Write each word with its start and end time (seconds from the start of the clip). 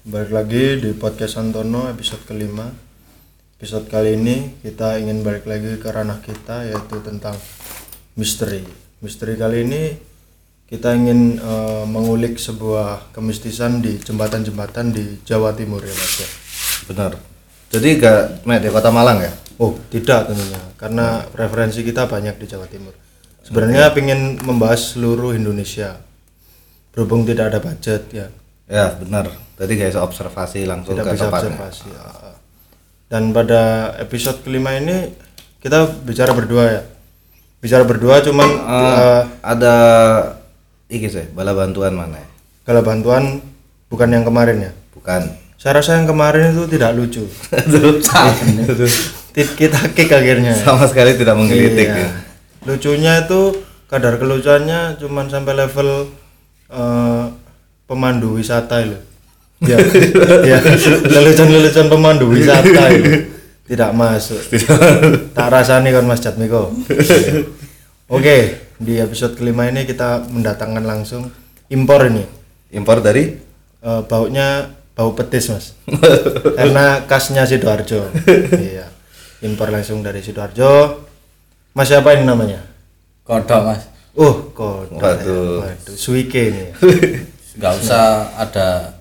balik 0.00 0.32
lagi 0.32 0.80
di 0.80 0.96
podcast 0.96 1.36
Santono 1.36 1.92
episode 1.92 2.24
kelima. 2.24 2.64
Episode 3.60 3.84
kali 3.84 4.16
ini 4.16 4.56
kita 4.64 4.96
ingin 4.96 5.20
balik 5.20 5.44
lagi 5.44 5.76
ke 5.76 5.88
ranah 5.92 6.24
kita 6.24 6.64
yaitu 6.72 7.04
tentang 7.04 7.36
misteri. 8.16 8.64
Misteri 9.04 9.36
kali 9.36 9.68
ini 9.68 9.92
kita 10.72 10.96
ingin 10.96 11.36
eh, 11.36 11.84
mengulik 11.84 12.40
sebuah 12.40 13.12
kemistisan 13.12 13.84
di 13.84 14.00
jembatan-jembatan 14.00 14.88
di 14.88 15.20
Jawa 15.20 15.52
Timur 15.52 15.84
ya 15.84 15.92
Mas 15.92 16.14
ya. 16.24 16.28
Benar. 16.88 17.12
Jadi 17.68 17.88
gak 18.00 18.48
di 18.48 18.68
kota 18.72 18.88
Malang 18.88 19.20
ya? 19.20 19.32
Oh 19.60 19.76
tidak 19.92 20.32
tentunya 20.32 20.64
karena 20.80 21.28
referensi 21.36 21.84
kita 21.84 22.08
banyak 22.08 22.40
di 22.40 22.46
Jawa 22.48 22.64
Timur. 22.72 22.96
Sebenarnya 23.44 23.92
ingin 24.00 24.40
membahas 24.48 24.96
seluruh 24.96 25.36
Indonesia. 25.36 26.00
Berhubung 26.96 27.28
tidak 27.28 27.52
ada 27.52 27.60
budget 27.60 28.08
ya, 28.10 28.26
Ya 28.64 28.90
benar. 28.96 29.49
Tadi 29.60 29.72
guys 29.76 29.92
observasi 29.92 30.64
langsung 30.64 30.96
tidak 30.96 31.04
ke 31.04 31.20
bisa 31.20 31.28
tempatnya. 31.28 31.52
observasi. 31.52 31.88
ya. 31.92 32.32
Dan 33.06 33.36
pada 33.36 33.62
episode 34.00 34.40
kelima 34.40 34.72
ini 34.72 35.12
kita 35.60 35.84
bicara 36.00 36.32
berdua 36.32 36.64
ya. 36.64 36.82
Bicara 37.60 37.84
berdua 37.84 38.24
cuman 38.24 38.48
eh, 38.48 39.20
Ada 39.44 39.74
iki 40.88 41.06
sih, 41.06 41.28
bala 41.30 41.52
bantuan 41.52 41.92
mana 41.92 42.16
ya? 42.16 42.28
kalau 42.60 42.80
bantuan 42.80 43.42
bukan 43.86 44.08
yang 44.08 44.24
kemarin 44.24 44.62
ya. 44.62 44.72
Bukan. 44.90 45.28
Saya 45.54 45.76
rasa 45.76 46.00
yang 46.00 46.08
kemarin 46.08 46.56
itu 46.56 46.64
tidak 46.66 46.96
lucu. 46.96 47.20
Kita 49.60 49.80
kick 49.92 50.08
akhirnya. 50.08 50.56
Sama 50.56 50.86
sekali 50.86 51.14
tidak 51.14 51.36
menggelitik 51.36 51.86
Iya. 51.86 52.00
ya. 52.00 52.10
Lucunya 52.64 53.12
itu 53.20 53.60
kadar 53.86 54.16
kelucuannya 54.16 54.96
cuman 54.96 55.28
sampai 55.28 55.54
level 55.54 56.08
eh, 56.70 57.24
pemandu 57.84 58.40
wisata 58.40 58.80
loh. 58.82 59.02
Ya, 59.60 59.76
ya. 60.44 60.58
Lelucon-lelucon 61.04 61.92
pemandu 61.92 62.32
wisata 62.32 62.88
itu. 62.96 63.28
Tidak 63.68 63.90
masuk. 63.92 64.40
tak 65.36 65.48
rasani 65.52 65.92
kan 65.92 66.08
Mas 66.08 66.24
Jatmiko. 66.24 66.72
Oke, 68.10 68.36
di 68.80 68.98
episode 68.98 69.36
kelima 69.36 69.68
ini 69.68 69.86
kita 69.86 70.26
mendatangkan 70.26 70.82
langsung 70.82 71.30
impor 71.70 72.08
ini. 72.08 72.24
Impor 72.72 73.04
dari? 73.04 73.36
Eh, 73.80 74.02
baunya 74.08 74.74
bau 74.96 75.14
petis 75.14 75.48
mas. 75.48 75.76
Karena 76.58 77.04
khasnya 77.08 77.46
sidoarjo. 77.46 78.10
Iya. 78.52 78.88
Impor 79.46 79.72
langsung 79.72 80.04
dari 80.04 80.20
sidoarjo. 80.20 81.04
Mas 81.72 81.88
siapa 81.88 82.12
ini 82.18 82.26
namanya? 82.26 82.60
Kodok 83.24 83.60
mas. 83.64 83.86
Oh 84.18 84.50
kok 84.50 84.90
Waduh. 84.90 85.62
waduh 85.62 85.96
suike 85.96 86.50
ini. 86.50 86.64
Ya. 86.66 86.72
nggak 87.60 87.72
usah 87.82 88.30
ada 88.38 88.99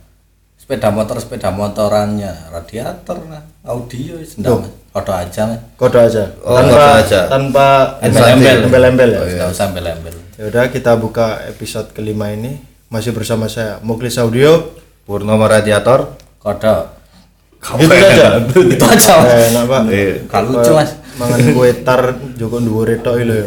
sepeda 0.69 0.93
motor 0.93 1.17
sepeda 1.17 1.49
motorannya. 1.49 2.53
Radiator 2.53 3.25
lah 3.25 3.41
audio 3.65 4.21
sendal 4.21 4.61
mas. 4.61 4.69
Kodok 4.93 5.17
aja 5.17 5.41
mas. 5.49 5.59
Kode 5.73 5.97
aja. 5.97 6.29
Oh, 6.45 6.61
tanpa 6.61 6.77
kode 6.77 6.93
aja. 7.01 7.19
tanpa 7.25 7.67
embel-embel. 8.05 8.57
embel-embel 8.69 9.09
ya. 9.17 9.21
Nggak 9.33 9.49
usah 9.49 9.65
embel-embel. 9.73 10.13
Ya 10.37 10.43
udah 10.45 10.63
kita 10.69 10.93
buka 10.93 11.41
episode 11.49 11.89
kelima 11.89 12.29
ini. 12.29 12.61
Masih 12.85 13.17
bersama 13.17 13.49
saya 13.49 13.81
Muklis 13.81 14.21
Audio. 14.21 14.77
Purnomo 15.09 15.49
Radiator. 15.49 16.13
kodok. 16.37 17.01
Itu 17.81 17.89
aja. 17.89 18.37
Itu 18.53 18.85
aja 18.85 19.13
Eh, 19.25 19.49
enak 19.49 19.65
pak. 19.65 19.81
Iya. 19.89 20.13
Gak 20.29 20.41
lucu 20.53 20.71
mas. 20.77 20.91
mangan 21.17 21.41
kue 21.51 21.71
tar 21.83 22.15
joko 22.37 22.61
dhuwur 22.61 22.93
tok 23.01 23.19
lho 23.25 23.41
ya. 23.41 23.45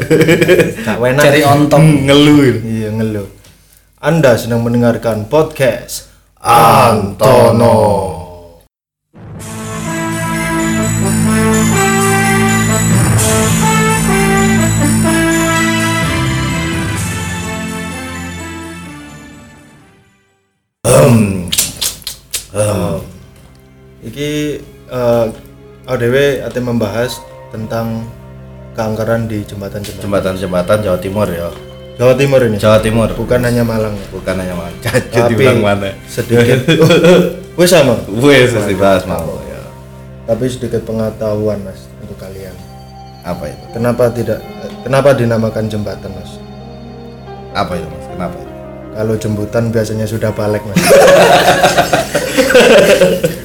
Cari 1.22 1.40
ontong 1.46 2.02
Ngeluh. 2.10 2.66
Iya 2.66 2.90
ngeluh. 2.98 3.30
Anda 4.02 4.34
sedang 4.34 4.66
mendengarkan 4.66 5.30
podcast 5.30 6.11
Antono. 6.42 7.78
Hmm. 20.82 21.46
Iki 24.02 24.58
eh 24.90 25.26
ODW 25.86 26.42
ate 26.42 26.58
membahas 26.58 27.22
tentang 27.54 28.02
keangkeran 28.74 29.30
di 29.30 29.46
jembatan-jembatan 29.46 30.02
Jembatan-jembatan 30.02 30.78
Jawa 30.82 30.98
Timur 30.98 31.30
ya. 31.30 31.71
Jawa 32.02 32.18
Timur 32.18 32.42
ini. 32.42 32.58
Jawa 32.58 32.82
Timur. 32.82 33.14
Bukan 33.14 33.38
hanya 33.46 33.62
Malang. 33.62 33.94
Bukan 34.10 34.34
hanya 34.34 34.58
Malang. 34.58 34.74
Jadi 34.82 35.06
Tapi 35.14 35.38
bilang 35.38 35.62
mana? 35.62 35.94
sedikit. 36.10 36.66
Oh, 36.82 36.90
wes 37.62 37.70
sama. 37.70 37.94
Wes 38.18 38.50
dibahas 38.66 39.06
mau 39.06 39.38
ya. 39.46 39.62
Tapi 40.26 40.50
sedikit 40.50 40.82
pengetahuan 40.82 41.62
Mas 41.62 41.86
untuk 42.02 42.18
kalian. 42.18 42.50
Apa 43.22 43.46
itu? 43.54 43.64
Kenapa 43.70 44.10
tidak 44.10 44.42
kenapa 44.82 45.14
dinamakan 45.14 45.70
jembatan 45.70 46.10
Mas? 46.10 46.42
Apa 47.54 47.78
itu 47.78 47.86
Mas? 47.86 48.06
Kenapa 48.10 48.34
itu? 48.34 48.50
Kalau 48.98 49.14
jembutan 49.14 49.64
biasanya 49.70 50.06
sudah 50.10 50.34
balik 50.34 50.66
Mas. 50.66 50.82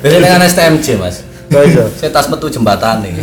ini 0.02 0.18
dengan 0.18 0.42
STMJ 0.42 0.98
mas? 0.98 1.27
Saya 1.98 2.12
tas 2.12 2.28
metu 2.28 2.52
jembatan 2.52 3.02
nih 3.04 3.14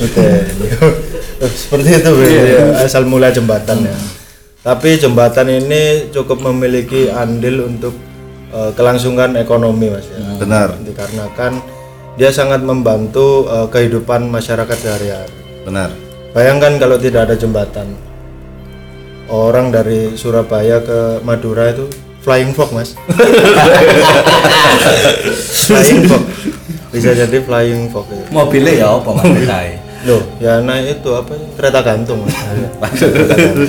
Oke. 0.00 0.28
Seperti 1.40 1.88
itu 2.00 2.10
Bro. 2.12 2.84
asal 2.84 3.04
mula 3.08 3.32
jembatan 3.32 3.84
ya. 3.84 3.96
Tapi 4.60 5.00
jembatan 5.00 5.48
ini 5.48 6.12
cukup 6.12 6.44
memiliki 6.52 7.08
andil 7.08 7.64
untuk 7.64 7.96
eh, 8.52 8.70
kelangsungan 8.76 9.36
ekonomi 9.40 9.88
Mas 9.88 10.08
ya. 10.08 10.20
Benar. 10.36 10.76
Dikarenakan 10.84 11.52
dia 12.20 12.28
sangat 12.32 12.60
membantu 12.60 13.48
eh, 13.48 13.68
kehidupan 13.72 14.28
masyarakat 14.28 14.76
sehari-hari. 14.76 15.32
Benar. 15.64 15.92
Bayangkan 16.36 16.76
kalau 16.76 16.96
tidak 17.00 17.28
ada 17.28 17.36
jembatan. 17.36 17.88
Orang 19.30 19.70
dari 19.70 20.18
Surabaya 20.18 20.82
ke 20.82 21.22
Madura 21.22 21.70
itu 21.70 21.86
flying 22.20 22.52
fox, 22.52 22.68
Mas. 22.72 22.90
flying 25.68 26.04
fox. 26.08 26.22
Bisa 26.90 27.14
jadi 27.14 27.38
flying 27.42 27.86
fox 27.94 28.10
itu. 28.10 28.24
mobilnya 28.34 28.72
ya 28.82 28.86
apa 28.98 29.10
mas 29.14 29.30
bedai 29.30 29.78
Loh, 30.00 30.22
ya 30.40 30.64
naik 30.64 31.04
itu 31.04 31.10
apa 31.12 31.36
kereta 31.60 31.84
gantung, 31.84 32.24
Mas. 32.24 32.32
Kereta 32.96 33.36
gantung. 33.36 33.68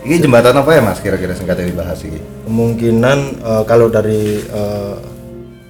Ini 0.00 0.16
jembatan 0.18 0.56
apa 0.56 0.70
ya 0.74 0.82
Mas 0.82 0.98
kira-kira 0.98 1.30
singkatnya 1.30 1.70
dibahas 1.70 2.02
ini? 2.02 2.18
Kemungkinan 2.48 3.18
eh, 3.38 3.62
kalau 3.70 3.86
dari 3.86 4.42
eh, 4.42 4.96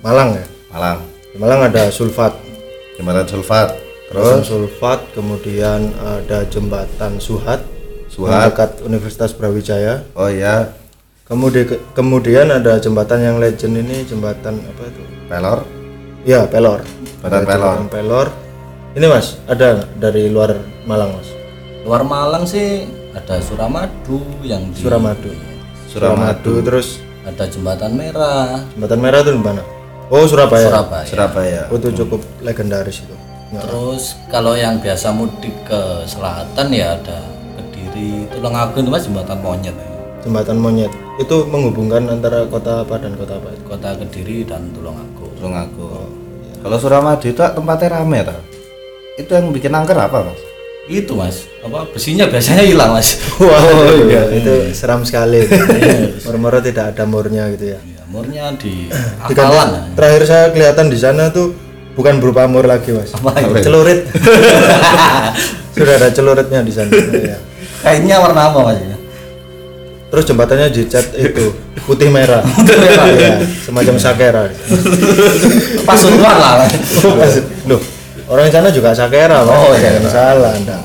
Malang 0.00 0.40
ya. 0.40 0.44
Malang. 0.72 0.98
Di 1.34 1.36
Malang 1.36 1.60
ada 1.68 1.92
sulfat. 1.92 2.32
Jembatan 2.96 3.28
Sulfat. 3.28 3.76
Terus 4.10 4.42
sulfat, 4.42 5.00
kemudian 5.14 5.92
ada 6.00 6.42
jembatan 6.48 7.20
Suhat. 7.20 7.62
Suhat. 8.10 8.50
dekat 8.50 8.82
Universitas 8.82 9.30
Brawijaya. 9.36 10.02
Oh 10.18 10.26
iya, 10.26 10.74
Kemudian 11.30 11.62
kemudian 11.94 12.50
ada 12.50 12.76
jembatan 12.76 13.22
yang 13.22 13.36
legend 13.38 13.78
ini 13.78 14.02
jembatan 14.02 14.58
apa 14.58 14.82
itu? 14.84 15.02
Pelor. 15.30 15.62
Ya, 16.26 16.42
Pelor. 16.44 16.82
Jembatan 17.22 17.42
Pelor. 17.46 17.74
jembatan 17.78 17.86
Pelor. 17.88 18.26
Ini 18.91 19.06
Mas, 19.06 19.38
ada 19.46 19.86
dari 19.94 20.26
luar 20.26 20.58
Malang 20.84 21.14
Mas? 21.14 21.30
luar 21.80 22.04
Malang 22.04 22.44
sih 22.44 22.84
ada 23.10 23.41
Suramadu 23.41 24.20
yang 24.42 24.68
di 24.68 24.84
Suramadu. 24.84 25.32
Suramadu 25.88 26.60
terus 26.60 27.00
ada 27.24 27.48
jembatan 27.48 27.97
merah 27.97 28.60
jembatan 28.74 28.98
merah 29.00 29.18
itu 29.22 29.32
di 29.32 29.41
mana? 29.41 29.62
Oh, 30.12 30.26
Surabaya. 30.28 30.68
Surabaya 30.68 31.06
Surabaya. 31.08 31.62
Oh, 31.72 31.78
itu 31.78 31.88
cukup 31.97 32.20
legendaris 32.42 33.00
itu. 33.00 33.14
Nggak- 33.50 33.64
Terus 33.64 34.02
kalau 34.28 34.52
yang 34.54 34.76
biasa 34.76 35.08
mudik 35.10 35.54
ke 35.64 35.80
selatan 36.04 36.68
ya 36.68 36.94
ada 36.94 37.18
Kediri, 37.56 38.28
Tulungagung 38.28 38.84
itu 38.84 38.91
mas 38.91 39.06
jembatan 39.06 39.38
monyet 39.41 39.72
ya. 39.72 39.88
Jembatan 40.20 40.60
Monyet. 40.60 40.92
Itu 41.16 41.48
menghubungkan 41.48 42.04
antara 42.08 42.44
kota 42.48 42.84
apa 42.84 42.96
dan 43.00 43.16
kota 43.16 43.36
apa? 43.40 43.52
Kota 43.64 43.96
Kediri 43.96 44.44
dan 44.44 44.68
Tulungagung. 44.72 45.32
Tulungagung. 45.40 46.08
Kalau 46.60 46.76
Suramadu 46.76 47.24
itu 47.32 47.40
tempatnya 47.40 47.88
rame 48.00 48.20
ta? 48.20 48.36
Itu 49.16 49.32
yang 49.32 49.48
bikin 49.52 49.72
angker 49.72 49.96
apa 49.96 50.24
Mas? 50.28 50.40
Itu 50.90 51.14
mas, 51.14 51.46
apa 51.62 51.86
besinya 51.94 52.26
biasanya 52.26 52.66
hilang 52.66 52.90
mas. 52.98 53.14
Wow, 53.38 53.94
iya, 54.10 54.26
itu 54.34 54.74
seram 54.74 55.06
sekali. 55.06 55.46
Murmur 56.26 56.58
tidak 56.58 56.96
ada 56.96 57.06
murnya 57.06 57.46
gitu 57.54 57.76
ya. 57.76 57.78
Ya, 57.78 58.02
murnya 58.10 58.50
di 58.58 58.90
akalan. 59.22 59.70
ya. 59.70 59.80
Terakhir 59.94 60.22
saya 60.26 60.44
kelihatan 60.50 60.90
di 60.90 60.98
sana 60.98 61.30
tuh 61.30 61.54
bukan 61.94 62.18
berupa 62.18 62.50
mur 62.50 62.66
lagi 62.66 62.90
mas. 62.90 63.14
Apa 63.14 63.38
itu? 63.38 63.70
Celurit. 63.70 64.02
Sudah 65.78 65.94
ada 65.94 66.08
celuritnya 66.10 66.60
di 66.66 66.72
sana. 66.74 66.90
Iya. 66.90 67.38
Kainnya 67.86 68.16
warna 68.18 68.50
apa 68.50 68.58
mas? 68.66 68.90
Terus 70.10 70.24
jembatannya 70.27 70.68
dicat 70.68 71.07
itu 71.15 71.54
putih 71.86 72.10
merah. 72.10 72.42
Iya, 72.42 73.47
semacam 73.62 73.95
sakera. 73.97 74.51
Pasuruan 75.89 76.36
lah. 76.36 76.66
Loh, 77.66 77.80
orang 78.27 78.51
sana 78.51 78.68
juga 78.68 78.91
sakera, 78.91 79.47
Mas. 79.47 79.54
Oh, 79.54 79.72
iya. 79.72 79.91
Jangan 79.97 80.10
salah, 80.10 80.51
Anda. 80.53 80.78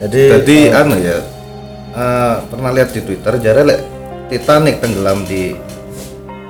Jadi 0.00 0.22
Jadi 0.32 0.58
anu 0.72 0.96
ya. 0.96 1.18
eh, 1.90 2.34
pernah 2.46 2.70
lihat 2.70 2.94
di 2.94 3.02
Twitter 3.02 3.36
jare 3.36 3.62
lek 3.66 3.80
Titanic 4.30 4.78
tenggelam 4.78 5.26
di 5.26 5.52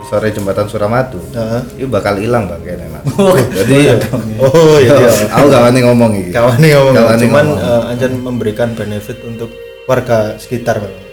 sore 0.05 0.29
jembatan 0.31 0.69
Suramadu. 0.69 1.19
Heeh. 1.33 1.81
Itu 1.81 1.89
bakal 1.89 2.21
hilang 2.21 2.47
bang 2.47 2.61
kayaknya 2.61 2.87
Mas. 2.93 3.05
Oh, 3.17 3.35
Jadi 3.35 3.97
Oh 4.39 4.77
iya. 4.77 4.93
iya, 4.93 5.11
aku 5.33 5.45
gak 5.49 5.63
wani 5.67 5.81
ngomong 5.83 6.13
ngomong, 6.69 6.93
Gak 6.95 7.09
wani 7.09 7.23
cuman 7.25 7.45
ngomong. 7.49 7.59
eh, 7.59 7.91
Anjan 7.91 8.13
memberikan 8.21 8.69
benefit 8.77 9.19
untuk 9.25 9.49
warga 9.89 10.37
sekitar 10.37 10.79
memang. 10.79 11.10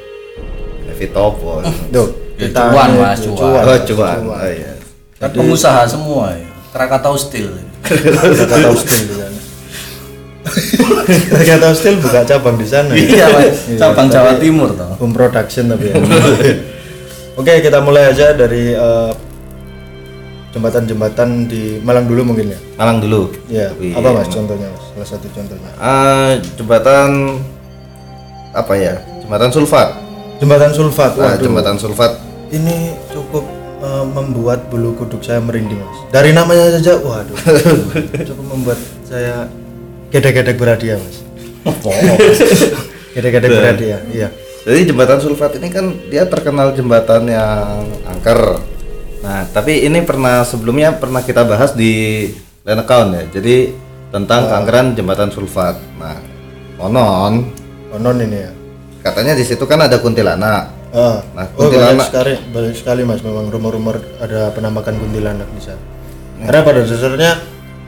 Tuh, 1.93 2.07
Ya, 2.37 2.53
kita 2.53 2.69
cuan, 2.69 2.89
Mas, 3.01 3.17
cuan. 3.25 3.63
Oh 3.65 3.77
cuan. 3.81 4.17
Oh 4.29 4.45
iya. 4.45 4.73
kan 5.17 5.33
pengusaha 5.33 5.81
semua 5.89 6.29
ya 6.37 6.45
Krakatau 6.69 7.17
Steel 7.17 7.49
Krakatau 7.81 8.77
Steel 8.77 9.09
di 9.09 9.15
sana. 9.17 9.39
Krakatau 11.33 11.73
Steel 11.73 11.95
buka 11.97 12.21
cabang 12.21 12.55
di 12.55 12.67
sana. 12.69 12.93
iya 12.93 13.25
mas 13.33 13.65
cabang 13.81 14.05
Jawa 14.07 14.37
Timur 14.37 14.69
toh 14.77 14.93
Home 15.01 15.17
production 15.17 15.73
tapi 15.73 15.89
ya. 15.89 15.97
Oke, 17.33 17.61
kita 17.61 17.81
mulai 17.81 18.13
aja 18.13 18.33
dari 18.33 18.73
eh, 18.73 19.11
jembatan-jembatan 20.53 21.45
di 21.45 21.77
Malang 21.81 22.05
dulu 22.05 22.33
mungkin 22.33 22.49
ya. 22.49 22.59
Malang 22.77 22.97
dulu. 22.97 23.29
Ya, 23.45 23.69
Wih, 23.77 23.93
apa 23.93 24.09
Mas 24.09 24.29
contohnya 24.29 24.69
Mas? 24.69 24.85
Salah 24.93 25.07
satu 25.17 25.25
contohnya. 25.29 25.69
Eh, 25.73 26.31
jembatan 26.57 27.37
apa 28.53 28.73
ya? 28.73 29.01
Jembatan 29.21 29.49
Sulfat. 29.53 30.06
Jembatan 30.37 30.69
Sulfat. 30.69 31.17
Nah, 31.17 31.33
Waduh. 31.33 31.43
jembatan 31.49 31.75
Sulfat. 31.81 32.11
Ini 32.53 32.93
cukup 33.09 33.43
eh, 33.81 34.05
membuat 34.05 34.69
bulu 34.69 34.93
kuduk 34.93 35.25
saya 35.25 35.41
merinding, 35.41 35.81
Mas. 35.81 35.99
Dari 36.13 36.31
namanya 36.31 36.77
saja, 36.77 37.01
waduh. 37.01 37.37
cukup 38.29 38.45
membuat 38.45 38.79
saya 39.01 39.49
gedek-gedek 40.13 40.55
berhadiah, 40.61 41.01
Mas. 41.01 41.25
Gedek-gedek 43.17 43.49
berhadiah. 43.49 44.01
Iya. 44.13 44.29
Jadi 44.67 44.93
jembatan 44.93 45.17
Sulfat 45.23 45.57
ini 45.57 45.73
kan 45.73 45.95
dia 46.11 46.27
terkenal 46.29 46.75
jembatan 46.75 47.25
yang 47.25 47.87
angker. 48.05 48.61
Nah, 49.25 49.47
tapi 49.49 49.87
ini 49.87 50.05
pernah 50.05 50.45
sebelumnya 50.45 50.93
pernah 50.93 51.25
kita 51.25 51.47
bahas 51.47 51.73
di 51.73 52.27
lain 52.61 52.83
account 52.83 53.09
ya. 53.15 53.23
Jadi 53.39 53.73
tentang 54.13 54.45
kankeran 54.45 54.93
jembatan 54.93 55.33
Sulfat. 55.33 55.81
Nah, 55.97 56.19
konon 56.77 57.49
Konon 57.87 58.17
ini 58.21 58.37
ya. 58.37 58.51
Katanya 59.07 59.33
di 59.33 59.43
situ 59.43 59.63
kan 59.63 59.79
ada 59.79 59.97
kuntilanak. 59.97 60.75
Ah, 60.89 61.19
Nah, 61.31 61.45
oh, 61.53 61.67
banyak 61.67 61.73
kuntilanak- 61.97 62.07
sekali, 62.07 62.33
banyak 62.47 62.75
sekali 62.75 63.01
mas. 63.03 63.19
Memang 63.19 63.47
rumor-rumor 63.47 63.99
ada 64.17 64.51
penampakan 64.51 64.95
kuntilanak 64.97 65.47
di 65.49 65.61
sana. 65.61 65.81
Karena 66.39 66.61
pada 66.61 66.79
dasarnya 66.81 67.31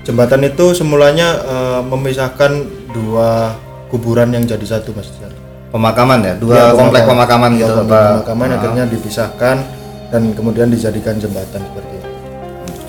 jembatan 0.01 0.41
itu 0.43 0.65
semulanya 0.73 1.27
eh, 1.39 1.81
memisahkan 1.81 2.51
dua 2.89 3.55
kuburan 3.87 4.29
yang 4.29 4.43
jadi 4.43 4.65
satu 4.69 4.91
mas. 4.91 5.09
Pemakaman 5.69 6.19
ya, 6.19 6.33
dua 6.35 6.55
Ya, 6.55 6.65
komplek 6.73 7.05
pemakaman. 7.05 7.05
pemakaman 7.05 7.51
Ya, 7.53 7.59
gitu. 7.61 7.73
komplek 7.77 7.93
Pak. 7.95 8.09
pemakaman 8.25 8.47
akhirnya 8.51 8.83
dipisahkan 8.89 9.57
dan 10.09 10.21
kemudian 10.33 10.67
dijadikan 10.67 11.15
jembatan 11.15 11.61
seperti 11.61 11.93
itu. 11.93 12.09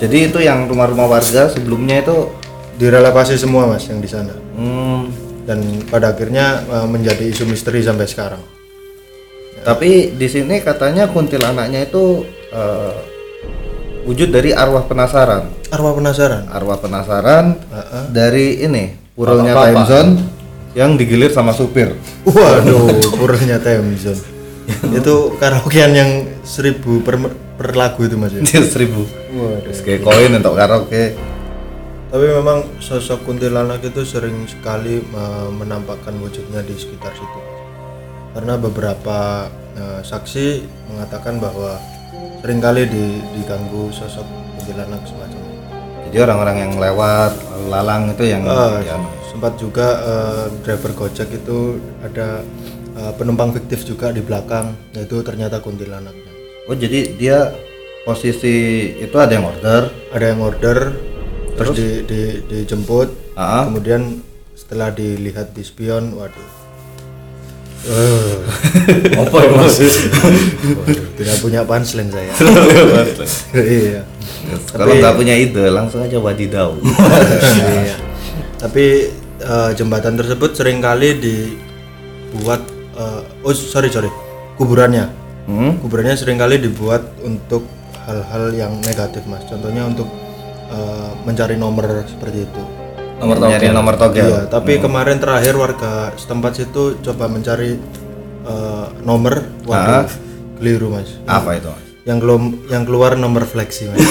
Jadi 0.01 0.17
itu 0.25 0.39
yang 0.41 0.65
rumah-rumah 0.65 1.05
warga 1.07 1.45
sebelumnya 1.47 2.01
itu 2.01 2.17
Direlokasi 2.73 3.37
semua 3.37 3.69
mas 3.69 3.85
yang 3.85 4.01
di 4.01 4.09
sana. 4.09 4.33
hmm, 4.33 5.20
Dan 5.41 5.81
pada 5.89 6.13
akhirnya 6.13 6.61
eh, 6.61 6.87
menjadi 6.87 7.23
isu 7.25 7.45
misteri 7.45 7.81
sampai 7.81 8.05
sekarang. 8.05 8.41
Tapi 9.61 10.17
di 10.17 10.25
sini 10.25 10.57
katanya 10.61 11.05
kuntilanaknya 11.09 11.85
itu 11.85 12.25
eh, 12.49 12.93
wujud 14.05 14.33
dari 14.33 14.53
arwah 14.53 14.85
penasaran. 14.85 15.49
Arwah 15.69 15.93
penasaran. 15.93 16.49
Arwah 16.49 16.77
penasaran 16.81 17.45
Heeh. 17.69 18.03
dari 18.09 18.47
ini 18.65 18.97
purulnya 19.13 19.53
Bapak-bapak. 19.53 19.69
time 19.69 19.85
zone 19.85 20.11
yang 20.73 20.91
digilir 20.95 21.29
sama 21.29 21.51
supir. 21.53 21.93
Waduh, 22.25 23.01
purnya 23.19 23.59
Temzon. 23.59 24.17
itu 24.71 25.35
karaokean 25.35 25.91
yang 25.91 26.11
seribu 26.47 27.03
per, 27.03 27.19
per 27.59 27.75
lagu 27.75 28.07
itu 28.07 28.15
mas 28.15 28.31
ya? 28.31 28.41
Seribu. 28.65 29.03
Waduh. 29.35 29.67
Terus 29.67 29.79
kayak 29.83 30.01
koin 30.01 30.31
untuk 30.31 30.55
karaoke. 30.55 31.13
Tapi 32.11 32.27
memang 32.27 32.67
sosok 32.83 33.23
kuntilanak 33.23 33.87
itu 33.87 34.03
sering 34.03 34.43
sekali 34.43 34.99
eh, 34.99 35.49
menampakkan 35.55 36.11
wujudnya 36.19 36.59
di 36.59 36.75
sekitar 36.75 37.15
situ. 37.15 37.39
Karena 38.35 38.59
beberapa 38.59 39.47
eh, 39.79 40.03
saksi 40.03 40.47
mengatakan 40.91 41.39
bahwa 41.39 41.79
sering 42.43 42.59
kali 42.59 42.83
di, 42.91 43.23
diganggu 43.39 43.95
sosok 43.95 44.27
kuntilanak 44.59 44.99
semacam 45.07 45.39
itu. 45.39 45.51
Jadi 46.11 46.17
orang-orang 46.19 46.57
yang 46.67 46.73
lewat 46.75 47.33
lalang 47.71 48.11
itu 48.11 48.23
yang 48.27 48.43
Ah, 48.43 48.83
ya, 48.83 48.99
sempat 49.31 49.55
juga 49.55 49.87
eh, 50.03 50.45
driver 50.67 50.91
Gojek 50.91 51.31
itu 51.31 51.79
ada 52.03 52.43
eh, 52.99 53.11
penumpang 53.15 53.55
fiktif 53.55 53.87
juga 53.87 54.11
di 54.11 54.19
belakang, 54.19 54.75
yaitu 54.91 55.23
ternyata 55.23 55.63
kuntilanaknya. 55.63 56.27
Oh 56.67 56.75
jadi 56.75 57.15
dia 57.15 57.55
posisi 58.03 58.91
itu 58.99 59.15
ada 59.15 59.31
yang 59.31 59.47
order. 59.47 59.87
Ada 60.11 60.25
yang 60.35 60.41
order, 60.43 60.77
terus, 61.55 61.75
di, 61.75 61.87
di, 62.03 62.21
dijemput, 62.47 63.09
Ah, 63.33 63.63
kemudian 63.65 64.19
setelah 64.53 64.91
dilihat 64.91 65.51
di 65.51 65.63
spion, 65.63 66.15
waduh. 66.15 66.49
Eh, 67.81 68.37
apa 69.17 69.37
ya 69.41 69.49
mas 69.57 69.73
tidak 71.17 71.35
punya 71.41 71.65
punchline 71.65 72.13
saya. 72.13 72.29
iya. 73.57 74.05
kalau 74.69 74.93
nggak 74.93 75.17
punya 75.17 75.33
ide 75.33 75.65
langsung 75.73 76.05
aja 76.05 76.21
wadidau. 76.21 76.77
iya. 77.81 77.97
Tapi 78.61 78.85
eh, 79.41 79.71
jembatan 79.73 80.13
tersebut 80.13 80.53
sering 80.53 80.77
kali 80.77 81.17
dibuat 81.17 82.61
eh, 82.93 83.21
oh 83.41 83.53
sorry 83.55 83.89
sorry 83.89 84.13
kuburannya 84.55 85.09
Hmm? 85.41 85.73
kuburannya 85.81 86.13
sering 86.13 86.37
kali 86.37 86.61
dibuat 86.61 87.01
untuk 87.25 87.65
hal-hal 88.05 88.53
yang 88.53 88.77
negatif 88.85 89.25
mas 89.25 89.41
contohnya 89.49 89.89
untuk 89.89 90.05
eh, 90.71 91.11
mencari 91.27 91.55
nomor 91.59 92.07
seperti 92.07 92.47
itu. 92.47 92.63
Nomor 93.21 93.37
togel 93.37 93.71
nomor 93.75 93.95
togel. 93.99 94.25
Iya, 94.25 94.41
tapi 94.49 94.81
kemarin 94.81 95.21
terakhir 95.21 95.53
warga 95.53 96.09
setempat 96.17 96.57
situ 96.57 96.97
coba 97.03 97.29
mencari 97.29 97.77
eh, 98.47 98.85
nomor 99.05 99.45
waduh 99.67 100.09
keliru 100.57 100.89
mas. 100.95 101.19
Apa 101.29 101.59
itu? 101.59 101.69
Mas? 101.69 101.91
yang 102.01 102.17
belum 102.17 102.65
yang 102.65 102.81
keluar 102.81 103.13
nomor 103.13 103.45
flexi 103.45 103.85
mas. 103.85 104.01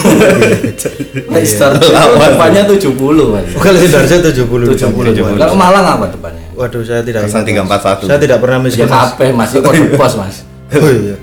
Nah, 1.11 1.43
start 1.43 1.83
depannya 1.83 2.63
70 2.63 2.87
mas. 3.35 3.51
Oh, 3.59 3.63
kalau 3.63 3.79
Sidoarjo 3.83 4.17
70 4.31 4.79
70 4.79 5.35
kalau 5.35 5.55
Malang 5.59 5.99
apa 5.99 6.07
depannya? 6.07 6.47
Waduh 6.55 6.87
saya 6.87 7.03
tidak 7.03 7.27
Pasang 7.27 7.43
ingat, 7.51 7.67
Mas. 7.67 7.83
341. 7.83 8.07
saya 8.07 8.19
tidak 8.23 8.39
pernah 8.39 8.59
ya 8.63 8.65
miskin 8.69 8.87
mas. 8.87 9.11
HP 9.11 9.21
mas? 9.35 9.51
Itu 9.51 9.61
kode 9.67 9.81
pos 9.99 10.15
mas. 10.15 10.37
Oh 10.71 10.87
iya. 10.87 11.17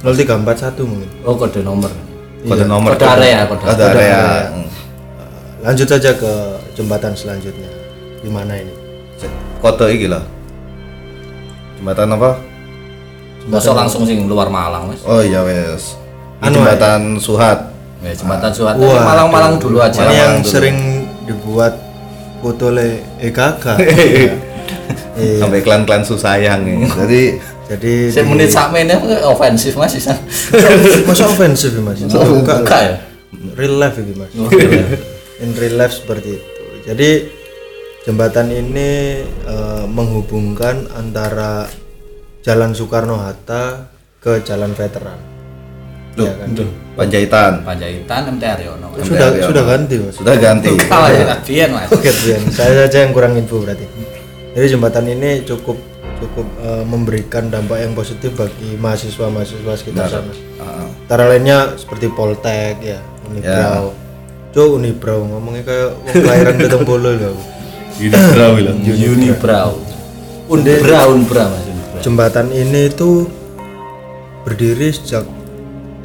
0341 0.00 0.80
mungkin. 0.88 1.08
Oh 1.28 1.36
kode 1.36 1.60
nomor. 1.60 1.92
Kode 2.40 2.64
nomor. 2.64 2.96
Kode 2.96 3.04
area, 3.04 3.44
kode 3.44 3.62
Kode 3.68 3.84
area. 3.84 4.20
Lanjut 5.64 5.88
saja 5.88 6.12
ke 6.12 6.32
jembatan 6.76 7.16
selanjutnya 7.16 7.72
di 8.20 8.28
mana 8.28 8.52
ini 8.52 8.72
Kode 9.64 9.96
iki 9.96 10.12
loh. 10.12 10.20
Jembatan 11.80 12.12
apa? 12.12 12.36
Masa 13.48 13.72
langsung 13.72 14.04
sing 14.04 14.28
luar 14.28 14.52
Malang 14.52 14.92
mas 14.92 15.00
Oh 15.08 15.24
iya 15.24 15.40
wes. 15.40 15.96
Anu, 16.44 16.60
jembatan 16.60 17.16
Suhat. 17.16 17.72
ya, 18.04 18.12
jembatan 18.12 18.52
Suhat 18.52 18.76
Wah, 18.76 19.00
Malang-Malang 19.08 19.56
dulu 19.56 19.80
aja 19.80 20.04
ini 20.04 20.16
yang 20.20 20.34
dulu. 20.44 20.52
sering 20.52 20.78
dibuat 21.24 21.72
foto 22.44 22.68
oleh 22.68 23.00
EKK 23.24 23.64
Iya. 23.80 24.32
Iya. 25.16 25.38
Sampai 25.40 25.64
klan-klan 25.64 26.04
susayang 26.04 26.60
nih. 26.66 26.84
Jadi 26.92 27.22
jadi 27.64 27.92
saya 28.12 28.24
menit 28.28 28.52
sakmene 28.52 28.92
ofensif 29.24 29.72
mas 29.80 29.96
masa 31.08 31.24
ofensif 31.24 31.72
ya, 31.72 31.80
mas 31.80 31.96
enggak 31.96 32.28
buka 32.28 32.76
ya 32.76 32.96
real 33.56 33.80
life 33.80 33.96
ini 33.96 34.12
mas 34.12 34.28
in 35.38 35.50
real 35.54 35.76
life 35.76 35.94
seperti 35.94 36.36
itu 36.36 36.50
jadi 36.84 37.10
jembatan 38.02 38.48
ini 38.48 38.90
eh, 39.24 39.84
menghubungkan 39.88 40.86
antara 40.92 41.66
Jalan 42.40 42.76
Soekarno 42.76 43.16
Hatta 43.16 43.88
ke 44.20 44.40
Jalan 44.40 44.72
Veteran 44.72 45.16
Loh, 46.14 46.30
Iya 46.30 46.34
kan? 46.38 46.48
Panjaitan. 46.94 47.52
Panjaitan 47.66 48.38
MT 48.38 48.42
Haryono 48.44 48.86
mas 48.92 49.02
sudah 49.02 49.26
Haryono. 49.26 49.48
sudah 49.50 49.64
ganti 49.66 49.94
mas 49.98 50.14
Sudah 50.14 50.34
ganti. 50.38 50.70
kalah 50.92 51.10
ya 51.10 51.34
Bian 51.40 51.70
mas 51.72 51.90
Oke, 51.90 52.06
Bian. 52.14 52.42
saya 52.54 52.72
saja 52.84 52.96
yang 53.02 53.10
kurang 53.10 53.34
info 53.34 53.58
berarti. 53.58 53.82
Jadi 54.54 54.66
jembatan 54.70 55.10
ini 55.10 55.42
cukup 55.42 55.74
cukup 56.22 56.46
eh, 56.62 56.84
memberikan 56.86 57.50
dampak 57.50 57.82
yang 57.82 57.92
positif 57.92 58.30
bagi 58.32 58.78
mahasiswa-mahasiswa 58.78 59.72
sekitar 59.74 60.06
sana. 60.06 60.30
Ah, 60.62 60.86
Antara 60.86 61.26
lainnya 61.26 61.74
seperti 61.74 62.06
Poltek 62.06 62.78
ya, 62.78 63.02
Unibrau. 63.26 63.90
Cuk, 64.54 64.78
Unibrau 64.78 65.26
ngomongnya 65.26 65.66
kayak 65.66 65.88
wong 65.98 66.14
kelahiran 66.14 66.54
Betong 66.54 66.86
Bolo 66.86 67.10
loh. 67.10 67.34
Ini 67.98 68.14
berapa 68.14 68.54
bilang? 68.54 68.78
Unibrow 68.86 69.70
Unibrow 70.46 71.08
Unibrow 71.10 71.46
mas 71.50 71.66
Unibrow. 71.66 72.02
Jembatan 72.02 72.46
ini 72.54 72.86
itu 72.86 73.26
berdiri 74.46 74.94
sejak 74.94 75.26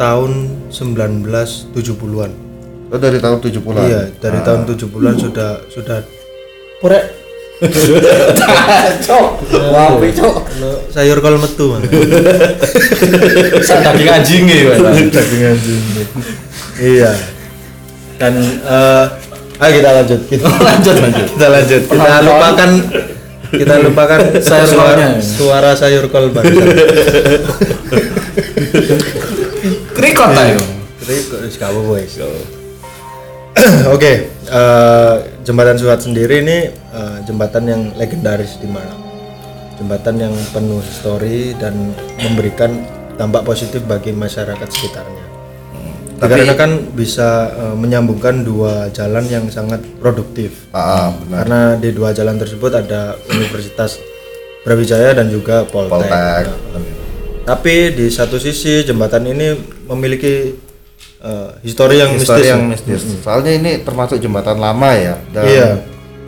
tahun 0.01 0.65
1970-an. 0.73 2.31
Oh 2.89 2.97
dari 2.97 3.21
tahun 3.21 3.37
70-an. 3.37 3.85
Iya, 3.85 4.01
dari 4.17 4.39
tahun 4.41 4.65
70-an 4.65 5.15
sudah 5.21 5.51
sudah 5.69 5.97
Purek 6.81 7.05
Cok. 9.05 9.27
Wapi 9.51 10.09
cok. 10.15 10.35
Ono 10.57 10.69
sayur 10.89 11.19
kol 11.19 11.35
metu 11.37 11.75
daging 13.61 14.09
anjing 14.09 14.43
ya. 14.47 14.79
daging 15.15 15.43
anjing 15.43 15.81
iya 16.79 17.11
dan 18.19 18.33
eh 18.43 19.05
ayo 19.59 19.71
kita 19.79 19.89
lanjut 19.95 20.19
kita 20.27 20.45
Lanjut 20.69 20.95
lanjut. 20.99 21.27
kita 21.35 21.47
lanjut 21.47 21.81
kita 21.87 22.19
lupakan 22.23 22.69
kita 23.49 23.75
lupakan 23.81 24.19
Sayur 24.45 24.67
suara, 24.69 25.07
suara 25.17 25.71
sayur 25.73 26.05
kol 26.13 26.29
bangsa 26.29 26.53
Krikot 29.99 30.31
ayo. 30.31 30.59
Gak 31.59 31.75
apa-apa, 31.75 31.99
wis. 31.99 32.15
Oke, 33.95 34.31
eh, 34.31 35.15
jembatan 35.43 35.75
Suhat 35.75 35.99
sendiri 35.99 36.39
ini 36.39 36.71
eh, 36.71 37.17
jembatan 37.27 37.67
yang 37.67 37.81
legendaris 37.99 38.55
di 38.63 38.67
Malang. 38.71 39.03
Jembatan 39.75 40.15
yang 40.15 40.35
penuh 40.55 40.79
histori 40.79 41.51
dan 41.59 41.91
memberikan 42.23 42.87
dampak 43.19 43.43
positif 43.43 43.83
bagi 43.83 44.15
masyarakat 44.15 44.67
sekitarnya. 44.71 45.28
Tapi- 46.19 46.35
Dikarenakan 46.35 46.71
bisa 46.93 47.29
eh, 47.49 47.75
menyambungkan 47.75 48.43
dua 48.43 48.91
jalan 48.91 49.23
yang 49.25 49.47
sangat 49.47 49.79
produktif. 49.97 50.67
Ah, 50.69 51.15
benar. 51.17 51.35
Karena 51.41 51.59
di 51.75 51.89
dua 51.89 52.11
jalan 52.11 52.35
tersebut 52.35 52.71
ada 52.73 53.15
Universitas 53.29 53.95
Brawijaya 54.59 55.15
dan 55.15 55.27
juga 55.27 55.63
Poltek. 55.63 56.05
Poltek. 56.05 56.45
Tapi 57.41 57.75
di 57.95 58.07
satu 58.09 58.35
sisi 58.35 58.83
jembatan 58.83 59.25
ini 59.25 59.55
memiliki 59.85 60.53
eh, 61.19 61.49
histori 61.61 61.97
yang 61.97 62.13
Histori 62.13 62.39
mistis. 62.39 62.47
yang 62.47 62.61
mistis. 62.67 63.01
Soalnya 63.19 63.51
ini 63.51 63.71
termasuk 63.79 64.19
jembatan 64.19 64.55
lama 64.55 64.91
ya. 64.93 65.15
Dan 65.29 65.43
Iya. 65.43 65.69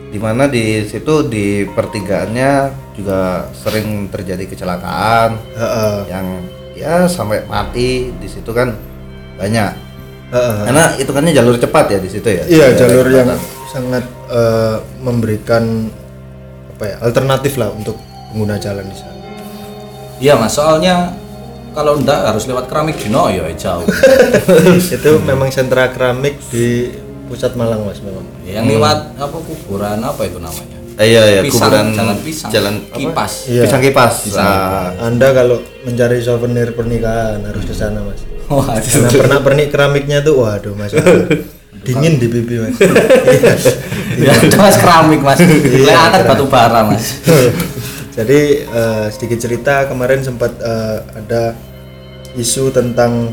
Di 0.08 0.16
mana 0.16 0.44
di 0.44 0.84
situ 0.84 1.24
di 1.24 1.64
pertigaannya 1.66 2.52
juga 2.92 3.20
sering 3.54 4.08
terjadi 4.08 4.44
kecelakaan 4.44 5.40
Heeh, 5.56 5.96
yang 6.06 6.26
ya 6.72 7.08
sampai 7.08 7.48
mati 7.48 8.12
di 8.12 8.28
situ 8.28 8.52
kan 8.52 8.76
banyak. 9.42 9.72
heeh. 10.30 10.56
Karena 10.64 10.84
itu 10.96 11.10
kan 11.10 11.22
jalur 11.26 11.56
cepat 11.58 11.84
ya 11.90 11.98
di 11.98 12.08
situ 12.08 12.24
ya. 12.24 12.44
Iya, 12.46 12.66
Jalur 12.78 13.04
jalur 13.04 13.06
yang 13.10 13.28
sangat 13.68 14.04
eh, 14.30 14.76
memberikan 15.02 15.90
apa 16.72 16.84
ya 16.86 16.96
alternatif 17.02 17.58
lah 17.58 17.68
untuk 17.68 17.98
pengguna 18.30 18.56
jalan 18.56 18.86
di 18.86 18.96
sana. 18.96 19.12
Iya 20.16 20.38
mas, 20.38 20.54
soalnya 20.54 21.18
kalau 21.72 21.98
ndak 21.98 22.30
harus 22.30 22.46
lewat 22.46 22.70
keramik 22.70 22.96
dino 22.96 23.26
ya 23.28 23.44
jauh. 23.52 23.84
Itu 24.96 25.18
memang 25.20 25.50
sentra 25.50 25.90
keramik 25.90 26.38
di 26.48 26.94
pusat 27.26 27.56
Malang 27.56 27.82
mas 27.82 27.98
memang. 28.00 28.24
Yang 28.44 28.76
lewat 28.76 28.98
apa 29.16 29.36
kuburan 29.36 29.98
apa 30.00 30.22
itu 30.24 30.36
namanya? 30.36 30.78
Eh, 31.00 31.08
iya 31.08 31.22
ya, 31.24 31.40
Pisang, 31.40 31.72
kuburan 31.72 31.86
jalan 31.96 32.16
pisang. 32.20 32.50
jalan 32.52 32.74
kipas. 32.92 33.32
Iya. 33.48 33.62
Pisang 33.64 33.80
kipas. 33.80 34.14
Nah, 34.36 34.92
Anda 35.00 35.32
kalau 35.32 35.56
mencari 35.82 36.20
souvenir 36.20 36.76
pernikahan 36.76 37.40
harus 37.40 37.64
ke 37.64 37.72
sana 37.72 38.04
mas. 38.04 38.20
Wah, 38.50 38.78
Karena 38.78 39.08
pernah 39.10 39.38
pernik 39.42 39.68
keramiknya 39.70 40.18
tuh, 40.24 40.42
waduh 40.42 40.74
mas, 40.74 40.92
dingin 41.86 42.18
di 42.18 42.26
pipi 42.30 42.62
mas. 42.62 42.76
ya 44.18 44.34
mas 44.58 44.76
keramik 44.78 45.20
mas. 45.22 45.38
Kelihatan 45.40 46.20
batu 46.26 46.46
bara 46.46 46.86
mas. 46.86 47.22
Jadi 48.16 48.40
eh, 48.68 49.06
sedikit 49.08 49.38
cerita 49.40 49.88
kemarin 49.88 50.20
sempat 50.20 50.52
eh, 50.60 50.98
ada 51.16 51.56
isu 52.36 52.68
tentang 52.68 53.32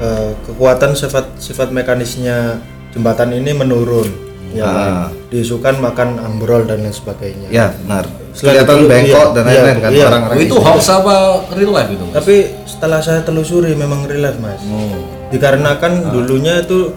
eh, 0.00 0.32
kekuatan 0.48 0.96
sifat 0.96 1.36
sifat 1.36 1.68
mekanisnya 1.68 2.58
jembatan 2.96 3.32
ini 3.36 3.52
menurun. 3.52 4.32
Ya? 4.52 4.68
Ah. 4.68 5.08
diisukan 5.32 5.80
makan 5.80 6.20
ambrol 6.20 6.68
dan 6.68 6.84
lain 6.84 6.92
sebagainya. 6.92 7.48
ya 7.48 7.72
benar. 7.72 8.04
Kelihatan 8.32 8.76
itu, 8.80 8.88
bengkok 8.88 9.28
iya, 9.28 9.34
dan 9.36 9.42
iya, 9.44 9.52
lain-lain 9.52 9.78
kan 9.78 9.90
iya. 9.92 10.04
orang-orang 10.08 10.36
itu 10.40 10.42
di 10.42 10.48
situ. 10.48 10.64
hoax 10.64 10.82
apa 10.88 11.14
real 11.52 11.72
life 11.76 11.90
itu 11.92 12.04
mas? 12.08 12.14
Tapi 12.16 12.36
setelah 12.64 13.00
saya 13.04 13.20
telusuri 13.20 13.72
memang 13.76 14.08
relief 14.08 14.36
mas. 14.40 14.62
Oh. 14.72 15.04
Dikarenakan 15.28 15.92
dulunya 16.16 16.64
itu 16.64 16.96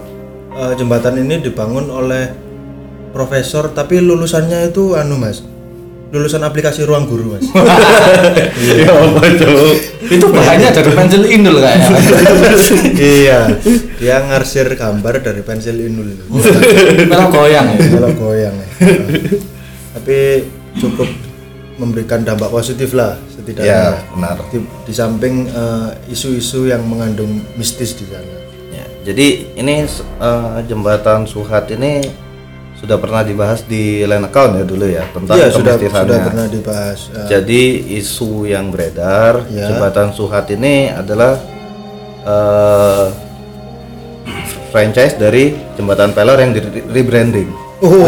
eh, 0.55 0.73
jembatan 0.79 1.19
ini 1.19 1.43
dibangun 1.43 1.91
oleh 1.91 2.31
profesor 3.11 3.71
tapi 3.71 3.99
lulusannya 3.99 4.71
itu 4.71 4.95
anu 4.95 5.15
mas, 5.19 5.43
lulusan 6.15 6.43
aplikasi 6.43 6.87
ruang 6.87 7.07
guru 7.07 7.35
mas. 7.35 7.47
Ya 8.55 8.91
apa 8.91 9.23
tuh? 9.35 9.95
itu 10.05 10.25
bahannya 10.29 10.69
dari 10.69 10.91
pensil 10.93 11.23
indul 11.25 11.57
kayaknya. 11.57 11.97
iya, 13.17 13.39
dia 13.97 14.21
ngarsir 14.21 14.69
gambar 14.77 15.23
dari 15.25 15.41
pensil 15.41 15.75
inul 15.81 16.13
itu. 16.13 16.23
Kalau 17.11 17.27
goyang 17.33 17.67
ya. 17.73 17.77
Kalau 17.89 18.11
goyang 18.13 18.53
ya. 18.53 18.67
Tapi 19.97 20.17
cukup 20.77 21.24
memberikan 21.75 22.23
dampak 22.23 22.47
positif 22.51 22.95
lah 22.95 23.19
setidaknya. 23.31 23.67
Ya, 23.67 23.83
benar. 24.15 24.37
Di, 24.47 24.63
di 24.63 24.93
samping 24.95 25.47
eh, 25.51 25.89
isu-isu 26.11 26.67
yang 26.71 26.83
mengandung 26.87 27.43
mistis 27.59 27.95
di 27.99 28.07
sana. 28.07 28.37
Ya, 28.71 28.85
jadi 29.03 29.27
ini 29.59 29.83
eh, 29.87 30.57
jembatan 30.67 31.27
Suhat 31.27 31.67
ini 31.71 32.03
sudah 32.75 32.99
pernah 32.99 33.23
dibahas 33.23 33.63
di 33.65 34.03
Line 34.03 34.27
Account 34.27 34.61
ya 34.61 34.65
dulu 34.67 34.85
ya 34.85 35.03
tentang 35.09 35.35
Iya 35.39 35.47
sudah 35.49 35.75
sudah 35.79 36.19
pernah 36.27 36.47
dibahas. 36.47 36.99
Eh, 37.11 37.27
Jadi 37.31 37.61
isu 37.97 38.45
yang 38.45 38.69
beredar 38.69 39.47
Ya. 39.47 39.71
jembatan 39.71 40.11
Suhat 40.11 40.51
ini 40.51 40.91
adalah 40.91 41.39
eh, 42.27 43.07
franchise 44.75 45.15
dari 45.15 45.55
jembatan 45.79 46.11
Pelor 46.11 46.37
yang 46.39 46.51
di 46.51 46.59
rebranding. 46.91 47.64
Oh, 47.83 48.07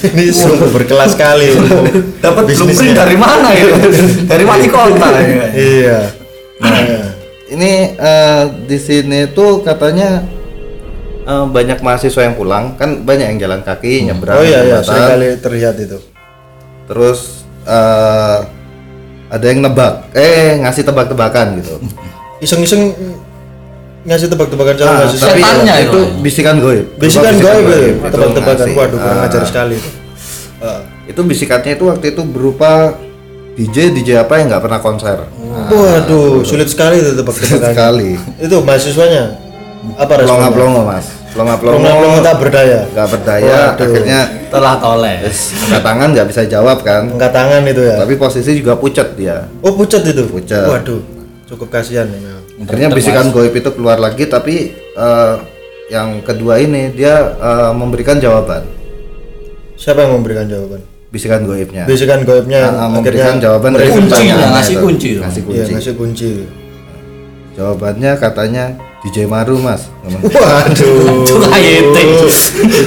ini 0.00 0.32
sungguh 0.32 0.72
berkelas 0.72 1.12
sekali. 1.12 1.52
Dapat 2.24 2.42
blueprint 2.48 2.72
bisnisnya. 2.72 3.04
dari 3.04 3.16
mana 3.20 3.52
itu? 3.52 3.76
Dari 4.24 4.44
wali 4.48 4.68
kota 4.72 5.08
ya. 5.20 5.46
Iya. 5.52 5.98
Nah, 6.60 6.80
Ini 7.50 7.72
eh, 7.98 8.44
di 8.70 8.78
sini 8.78 9.26
tuh 9.34 9.60
katanya 9.66 10.22
eh, 11.26 11.46
banyak 11.50 11.82
mahasiswa 11.82 12.22
yang 12.24 12.38
pulang, 12.38 12.78
kan 12.78 13.02
banyak 13.02 13.36
yang 13.36 13.38
jalan 13.42 13.60
kaki 13.66 14.06
nyebrang 14.06 14.38
oh 14.38 14.44
iya 14.46 14.62
iya, 14.62 14.78
kali 14.86 15.34
terlihat 15.42 15.74
itu. 15.82 15.98
Terus 16.86 17.44
eh, 17.66 18.38
ada 19.30 19.44
yang 19.44 19.66
nebak, 19.66 20.14
eh 20.14 20.62
ngasih 20.62 20.86
tebak-tebakan 20.86 21.58
gitu. 21.58 21.74
Iseng-iseng 22.40 22.94
ngasih 24.00 24.28
tebak-tebakan 24.28 24.74
sama 24.74 24.86
Ah, 24.86 24.96
mahasiswa. 24.98 25.26
tapi 25.26 25.40
Setannya 25.40 25.74
itu 25.78 25.88
itu. 25.90 26.00
bisikan 26.20 26.56
goib. 26.58 26.86
Bisikan 26.96 27.32
Berupa 27.32 27.52
gue 27.52 27.78
itu 27.78 27.92
tebak-tebakan. 28.00 28.56
ngasih. 28.56 28.72
Waduh, 28.74 28.98
kurang 28.98 29.18
Ah, 29.18 29.26
ajar 29.26 29.42
sekali 29.44 29.74
itu. 29.76 29.90
Ah. 30.58 30.80
Itu 31.04 31.20
bisikannya 31.22 31.72
itu 31.74 31.84
waktu 31.84 32.06
itu 32.08 32.22
berupa 32.22 32.72
DJ 33.52 33.76
DJ 33.92 34.10
apa 34.18 34.38
yang 34.38 34.48
nggak 34.48 34.62
pernah 34.62 34.78
konser. 34.78 35.18
Waduh, 35.66 36.40
sulit 36.42 36.66
sekali 36.66 36.98
itu 36.98 37.12
tebak-tebakan. 37.14 37.70
Sekali. 37.70 38.10
Itu 38.38 38.56
mahasiswanya 38.60 39.36
apa 39.96 40.12
responnya? 40.16 40.48
Pelongo-pelongo 40.48 40.80
mas. 40.82 41.06
Pelongo 41.30 41.54
Pelongo-pelongo 41.58 42.18
tak 42.20 42.36
berdaya. 42.38 42.80
nggak 42.88 43.08
berdaya. 43.10 43.54
Waduh. 43.70 43.84
Akhirnya 43.84 44.20
Telah 44.50 44.74
toleh. 44.76 45.16
angkat 45.28 45.82
tangan 45.84 46.08
nggak 46.10 46.26
bisa 46.26 46.42
jawab 46.44 46.78
kan. 46.80 47.02
Angkat 47.06 47.30
tangan 47.30 47.62
itu 47.64 47.82
ya. 47.82 47.96
Tapi 47.98 48.14
posisi 48.16 48.50
juga 48.56 48.74
pucat 48.74 49.12
dia. 49.14 49.44
Oh, 49.60 49.70
pucat 49.70 50.02
itu. 50.02 50.24
Pucat. 50.26 50.66
Waduh, 50.66 50.98
cukup 51.50 51.68
kasihan 51.68 52.06
ya 52.06 52.18
memang. 52.18 52.42
Akhirnya 52.62 52.88
bisikan 52.94 53.26
goib 53.34 53.50
itu 53.50 53.70
keluar 53.74 53.98
lagi 53.98 54.24
tapi 54.24 54.70
eh, 54.76 55.34
yang 55.90 56.22
kedua 56.22 56.62
ini 56.62 56.94
dia 56.94 57.34
eh, 57.34 57.72
memberikan 57.74 58.22
jawaban. 58.22 58.62
Siapa 59.74 60.06
yang 60.06 60.20
memberikan 60.22 60.46
jawaban? 60.46 60.80
Bisikan 61.10 61.42
goibnya. 61.42 61.90
Bisikan 61.90 62.22
goibnya 62.22 62.70
akhirnya 62.70 62.86
memberikan 62.86 63.34
jawaban 63.42 63.74
dari 63.74 63.90
Kunci, 63.90 64.30
ya, 64.30 64.46
ngasih 64.54 64.76
itu. 64.78 64.84
kunci. 64.86 65.08
Ngasih 65.18 65.42
Iya, 65.42 65.46
kunci. 65.66 65.72
ngasih 65.74 65.94
kunci. 65.98 66.30
Jawabannya 67.58 68.12
katanya 68.14 68.64
DJ 69.02 69.26
Maru 69.26 69.58
mas. 69.58 69.90
Waduh. 70.22 71.26
Itu 71.26 71.34
KYT. 71.42 71.96
Itu 72.62 72.82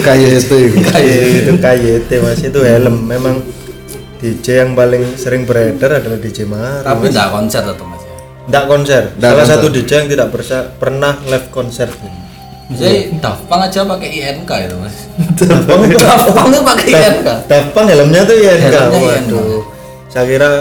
kayak 1.60 2.08
itu. 2.08 2.16
mas 2.24 2.40
itu 2.40 2.60
helm 2.64 2.96
memang 3.04 3.44
DJ 4.24 4.64
yang 4.64 4.72
paling 4.72 5.04
sering 5.20 5.44
beredar 5.44 6.00
adalah 6.00 6.16
DJ 6.16 6.48
Maru 6.48 6.80
Tapi 6.88 7.12
enggak 7.12 7.28
konser 7.28 7.60
atau 7.68 7.84
mas 7.84 8.03
Nggak 8.46 8.64
konser 8.66 9.04
Nggak 9.14 9.30
salah 9.30 9.40
konser. 9.40 9.56
satu 9.56 9.68
DJ 9.70 9.92
yang 9.96 10.10
tidak 10.10 10.28
persa- 10.30 10.68
pernah 10.74 11.14
live 11.24 11.48
konser 11.50 11.88
Jadi 12.66 13.20
Daft 13.20 13.46
Punk 13.46 13.62
aja 13.62 13.84
pakai 13.84 14.10
INK 14.10 14.50
itu 14.50 14.76
mas. 14.76 14.96
Daft 15.38 16.28
Punk 16.28 16.50
itu 16.50 16.62
pakai 16.62 16.86
INK. 16.90 17.28
Daft 17.46 17.70
Punk 17.72 17.86
helmnya 17.88 18.22
tuh 18.24 18.36
ya 18.36 18.52
INK. 18.54 18.76
waduh 18.90 19.62
saya 20.08 20.26
kira 20.26 20.52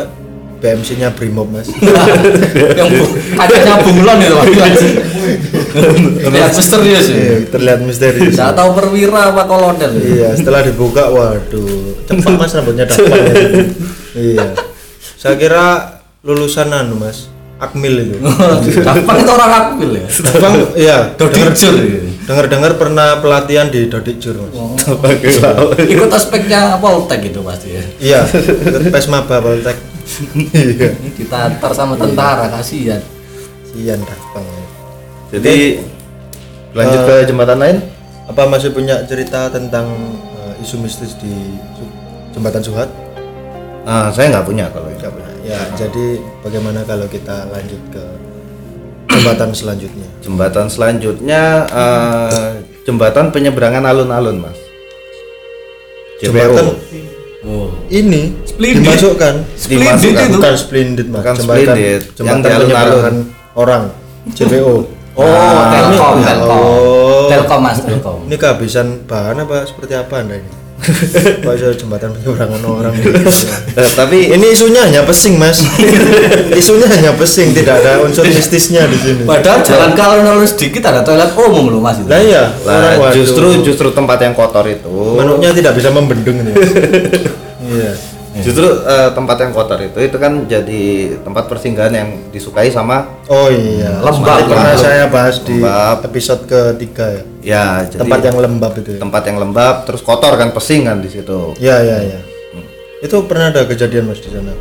BMC 0.59 0.95
nya 0.95 1.11
Brimob 1.11 1.49
mas 1.49 1.67
Yang 2.79 2.91
kacanya 3.35 3.75
bunglon 3.81 4.19
itu 4.21 4.35
mas. 4.55 4.83
Lihat 6.25 6.53
misterius 6.53 7.07
ya. 7.07 7.17
Iya, 7.17 7.37
terlihat 7.49 7.81
misterius 7.81 8.35
Enggak 8.35 8.53
tahu 8.55 8.71
perwira 8.73 9.33
apa 9.33 9.43
kolonel. 9.45 9.91
iya 9.97 10.31
setelah 10.33 10.61
dibuka 10.61 11.09
waduh 11.09 11.97
cepat 12.05 12.35
mas 12.37 12.53
rambutnya 12.53 12.85
Daft 12.85 13.01
Punk 13.01 13.25
iya 14.29 14.47
saya 15.15 15.35
kira 15.35 15.67
lulusan 16.21 16.69
anu 16.69 17.01
mas 17.01 17.32
Akmil 17.63 17.95
itu. 18.03 18.17
Punk 19.07 19.19
itu 19.23 19.31
orang 19.31 19.53
akbil 19.55 19.91
ya. 19.95 20.07
Bang, 20.43 20.55
iya, 20.75 20.99
Dodik 21.15 21.55
Jur. 21.55 21.75
dengar-dengar 22.23 22.75
pernah 22.75 23.23
pelatihan 23.23 23.71
di 23.71 23.87
Dodik 23.87 24.19
Jur, 24.19 24.35
Mas. 24.35 24.55
Ikut 25.79 26.11
aspeknya 26.11 26.83
Poltek 26.83 27.31
gitu 27.31 27.47
pasti 27.47 27.79
ya. 27.79 27.85
Iya, 28.03 28.21
pes 28.91 29.07
maba 29.07 29.39
Poltek. 29.39 29.79
Iya. 30.51 30.91
Ditatar 31.15 31.71
sama 31.71 31.95
tentara 31.95 32.51
kasihan. 32.51 32.99
Sian 33.71 34.03
Bang. 34.35 34.47
Jadi 35.33 35.81
lanjut 36.75 36.99
Eh, 36.99 37.07
ke 37.07 37.17
jembatan 37.25 37.59
lain. 37.59 37.79
Apa 38.27 38.45
masih 38.45 38.75
punya 38.75 39.07
cerita 39.07 39.47
tentang 39.49 39.87
eh, 40.35 40.63
isu 40.63 40.83
mistis 40.83 41.15
di 41.17 41.33
Jembatan 42.33 42.61
Suhat? 42.61 42.91
Nah, 43.83 44.11
saya 44.11 44.31
nggak 44.31 44.47
punya 44.47 44.67
kalau 44.69 44.91
itu. 44.91 44.99
Nggak 44.99 45.13
punya. 45.15 45.31
Ya, 45.43 45.59
jadi 45.75 46.07
bagaimana 46.41 46.81
kalau 46.83 47.07
kita 47.07 47.47
lanjut 47.49 47.83
ke 47.91 48.05
jembatan 49.09 49.51
selanjutnya? 49.51 50.09
Jembatan 50.21 50.67
selanjutnya 50.67 51.43
eh, 51.67 52.51
jembatan 52.83 53.29
penyeberangan 53.29 53.83
alun-alun, 53.85 54.39
Mas. 54.41 54.59
Jembatan 56.19 56.79
Oh. 57.43 57.75
ini 57.91 58.31
Splendid. 58.47 58.87
dimasukkan 58.87 59.35
Splendid 59.53 59.83
Dimasukkan. 59.83 60.23
itu. 60.23 60.35
bukan 60.39 60.55
splendid 60.55 61.07
mas 61.09 61.19
Bukan 61.19 61.35
jembatan 61.35 61.59
splendid, 61.67 62.01
yang 62.01 62.15
jembatan 62.15 62.39
di 62.39 62.47
alun-alun. 62.47 62.63
penyeberangan 62.63 63.17
orang 63.53 63.83
JPO 64.31 64.75
Oh, 65.13 65.27
Telkom, 65.69 66.15
ya 66.17 66.27
Telkom. 66.31 66.55
Allah. 66.55 67.27
Telkom 67.29 67.61
Mas, 67.61 67.79
Telkom. 67.83 68.19
ini 68.25 68.37
kehabisan 68.39 68.87
bahan 69.05 69.43
apa 69.43 69.67
seperti 69.67 69.93
apa 69.93 70.15
anda 70.17 70.39
ini 70.39 70.51
Pak 71.47 71.55
saya 71.59 71.75
jembatan 71.75 72.11
penyeberangan 72.17 72.63
orang 72.67 72.95
Eh, 73.73 73.91
tapi 73.97 74.29
ini 74.29 74.53
isunya 74.53 74.85
hanya 74.85 75.03
pesing 75.09 75.41
mas. 75.41 75.65
Isunya 76.61 76.85
hanya 76.85 77.17
pesing 77.17 77.57
tidak 77.57 77.81
ada 77.81 78.05
unsur 78.05 78.27
mistisnya 78.29 78.85
di 78.85 78.99
sini. 79.01 79.23
Padahal 79.25 79.65
jalan 79.65 79.97
ke 79.97 80.03
alun-alun 80.05 80.45
sedikit 80.45 80.93
ada 80.93 81.01
toilet 81.01 81.33
umum 81.33 81.73
loh 81.73 81.81
Mas. 81.81 81.97
Lah 82.05 82.21
iya 82.21 82.53
waduh. 82.67 83.15
justru 83.15 83.47
justru 83.65 83.89
tempat 83.95 84.19
yang 84.23 84.35
kotor 84.37 84.67
itu 84.69 84.91
manuknya 85.17 85.51
tidak 85.55 85.73
bisa 85.77 85.89
membendung 85.91 86.37
ini 86.39 86.53
iya 87.67 87.93
justru 88.43 88.67
eh, 88.67 89.11
tempat 89.11 89.37
yang 89.39 89.53
kotor 89.53 89.79
itu 89.79 89.99
itu 89.99 90.17
kan 90.17 90.33
jadi 90.45 90.83
tempat 91.19 91.47
persinggahan 91.47 91.95
yang 91.95 92.09
disukai 92.29 92.69
sama 92.69 93.07
oh 93.27 93.49
iya 93.49 93.99
Lembab 93.99 94.27
Seperti 94.37 94.51
pernah 94.51 94.75
saya 94.77 95.05
bahas 95.07 95.37
di 95.41 95.57
Lembab. 95.57 95.97
episode 96.05 96.43
ketiga 96.45 97.07
ya 97.09 97.23
ya 97.43 97.65
jadi 97.87 98.01
tempat 98.03 98.21
yang 98.23 98.37
lembab 98.37 98.73
itu 98.77 98.91
ya. 98.95 99.01
tempat 99.01 99.23
yang 99.25 99.39
lembab 99.39 99.75
terus 99.83 100.01
kotor 100.01 100.35
kan 100.35 100.51
pesing 100.51 100.85
kan 100.85 100.99
di 100.99 101.09
situ 101.09 101.55
Ya 101.57 101.79
ya 101.79 101.99
ya. 102.03 102.21
Itu 103.01 103.27
pernah 103.27 103.51
ada 103.51 103.67
kejadian 103.67 104.07
mas 104.07 104.19
di 104.19 104.31
sana? 104.31 104.55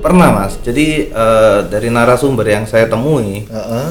pernah 0.00 0.32
mas 0.32 0.56
jadi 0.58 0.86
eh, 1.06 1.58
dari 1.68 1.92
narasumber 1.92 2.46
yang 2.46 2.64
saya 2.64 2.88
temui 2.88 3.44
Heeh. 3.44 3.88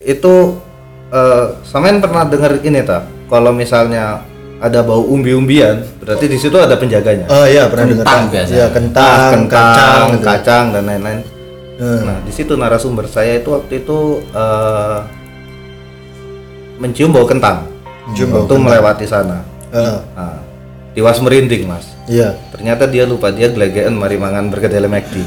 itu 0.00 0.62
eh 1.10 1.46
sampean 1.62 1.98
pernah 1.98 2.22
dengar 2.24 2.54
ini 2.58 2.80
tak 2.82 3.02
kalau 3.26 3.50
misalnya 3.50 4.22
ada 4.64 4.80
bau 4.80 5.04
umbi-umbian 5.04 5.84
berarti 6.00 6.24
di 6.24 6.40
situ 6.40 6.56
ada 6.56 6.80
penjaganya 6.80 7.28
Oh 7.28 7.44
iya 7.44 7.68
pernah 7.68 7.84
dengar. 7.92 8.04
Kentang 8.08 8.24
biasa. 8.32 8.52
Iya 8.56 8.66
kentang, 8.72 9.30
kentang, 9.34 9.44
kacang, 9.44 10.04
kacang, 10.24 10.64
gitu. 10.70 10.74
dan 10.80 10.84
lain-lain. 10.88 11.20
Hmm. 11.74 12.00
Nah, 12.06 12.18
di 12.22 12.32
situ 12.32 12.52
narasumber 12.54 13.04
saya 13.10 13.42
itu 13.42 13.48
waktu 13.50 13.82
itu 13.82 13.98
eh, 14.32 14.98
mencium 16.78 17.10
bau 17.10 17.26
kentang. 17.26 17.66
Mencium 18.08 18.30
bau 18.30 18.46
waktu 18.46 18.54
melewati 18.56 19.04
sana. 19.04 19.42
Heeh. 19.74 19.98
Nah, 20.14 20.38
tiwas 20.94 21.18
merinding, 21.18 21.66
Mas. 21.66 21.90
Iya. 22.06 22.38
Ternyata 22.54 22.86
dia 22.86 23.02
lupa 23.08 23.34
dia 23.34 23.50
gelegean 23.50 23.98
mari 23.98 24.14
mangan 24.14 24.48
berkedele 24.54 24.86
McD. 24.86 25.26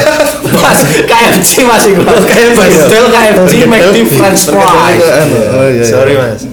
Mas, 0.62 0.80
KFC 1.08 1.64
masih 1.64 1.96
gua. 1.96 2.12
KFC. 2.22 2.60
Betul 2.86 3.04
KFC, 3.08 3.52
McD 3.64 3.96
French 4.14 4.42
fries. 4.52 5.06
Oh, 5.56 5.66
iya, 5.66 5.80
iya. 5.80 5.84
Sorry 5.86 6.14
mas. 6.14 6.44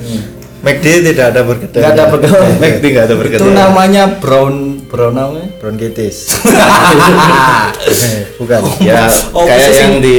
McD 0.63 0.85
tidak 1.03 1.25
ada 1.29 1.41
berkedel. 1.43 1.77
Enggak 1.77 1.93
ada 1.93 2.03
berkedel. 2.07 2.39
McD 2.63 2.83
nggak 2.87 3.03
ada 3.03 3.09
Itu 3.09 3.19
berkedele. 3.19 3.51
namanya 3.51 4.03
brown 4.17 4.79
brown 4.87 5.11
namanya. 5.11 5.47
Bronkitis. 5.59 6.39
Bukan. 8.39 8.59
Ya, 8.79 9.07
Oh, 9.31 9.43
kayak 9.43 9.69
yang 9.73 9.93
di 9.99 10.17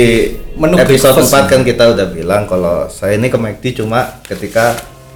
menu 0.54 0.74
episode 0.76 1.16
breakfast. 1.16 1.34
4 1.34 1.48
kan 1.48 1.60
kita 1.62 1.82
udah 1.90 2.06
bilang 2.08 2.42
kalau 2.44 2.86
saya 2.86 3.16
ini 3.16 3.26
ke 3.26 3.36
McD 3.36 3.64
cuma 3.74 4.20
ketika 4.22 4.72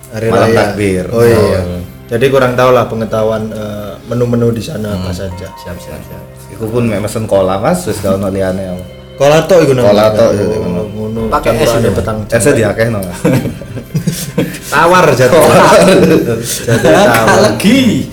Hari 0.08 0.26
malam 0.28 0.48
raya. 0.48 0.56
takbir. 0.66 1.04
Oh 1.12 1.20
iya. 1.20 1.60
Jadi 2.08 2.24
kurang 2.28 2.56
tahu 2.56 2.72
lah 2.72 2.88
pengetahuan 2.88 3.42
eh, 3.48 3.92
menu-menu 4.08 4.48
di 4.48 4.60
sana 4.60 4.90
apa 4.90 5.12
saja. 5.12 5.46
Siap 5.54 5.76
siap 5.76 6.00
siap. 6.00 6.22
Iku 6.48 6.64
pun 6.66 6.88
mek 6.88 6.98
mesen 6.98 7.28
cola 7.28 7.60
mas, 7.60 7.84
wis 7.84 8.00
gak 8.00 8.16
ono 8.16 8.32
liyane. 8.32 8.80
Kolato 9.14 9.54
itu 9.60 9.74
namanya. 9.74 10.08
Kolato, 10.08 10.24
iya, 10.30 10.40
Oh, 10.40 10.48
iya. 10.48 10.58
ngono. 10.88 11.20
Pakai 11.28 11.58
es 11.58 11.68
itu, 11.68 11.90
petang. 11.92 12.16
Ese 12.24 12.50
diakehno 12.54 12.98
mas. 13.02 13.18
Tawar 14.68 15.04
jatuh. 15.16 15.40
Jatuh 16.68 16.90
tawar. 16.92 17.38
lagi. 17.40 18.08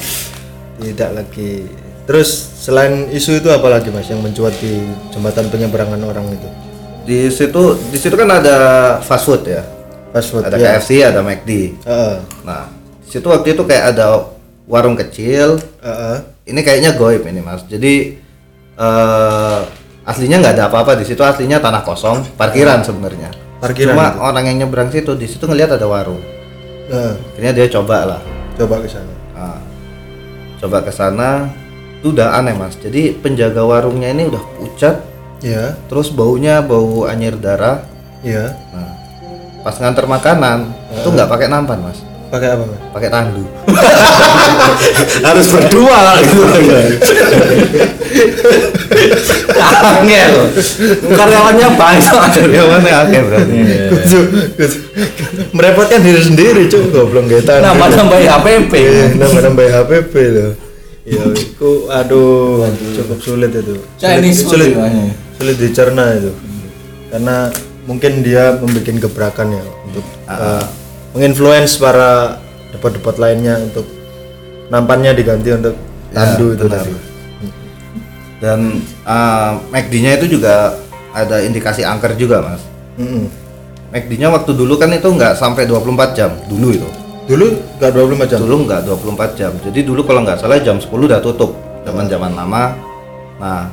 Tidak 0.79 1.09
lagi. 1.11 1.67
Terus 2.05 2.29
selain 2.61 3.09
isu 3.11 3.41
itu 3.43 3.49
apa 3.51 3.67
lagi 3.67 3.89
mas 3.91 4.07
yang 4.07 4.21
mencuat 4.21 4.55
di 4.61 4.87
jembatan 5.11 5.49
penyeberangan 5.51 5.99
orang 6.05 6.31
itu? 6.31 6.49
Di 7.05 7.19
situ 7.29 7.75
di 7.91 7.97
situ 7.99 8.15
kan 8.15 8.29
ada 8.29 8.57
fast 9.03 9.25
food 9.27 9.43
ya. 9.45 9.65
Fast 10.15 10.31
food. 10.31 10.43
Ada 10.47 10.55
ya. 10.55 10.77
KFC, 10.79 10.89
ada 11.03 11.19
McD. 11.25 11.51
Heeh. 11.83 12.15
Nah, 12.45 12.71
situ 13.03 13.25
waktu 13.27 13.57
itu 13.57 13.63
kayak 13.67 13.97
ada 13.97 14.31
warung 14.69 14.95
kecil. 14.95 15.59
Heeh. 15.81 16.17
Ini 16.45 16.59
kayaknya 16.61 16.93
goib 16.95 17.25
ini 17.25 17.41
mas. 17.41 17.65
Jadi 17.67 18.21
eh 18.75 19.59
aslinya 20.05 20.37
nggak 20.39 20.53
ada 20.61 20.65
apa-apa 20.69 20.95
di 20.95 21.03
situ. 21.03 21.19
Aslinya 21.25 21.57
tanah 21.59 21.81
kosong, 21.81 22.37
parkiran 22.37 22.85
sebenarnya. 22.85 23.33
Parkiran 23.59 23.97
Cuma 23.97 24.05
itu. 24.13 24.19
orang 24.21 24.43
yang 24.45 24.57
nyebrang 24.65 24.93
situ 24.93 25.17
di 25.17 25.25
situ 25.25 25.43
ngelihat 25.49 25.73
ada 25.81 25.89
warung. 25.89 26.34
Heeh. 26.89 27.13
Akhirnya 27.33 27.53
dia 27.53 27.67
coba 27.71 27.97
lah. 28.05 28.21
Coba 28.55 28.79
ke 28.79 28.89
sana. 28.89 29.13
Nah, 29.35 29.59
coba 30.61 30.77
ke 30.81 30.91
sana 30.93 31.29
itu 31.99 32.13
udah 32.13 32.37
aneh 32.37 32.53
mas. 32.55 32.77
Jadi 32.77 33.17
penjaga 33.17 33.65
warungnya 33.65 34.13
ini 34.13 34.29
udah 34.29 34.43
pucat, 34.55 34.95
Iya. 35.41 35.75
terus 35.89 36.13
baunya 36.13 36.61
bau 36.61 37.09
anyir 37.09 37.35
darah. 37.35 37.81
Iya. 38.21 38.53
Nah, 38.71 38.91
pas 39.65 39.75
nganter 39.81 40.05
makanan 40.05 40.69
itu 40.93 41.07
nggak 41.09 41.25
pakai 41.27 41.47
nampan 41.49 41.81
mas, 41.81 41.99
Pakai 42.29 42.49
apa 42.57 42.65
pakai 42.91 43.09
tandu. 43.13 43.43
Harus 45.25 45.47
berdua 45.53 46.19
gitu. 46.25 46.41
Angel. 49.55 50.33
Karyawannya 51.15 51.67
banyak. 51.77 52.13
ya 52.49 52.63
mana 52.65 52.89
akeh 53.05 53.21
berarti. 53.23 53.55
Kudu. 53.93 54.19
Merepotkan 55.53 55.99
diri 56.01 56.21
sendiri 56.21 56.61
cuy 56.67 56.83
goblok 56.91 57.25
getan. 57.29 57.61
Nambah 57.61 57.87
nambah 57.93 58.19
HPP. 58.19 58.73
nambah 59.21 59.41
nambah 59.51 59.65
HPP 59.69 60.13
loh. 60.33 60.51
Ya, 61.05 61.21
itu 61.37 61.71
aduh 61.85 62.65
cukup 62.97 63.19
sulit 63.21 63.53
itu. 63.53 63.77
Chinese 64.01 64.41
sulit, 64.41 64.73
sulit, 65.37 65.55
dicerna 65.61 66.17
itu. 66.17 66.33
Karena 67.13 67.53
mungkin 67.85 68.25
dia 68.25 68.57
membuat 68.57 68.89
gebrakan 68.89 69.53
ya 69.53 69.63
untuk 69.85 70.05
uh, 70.25 70.65
menginfluence 71.15 71.79
para 71.79 72.43
debat-debat 72.75 73.15
lainnya 73.15 73.55
untuk 73.63 73.87
nampannya 74.67 75.15
diganti 75.15 75.49
untuk 75.55 75.75
tandu 76.11 76.53
itu 76.53 76.65
tadi. 76.67 76.93
Dan 78.43 78.83
uh, 79.07 79.63
McD-nya 79.71 80.19
itu 80.19 80.37
juga 80.37 80.75
ada 81.15 81.39
indikasi 81.39 81.87
angker 81.87 82.19
juga 82.19 82.43
mas. 82.43 82.61
Mm-mm. 82.99 83.31
McD-nya 83.95 84.27
waktu 84.27 84.51
dulu 84.51 84.75
kan 84.75 84.91
itu 84.91 85.07
nggak 85.07 85.39
sampai 85.39 85.63
24 85.63 86.19
jam 86.19 86.35
dulu 86.51 86.67
itu. 86.75 86.89
Dulu 87.25 87.45
nggak 87.79 87.91
24 87.95 88.31
jam. 88.35 88.39
Dulu 88.43 88.55
nggak 88.67 88.81
24 88.83 89.39
jam. 89.39 89.51
Jadi 89.63 89.79
dulu 89.87 90.03
kalau 90.03 90.21
nggak 90.27 90.43
salah 90.43 90.59
jam 90.59 90.77
10 90.77 90.91
udah 90.91 91.23
tutup. 91.23 91.55
Zaman-zaman 91.87 92.35
lama. 92.35 92.75
Nah, 93.39 93.71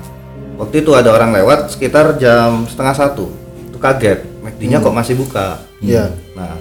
waktu 0.62 0.86
itu 0.86 0.94
ada 0.94 1.10
orang 1.10 1.34
lewat 1.34 1.74
sekitar 1.74 2.16
jam 2.22 2.70
setengah 2.70 2.94
satu. 2.94 3.26
Itu 3.66 3.82
kaget. 3.82 4.22
McD-nya 4.46 4.78
kok 4.78 4.94
masih 4.94 5.18
buka. 5.18 5.58
Iya. 5.82 6.14
Nah, 6.38 6.54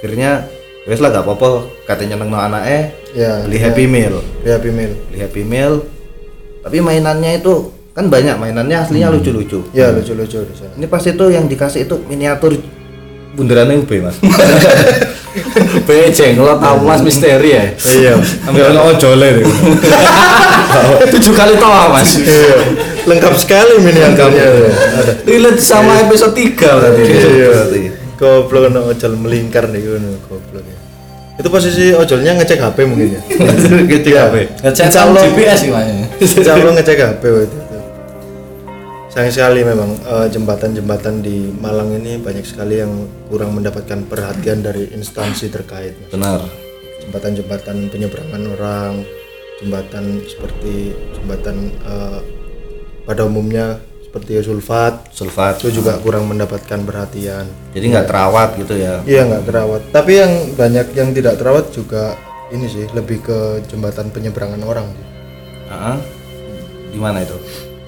akhirnya 0.00 0.48
wes 0.88 0.96
lah 0.96 1.12
gak 1.12 1.28
apa-apa 1.28 1.68
katanya 1.84 2.16
neng 2.16 2.32
anak 2.32 2.64
eh 2.64 2.84
Ya. 3.12 3.42
beli 3.44 3.58
Happy 3.58 3.84
Meal. 3.90 4.22
Ya, 4.46 4.56
Bimil. 4.62 4.94
Beli 5.10 5.18
Happy 5.20 5.42
Meal. 5.42 5.82
Tapi 6.62 6.78
mainannya 6.78 7.42
itu 7.42 7.74
kan 7.90 8.06
banyak 8.06 8.38
mainannya 8.38 8.80
aslinya 8.80 9.10
lucu-lucu. 9.10 9.66
Ya, 9.74 9.90
lucu-lucu. 9.90 10.46
Ini 10.78 10.86
pas 10.86 11.02
itu 11.02 11.24
yang 11.26 11.50
dikasih 11.50 11.90
itu 11.90 11.98
miniatur 12.06 12.54
bundaran 13.34 13.66
UB, 13.76 13.90
Mas. 13.98 14.16
Beceng, 15.86 16.38
lo 16.42 16.58
tahu 16.58 16.86
mas 16.86 17.02
misteri 17.02 17.54
ya? 17.54 17.64
Iya. 17.78 18.14
Ambil 18.50 18.74
ono 18.74 18.94
ojole 18.94 19.42
deh. 19.42 19.46
Tujuh 21.14 21.34
kali 21.34 21.54
toa 21.58 21.90
mas. 21.94 22.18
Iya. 22.18 22.58
Lengkap 23.06 23.34
sekali 23.38 23.78
miniaturnya. 23.78 24.46
Relate 25.26 25.62
sama 25.62 25.98
episode 26.02 26.34
3 26.34 26.78
berarti. 26.78 27.02
Iya. 27.10 27.50
Goblok 28.20 28.68
ono 28.68 28.80
ojol 28.86 29.16
melingkar 29.16 29.64
nih 29.66 29.80
ngono 29.80 30.20
goblok. 30.22 30.60
ya. 30.62 30.78
Itu 31.34 31.48
posisi 31.48 31.88
ojolnya 31.90 32.36
ngecek 32.36 32.60
HP 32.60 32.78
mungkin 32.84 33.16
ya. 33.16 33.20
Gitu 33.90 34.08
Iya. 34.12 34.28
apa? 34.28 34.38
Ngecek 34.60 34.86
Allah- 34.94 35.24
GPS. 35.24 35.60
Insya 36.20 36.52
Allah 36.52 36.72
ngecek 36.76 36.98
HP 37.00 37.22
waktu 37.24 37.48
itu. 37.48 37.58
sayang 39.10 39.34
sekali 39.34 39.66
memang 39.66 39.90
eh, 39.98 40.30
jembatan-jembatan 40.30 41.18
di 41.18 41.50
Malang 41.50 41.90
ini 41.92 42.14
banyak 42.16 42.46
sekali 42.46 42.78
yang 42.78 42.94
kurang 43.26 43.58
mendapatkan 43.58 44.06
perhatian 44.06 44.62
dari 44.62 44.86
instansi 44.86 45.50
terkait 45.50 45.98
Mas. 45.98 46.14
benar 46.14 46.38
jembatan-jembatan 47.02 47.90
penyeberangan 47.90 48.42
orang 48.54 49.02
jembatan 49.58 50.22
seperti 50.22 50.94
jembatan 51.12 51.74
eh, 51.82 52.20
pada 53.02 53.26
umumnya 53.26 53.82
seperti 54.10 54.42
sulfat 54.42 55.06
sulfat 55.08 55.62
itu 55.62 55.78
juga 55.78 55.94
kurang 55.96 56.26
mendapatkan 56.26 56.82
perhatian 56.82 57.46
jadi 57.70 57.84
nggak 57.88 58.06
terawat 58.06 58.58
gitu 58.58 58.74
ya 58.74 58.98
iya 59.06 59.22
nggak 59.22 59.46
terawat 59.46 59.86
tapi 59.88 60.18
yang 60.18 60.32
banyak 60.52 60.86
yang 60.92 61.14
tidak 61.14 61.38
terawat 61.38 61.70
juga 61.70 62.18
ini 62.50 62.66
sih 62.66 62.90
lebih 62.90 63.22
ke 63.22 63.38
jembatan 63.64 64.10
penyeberangan 64.10 64.58
orang 64.60 64.82
sih. 64.90 65.06
Ah, 65.70 65.94
gimana 66.90 67.22
itu 67.22 67.38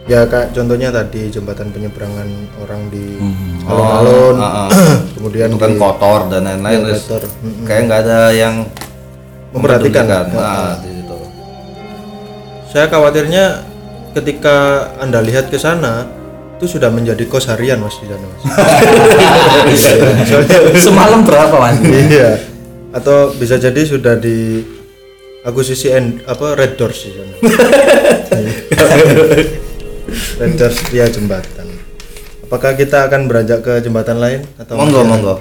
ya 0.02 0.22
kayak 0.22 0.54
contohnya 0.54 0.94
tadi 0.94 1.26
jembatan 1.26 1.74
penyeberangan 1.74 2.30
orang 2.56 2.86
di 2.86 3.18
Hmm. 3.18 3.66
alun-alun 3.66 4.36
ah, 4.38 4.46
ah. 4.62 4.68
kemudian 5.18 5.50
itu 5.50 5.58
kan 5.58 5.74
di- 5.74 5.80
kotor 5.80 6.20
dan 6.30 6.46
lain-lain 6.46 6.78
kotor. 6.88 7.22
Mm-mm. 7.26 7.66
kayak 7.66 7.82
nggak 7.82 8.00
ada 8.00 8.20
yang 8.30 8.54
Memperhatikan. 9.50 10.06
mempedulikan. 10.06 10.24
Ya. 10.30 10.38
Ah, 10.40 10.74
di 10.78 10.90
situ. 10.94 11.18
saya 12.70 12.86
khawatirnya 12.86 13.44
ketika 14.12 14.88
anda 15.00 15.24
lihat 15.24 15.48
ke 15.48 15.56
sana 15.56 16.04
itu 16.60 16.78
sudah 16.78 16.94
menjadi 16.94 17.26
kos 17.26 17.50
harian 17.50 17.82
mas 17.82 17.98
di 17.98 18.06
sana 18.06 18.22
mas. 18.22 18.42
Semalam 20.86 21.26
berapa 21.26 21.58
mas? 21.58 21.82
iya. 21.82 22.38
Atau 22.94 23.34
bisa 23.34 23.58
jadi 23.58 23.82
sudah 23.82 24.14
di 24.14 24.62
akuisisi 25.42 25.90
end, 25.90 26.22
apa 26.22 26.54
red 26.54 26.78
doors 26.78 27.02
di 27.02 27.10
sana. 27.18 27.34
Red 30.12 30.60
doors 30.60 30.76
via 30.92 31.08
jembatan. 31.08 31.66
Apakah 32.44 32.76
kita 32.76 33.08
akan 33.08 33.26
beranjak 33.32 33.64
ke 33.64 33.80
jembatan 33.80 34.20
lain 34.20 34.44
atau 34.60 34.76
monggo 34.76 35.02
monggo. 35.08 35.36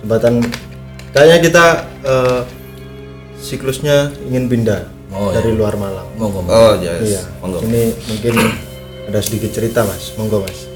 Jembatan 0.00 0.46
kayaknya 1.10 1.38
kita 1.42 1.66
eh, 2.06 2.40
siklusnya 3.42 4.14
ingin 4.30 4.46
pindah 4.46 4.95
Oh, 5.16 5.32
dari 5.32 5.56
luar 5.56 5.72
Malang 5.80 6.04
Monggo. 6.20 6.44
monggo. 6.44 6.52
oh 6.52 6.72
yes 6.76 7.00
iya 7.00 7.22
monggo 7.40 7.64
ini 7.64 7.88
mungkin 8.04 8.34
ada 9.08 9.20
sedikit 9.24 9.48
cerita 9.48 9.80
mas 9.82 10.12
monggo 10.14 10.44
mas 10.44 10.68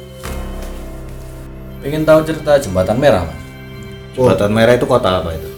Pengen 1.81 2.05
tahu 2.05 2.21
cerita 2.25 2.57
jembatan 2.57 2.97
merah 2.97 3.25
mas? 3.25 3.37
jembatan 4.17 4.51
merah 4.53 4.73
itu 4.73 4.85
kota 4.85 5.21
apa 5.21 5.33
itu 5.33 5.49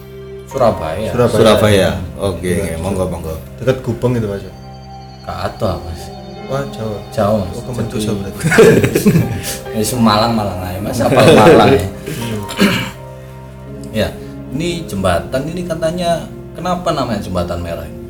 Surabaya. 0.50 1.08
Surabaya, 1.14 1.32
Surabaya 1.32 1.90
oke 2.18 2.42
oke, 2.42 2.54
monggo 2.82 3.04
monggo 3.06 3.34
dekat 3.56 3.80
Gubeng 3.80 4.18
itu 4.18 4.26
mas 4.26 4.42
ya? 4.42 4.52
Kak 5.22 5.38
Ato 5.54 5.78
mas. 5.86 6.02
wah 6.50 6.62
Jawa 6.68 6.98
Jauh 7.14 7.38
mas. 7.46 7.54
oh 7.54 7.62
kemencusa 7.64 8.10
berarti 8.18 8.38
Ini 9.78 9.84
Malang 9.96 10.32
Malang 10.34 10.58
aja 10.58 10.78
mas. 10.82 10.98
Apa 10.98 11.22
Malang 11.22 11.70
ya? 11.70 11.86
ya. 13.94 14.08
Ini 14.52 14.84
jembatan 14.84 15.42
ini 15.48 15.62
katanya 15.64 16.26
kenapa 16.52 16.92
namanya 16.92 17.22
jembatan 17.22 17.62
merah? 17.62 17.86
ini? 17.88 18.01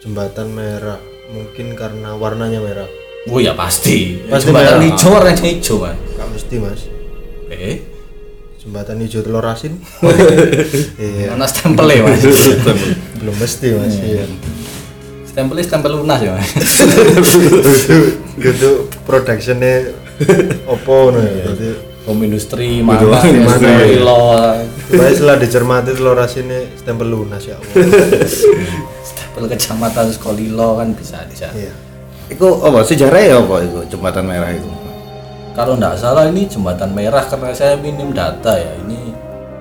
Jembatan 0.00 0.48
merah 0.50 0.98
mungkin 1.30 1.76
karena 1.76 2.16
warnanya 2.16 2.60
merah 2.60 2.88
Oh 3.28 3.36
ya 3.36 3.52
pasti. 3.52 4.16
Pasti 4.32 4.48
jembatan 4.48 4.80
merah. 4.80 4.88
hijau 4.88 5.08
warnanya 5.12 5.44
hijau 5.44 5.76
mas. 5.84 5.92
Gak 6.16 6.28
mesti 6.32 6.56
mas 6.56 6.80
Eh, 7.52 7.76
jembatan 8.56 8.96
hijau 8.96 9.20
telur 9.20 9.44
asin 9.44 9.76
iya 11.00 11.32
mana 11.32 11.44
stempelnya 11.44 12.00
mas? 12.04 12.20
belum 13.20 13.36
mesti 13.36 13.76
mas 13.76 13.94
iya 14.00 14.24
stempelnya 15.24 15.64
stempel 15.64 15.96
lunas 15.96 16.20
ya 16.20 16.32
mas. 16.32 16.48
gitu 18.44 18.88
productionnya 19.04 19.92
opo 20.64 21.12
berarti 21.12 21.68
Home 22.10 22.26
industri 22.26 22.82
mana? 22.82 23.06
mana 23.06 24.66
supaya 24.90 25.10
setelah 25.14 25.36
dicermati 25.38 25.94
telur 25.94 26.18
asinnya 26.18 26.66
stempel 26.74 27.06
lunas 27.06 27.46
ya 27.46 27.54
Stempel 29.06 29.46
kecamatan 29.46 30.10
Sekolilo 30.10 30.74
kan 30.74 30.90
bisa 30.90 31.22
bisa. 31.30 31.46
iya. 31.54 31.70
Itu 32.26 32.62
apa? 32.62 32.82
Sejarah 32.82 33.20
ya 33.22 33.38
apa 33.38 33.62
itu? 33.62 33.78
Jembatan 33.90 34.26
merah 34.26 34.50
itu? 34.50 34.66
Kalau 35.54 35.74
nggak 35.78 35.94
salah 35.98 36.26
ini 36.26 36.46
jembatan 36.46 36.90
merah 36.90 37.22
karena 37.26 37.50
saya 37.54 37.74
minim 37.78 38.10
data 38.10 38.54
ya. 38.54 38.70
Ini 38.86 39.00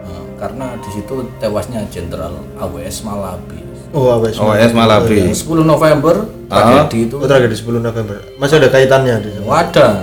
eh, 0.05 0.23
karena 0.38 0.73
di 0.77 0.89
situ 0.89 1.21
tewasnya 1.38 1.85
Jenderal 1.89 2.33
AWS 2.57 3.05
Malabi. 3.05 3.62
oh 3.89 4.13
apa 4.13 4.29
oh 4.38 4.53
yes 4.53 4.69
Malabi. 4.69 5.33
10 5.33 5.38
November 5.62 6.25
tragedi 6.45 7.09
itu. 7.09 7.15
Itu 7.17 7.25
tragedi 7.25 7.55
10 7.57 7.81
November. 7.81 8.17
Masih 8.38 8.57
ada 8.62 8.69
kaitannya 8.69 9.15
di 9.21 9.29
sana 9.38 9.45
wadah. 9.45 9.93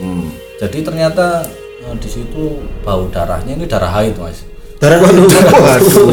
hmm. 0.00 0.26
Jadi 0.60 0.78
ternyata 0.80 1.44
di 1.96 2.08
situ 2.08 2.42
bau 2.80 3.06
darahnya 3.08 3.54
ini 3.54 3.64
darah 3.64 3.90
haid 3.90 4.14
mas. 4.16 4.42
darah 4.76 4.98
waduh 4.98 5.26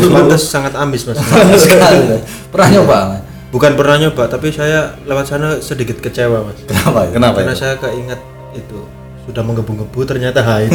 pantas 0.08 0.44
sangat 0.46 0.74
amis 0.76 1.04
mas 1.04 1.17
Sekali. 1.58 2.22
Pernah 2.50 2.70
nyoba 2.72 2.98
mas? 3.10 3.22
bukan 3.52 3.76
pernah 3.76 4.00
nyoba 4.00 4.26
tapi 4.26 4.48
saya 4.50 4.96
lewat 5.04 5.26
sana 5.28 5.60
sedikit 5.60 6.00
kecewa 6.00 6.46
mas 6.46 6.58
Kenapa 6.63 7.04
ya? 7.04 7.12
kenapa 7.12 7.38
karena 7.39 7.52
itu 7.52 7.60
saya 7.60 7.76
keinget 7.78 8.20
itu 8.54 8.80
sudah 9.22 9.44
menggebu-gebu 9.44 10.00
ternyata 10.04 10.39
haid 10.41 10.72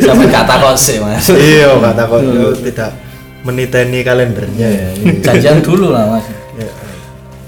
Sampai 0.00 0.26
kata 0.28 0.54
kok 0.58 0.76
sih 0.76 0.98
mas. 0.98 1.28
iya 1.30 1.70
kata 1.72 2.02
kok 2.04 2.20
yo 2.24 2.50
tidak 2.56 2.90
meniteni 3.44 4.02
kalendernya 4.02 4.68
ya 4.68 4.88
Janjian 5.22 5.62
dulu 5.62 5.92
lah 5.92 6.18
mas. 6.18 6.24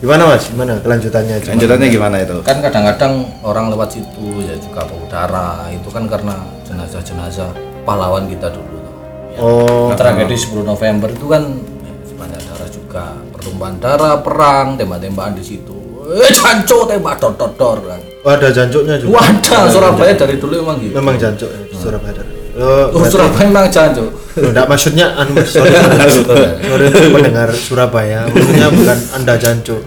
Gimana 0.00 0.32
mas? 0.32 0.48
Gimana 0.48 0.80
kelanjutannya? 0.80 1.44
Lanjutannya 1.44 1.88
gimana 1.92 2.16
itu? 2.24 2.36
Kan 2.40 2.64
kadang-kadang 2.64 3.28
orang 3.44 3.68
lewat 3.68 3.92
situ 3.92 4.40
ya 4.40 4.56
juga 4.56 4.88
bau 4.88 5.04
darah 5.12 5.68
itu 5.68 5.92
kan 5.92 6.08
karena 6.08 6.40
jenazah-jenazah 6.64 7.52
pahlawan 7.84 8.24
kita 8.24 8.48
dulu 8.48 8.80
ya. 8.80 9.40
oh. 9.44 9.92
Tragedi 9.92 10.32
10 10.40 10.64
November 10.64 11.12
itu 11.12 11.26
kan 11.28 11.44
ya, 11.84 11.92
banyak 12.16 12.40
darah 12.48 12.68
juga 12.72 13.04
pertumpahan 13.28 13.76
darah 13.76 14.14
perang 14.24 14.80
tembak-tembakan 14.80 15.36
di 15.36 15.44
situ. 15.44 15.76
Eh 16.16 16.32
janco 16.32 16.88
tembak 16.88 17.20
dor 17.20 17.36
dor 17.36 17.52
dor 17.60 17.78
kan. 17.84 18.00
Oh, 18.24 18.32
ada 18.32 18.48
jancuknya 18.48 18.96
juga? 18.96 19.20
Wadah 19.20 19.68
Surabaya 19.68 20.12
dari 20.16 20.40
dulu 20.40 20.64
emang 20.64 20.80
gitu. 20.80 20.96
Memang 20.96 21.20
jancuk 21.20 21.48
ya, 21.52 21.60
Surabaya 21.76 22.24
oh, 22.60 22.92
oh, 22.92 23.04
Surabaya 23.08 23.48
memang 23.48 23.66
janco 23.72 24.04
enggak 24.36 24.66
maksudnya 24.68 25.06
anu 25.16 25.42
sorry, 25.42 25.74
sorry 25.74 26.86
pendengar 27.10 27.50
Surabaya. 27.50 28.28
Maksudnya 28.30 28.68
bukan 28.70 28.98
anda 29.16 29.34
jancuk 29.34 29.80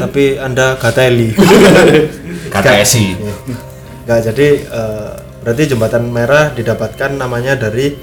tapi 0.00 0.38
anda 0.38 0.74
gateli 0.74 1.34
kata 2.50 2.80
esi 2.80 3.14
Enggak, 4.04 4.20
jadi 4.20 4.48
eh, 4.68 5.10
berarti 5.40 5.62
jembatan 5.64 6.12
merah 6.12 6.52
didapatkan 6.52 7.16
namanya 7.16 7.56
dari 7.56 7.96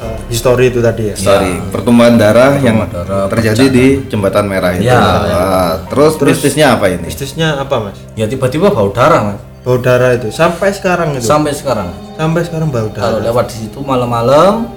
eh, 0.00 0.18
histori 0.32 0.72
itu 0.72 0.80
tadi 0.80 1.12
ya. 1.12 1.16
Sorry, 1.20 1.60
pertumbuhan 1.68 2.16
darah 2.16 2.56
yang 2.56 2.88
darah, 2.88 3.28
terjadi 3.28 3.68
di 3.68 3.86
jembatan 4.08 4.48
merah 4.48 4.72
itu. 4.72 4.88
Ya, 4.88 4.96
Ah, 4.98 5.72
terus 5.92 6.16
bisnisnya 6.16 6.80
apa 6.80 6.88
ini? 6.88 7.04
Bisnisnya 7.04 7.60
apa 7.60 7.76
mas? 7.76 8.00
ya 8.16 8.24
tiba-tiba 8.24 8.72
bau 8.72 8.88
darah 8.88 9.36
mas 9.36 9.40
Bau 9.64 9.80
darah 9.80 10.12
itu 10.12 10.28
sampai 10.28 10.76
sekarang 10.76 11.16
itu. 11.16 11.24
sampai 11.24 11.56
sekarang 11.56 11.88
sampai 12.14 12.44
sekarang 12.44 12.68
bau 12.68 12.84
kalau 12.92 13.16
darah. 13.16 13.32
lewat 13.32 13.48
di 13.48 13.56
situ 13.64 13.80
malam-malam 13.80 14.68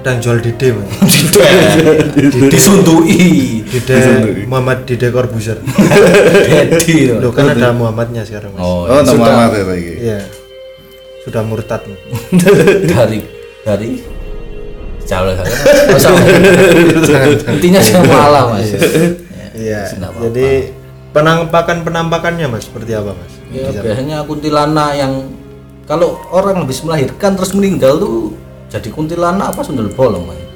Ada 0.00 0.16
yang 0.16 0.20
jual 0.24 0.38
dide 0.40 0.68
mas. 0.72 0.88
disundui 2.56 3.60
Dide 3.68 4.00
Muhammad 4.48 4.88
Dide 4.88 5.12
Corbuzier. 5.12 5.60
Dedi 6.48 7.12
Loh 7.20 7.28
kan 7.28 7.52
ada 7.52 7.68
Muhammadnya 7.76 8.24
sekarang 8.24 8.56
mas. 8.56 8.64
oh, 8.64 8.88
Oh, 8.88 9.04
sudah 9.04 9.12
Muhammad 9.12 9.52
itu 9.52 9.64
lagi. 9.68 9.92
Iya. 10.00 10.20
Sudah 11.20 11.42
murtad. 11.44 11.84
Dari 12.96 13.20
dari 13.60 14.00
jauh 15.04 15.26
lah 15.28 15.36
intinya 17.52 17.80
jangan 17.84 18.08
malah 18.08 18.44
mas 18.56 18.72
Iya. 19.52 19.84
Jadi 20.00 20.48
penampakan 21.12 21.84
penampakannya 21.84 22.48
mas 22.48 22.64
seperti 22.64 22.96
apa 22.96 23.12
mas? 23.12 23.32
Ya, 23.50 23.68
biasanya 23.74 24.16
kuntilanak 24.24 24.90
yang 24.96 25.12
kalau 25.84 26.22
orang 26.30 26.62
habis 26.62 26.82
melahirkan 26.86 27.34
terus 27.34 27.52
meninggal 27.52 27.98
tuh 27.98 28.34
jadi 28.70 28.88
kuntilanak 28.94 29.50
apa 29.50 29.60
sundel 29.66 29.90
bolong 29.90 30.26
mas 30.30 30.50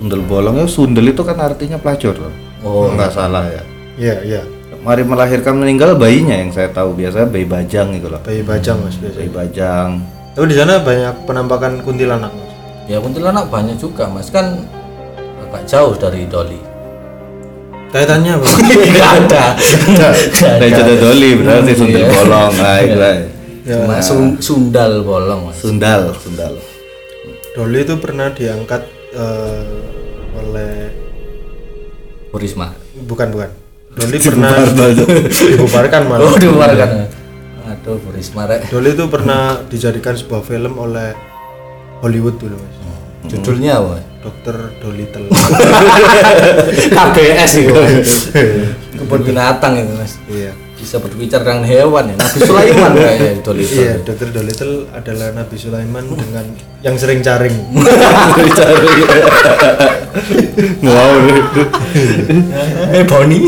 Sundel 0.00 0.24
bolong 0.24 0.56
ya 0.56 0.64
sundel 0.64 1.12
itu 1.12 1.20
kan 1.20 1.36
artinya 1.36 1.76
pelacur 1.76 2.16
loh. 2.16 2.32
Oh. 2.64 2.88
nggak 2.88 3.12
salah 3.12 3.44
ya. 3.52 3.62
Iya 4.00 4.16
iya. 4.24 4.40
Mari 4.80 5.04
melahirkan 5.04 5.60
meninggal 5.60 5.92
bayinya 5.92 6.40
yang 6.40 6.48
saya 6.48 6.72
tahu 6.72 6.96
biasanya 6.96 7.28
bayi 7.28 7.44
bajang 7.44 7.92
gitu 8.00 8.08
loh. 8.08 8.16
Bayi 8.24 8.40
bajang 8.40 8.80
mas 8.80 8.96
biasanya. 8.96 9.20
Bayi 9.20 9.30
bajang. 9.36 9.88
Tapi 10.32 10.44
di 10.48 10.56
sana 10.56 10.80
banyak 10.80 11.14
penampakan 11.28 11.72
kuntilanak 11.84 12.32
mas. 12.32 12.48
ya 12.88 12.96
kuntilanak 12.96 13.44
banyak 13.52 13.76
juga 13.76 14.08
mas 14.08 14.32
kan 14.32 14.64
agak 15.44 15.68
jauh 15.68 15.92
dari 16.00 16.24
Doli 16.24 16.69
Kaitannya 17.90 18.32
apa? 18.32 18.46
Nggak 18.90 19.10
ada 19.18 19.44
Dari 20.30 20.62
ada. 20.64 20.78
jodoh 20.78 20.96
doli 21.02 21.30
berarti 21.34 21.72
sundel 21.74 22.00
Iya. 22.00 22.10
bolong. 22.12 22.52
Nah, 22.54 22.76
itu 22.78 22.96
lah. 22.96 23.14
cuma 23.60 23.94
sun- 24.00 24.38
sundal 24.38 25.02
bolong 25.02 25.50
Sundal, 25.52 26.14
sundal. 26.16 26.54
Doli 27.50 27.78
itu 27.80 27.94
pernah 27.96 28.30
diangkat 28.30 28.82
eh, 29.10 29.66
oleh 30.32 30.74
Burisma 32.30 32.70
bukan 33.00 33.26
bukan 33.28 33.50
Doli 33.90 34.16
pernah 34.30 34.54
dibubarkan 35.26 36.02
malah 36.06 36.24
Oh, 36.24 36.38
dibubarkan. 36.38 36.88
Aduh, 37.68 37.98
Bu 37.98 38.10
Risma 38.10 38.46
rek. 38.46 38.66
Doli 38.66 38.90
itu 38.90 39.06
pernah 39.06 39.58
dijadikan 39.62 40.14
sebuah 40.14 40.42
film 40.42 40.74
oleh 40.74 41.10
Hollywood 42.00 42.38
dulu 42.38 42.54
mas 42.54 42.76
Judulnya 43.26 43.76
apa? 43.76 43.98
Dokter 44.20 44.56
Dolittle 44.78 45.26
KBS 46.92 47.52
itu. 47.58 47.72
Kebun 48.94 49.20
binatang 49.22 49.76
itu, 49.76 49.92
Mas. 49.94 50.14
iya. 50.28 50.52
Bisa 50.76 50.96
berbicara 50.96 51.42
dengan 51.42 51.62
hewan 51.62 52.08
ya. 52.08 52.14
Nabi 52.16 52.38
Sulaiman 52.40 52.92
kayaknya 52.94 53.30
itu 53.36 53.50
iya 53.76 53.92
Dokter 54.00 54.28
Dolittle 54.28 54.88
adalah 54.90 55.28
Nabi 55.30 55.52
Sulaiman 55.52 56.04
dengan 56.08 56.44
yang 56.80 56.96
sering 56.96 57.20
caring 57.20 57.52
wow 60.82 61.12
Eh, 62.90 63.04
Boni. 63.04 63.40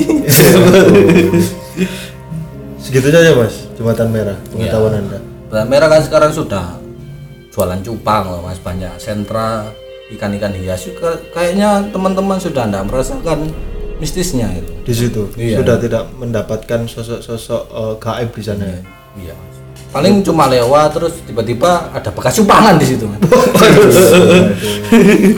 segitu 2.82 3.08
saja 3.08 3.32
mas 3.32 3.54
jembatan 3.72 4.08
merah 4.12 4.36
pengetahuan 4.52 4.94
anda. 4.94 5.18
Benang 5.48 5.68
merah 5.68 5.88
kan 5.88 6.02
sekarang 6.04 6.30
sudah 6.30 6.76
jualan 7.48 7.80
cupang 7.80 8.24
loh 8.28 8.40
mas 8.44 8.58
banyak 8.58 8.90
sentra 8.98 9.70
ikan-ikan 10.16 10.52
hias. 10.54 10.86
Juga 10.86 11.18
kayaknya 11.32 11.88
teman-teman 11.90 12.38
sudah 12.38 12.68
tidak 12.68 12.84
merasakan 12.88 13.50
mistisnya 14.02 14.50
itu. 14.54 14.72
Di 14.82 14.94
situ? 14.94 15.22
Iya. 15.38 15.62
sudah 15.62 15.76
tidak 15.78 16.04
mendapatkan 16.18 16.80
sosok-sosok 16.90 17.62
eh, 17.70 17.94
gaib 18.02 18.30
di 18.34 18.42
sana? 18.42 18.64
Ya 18.66 18.78
iya. 19.30 19.34
Paling 19.92 20.24
cuma 20.24 20.48
lewat 20.48 20.96
terus 20.96 21.20
tiba-tiba 21.28 21.92
ada 21.92 22.08
bekas 22.08 22.40
cupangan 22.40 22.80
di 22.80 22.86
situ. 22.88 23.04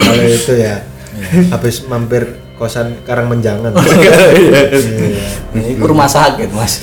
Kalau 0.04 0.24
itu 0.30 0.54
ya 0.54 0.78
habis 1.50 1.82
mampir 1.90 2.43
kosan 2.54 3.02
Karang 3.02 3.26
Menjangan 3.26 3.74
ini 5.54 5.74
ke 5.74 5.86
rumah 5.86 6.06
sakit 6.06 6.54
mas. 6.54 6.82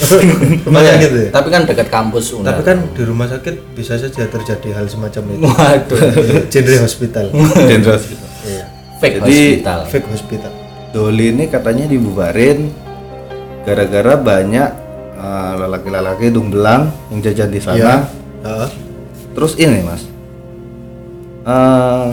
Rumah 0.68 0.82
sakit 0.84 1.10
ya? 1.12 1.30
Tapi 1.32 1.48
kan 1.48 1.62
dekat 1.64 1.88
kampus 1.88 2.36
Unar. 2.36 2.56
tapi 2.56 2.62
kan 2.68 2.78
di 2.92 3.04
rumah 3.08 3.28
sakit 3.32 3.72
bisa 3.72 3.96
saja 3.96 4.28
terjadi 4.28 4.76
hal 4.76 4.92
semacam 4.92 5.24
itu. 5.32 5.48
Waduh. 5.48 6.00
Genre 6.52 6.78
hospital. 6.84 7.26
Dendros 7.56 8.04
iya. 8.44 8.68
Fake 9.00 9.24
Jadi, 9.24 9.32
hospital. 9.32 9.80
Fake 9.88 10.08
hospital. 10.12 10.52
Doli 10.92 11.32
ini 11.32 11.48
katanya 11.48 11.88
dibubarin 11.88 12.68
gara-gara 13.64 14.20
banyak 14.20 14.70
eh, 15.16 15.54
lelaki-lelaki 15.56 16.24
hidung 16.28 16.52
belang 16.52 16.92
yang 17.16 17.20
jajan 17.24 17.50
di 17.52 17.62
sana. 17.64 17.80
Iya. 17.80 17.96
Heeh. 18.44 18.70
Terus 19.32 19.56
ini 19.56 19.80
mas, 19.88 20.04
eh, 21.48 22.10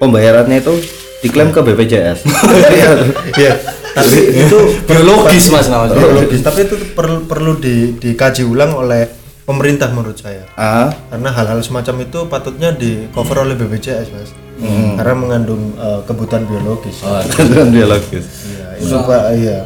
pembayarannya 0.00 0.56
itu 0.64 1.01
diklaim 1.22 1.54
ke 1.54 1.60
BPJS. 1.62 2.26
iya 3.40 3.54
tapi 3.92 4.18
itu 4.44 4.58
biologis 4.88 5.52
mas 5.52 5.68
namanya. 5.68 5.96
Logis 5.96 6.40
tapi 6.40 6.64
itu 6.66 6.76
perlu 6.96 7.28
perlu 7.28 7.60
di, 7.60 7.96
dikaji 7.96 8.42
ulang 8.44 8.72
oleh 8.76 9.08
pemerintah 9.44 9.92
menurut 9.92 10.16
saya. 10.16 10.48
Ah, 10.56 10.90
karena 11.12 11.28
hal-hal 11.34 11.60
semacam 11.60 12.08
itu 12.08 12.18
patutnya 12.26 12.70
di 12.72 13.06
cover 13.12 13.44
oleh 13.44 13.54
BPJS 13.56 14.08
mas. 14.12 14.30
Karena 14.96 15.14
mengandung 15.16 15.74
eh, 15.76 16.00
kebutuhan 16.06 16.46
biologis. 16.46 17.02
Oh, 17.04 17.20
dengan 17.50 17.68
biologis. 17.72 18.24
Iya, 18.48 18.66
itu 18.80 18.96
pak 19.02 19.24
iya. 19.36 19.58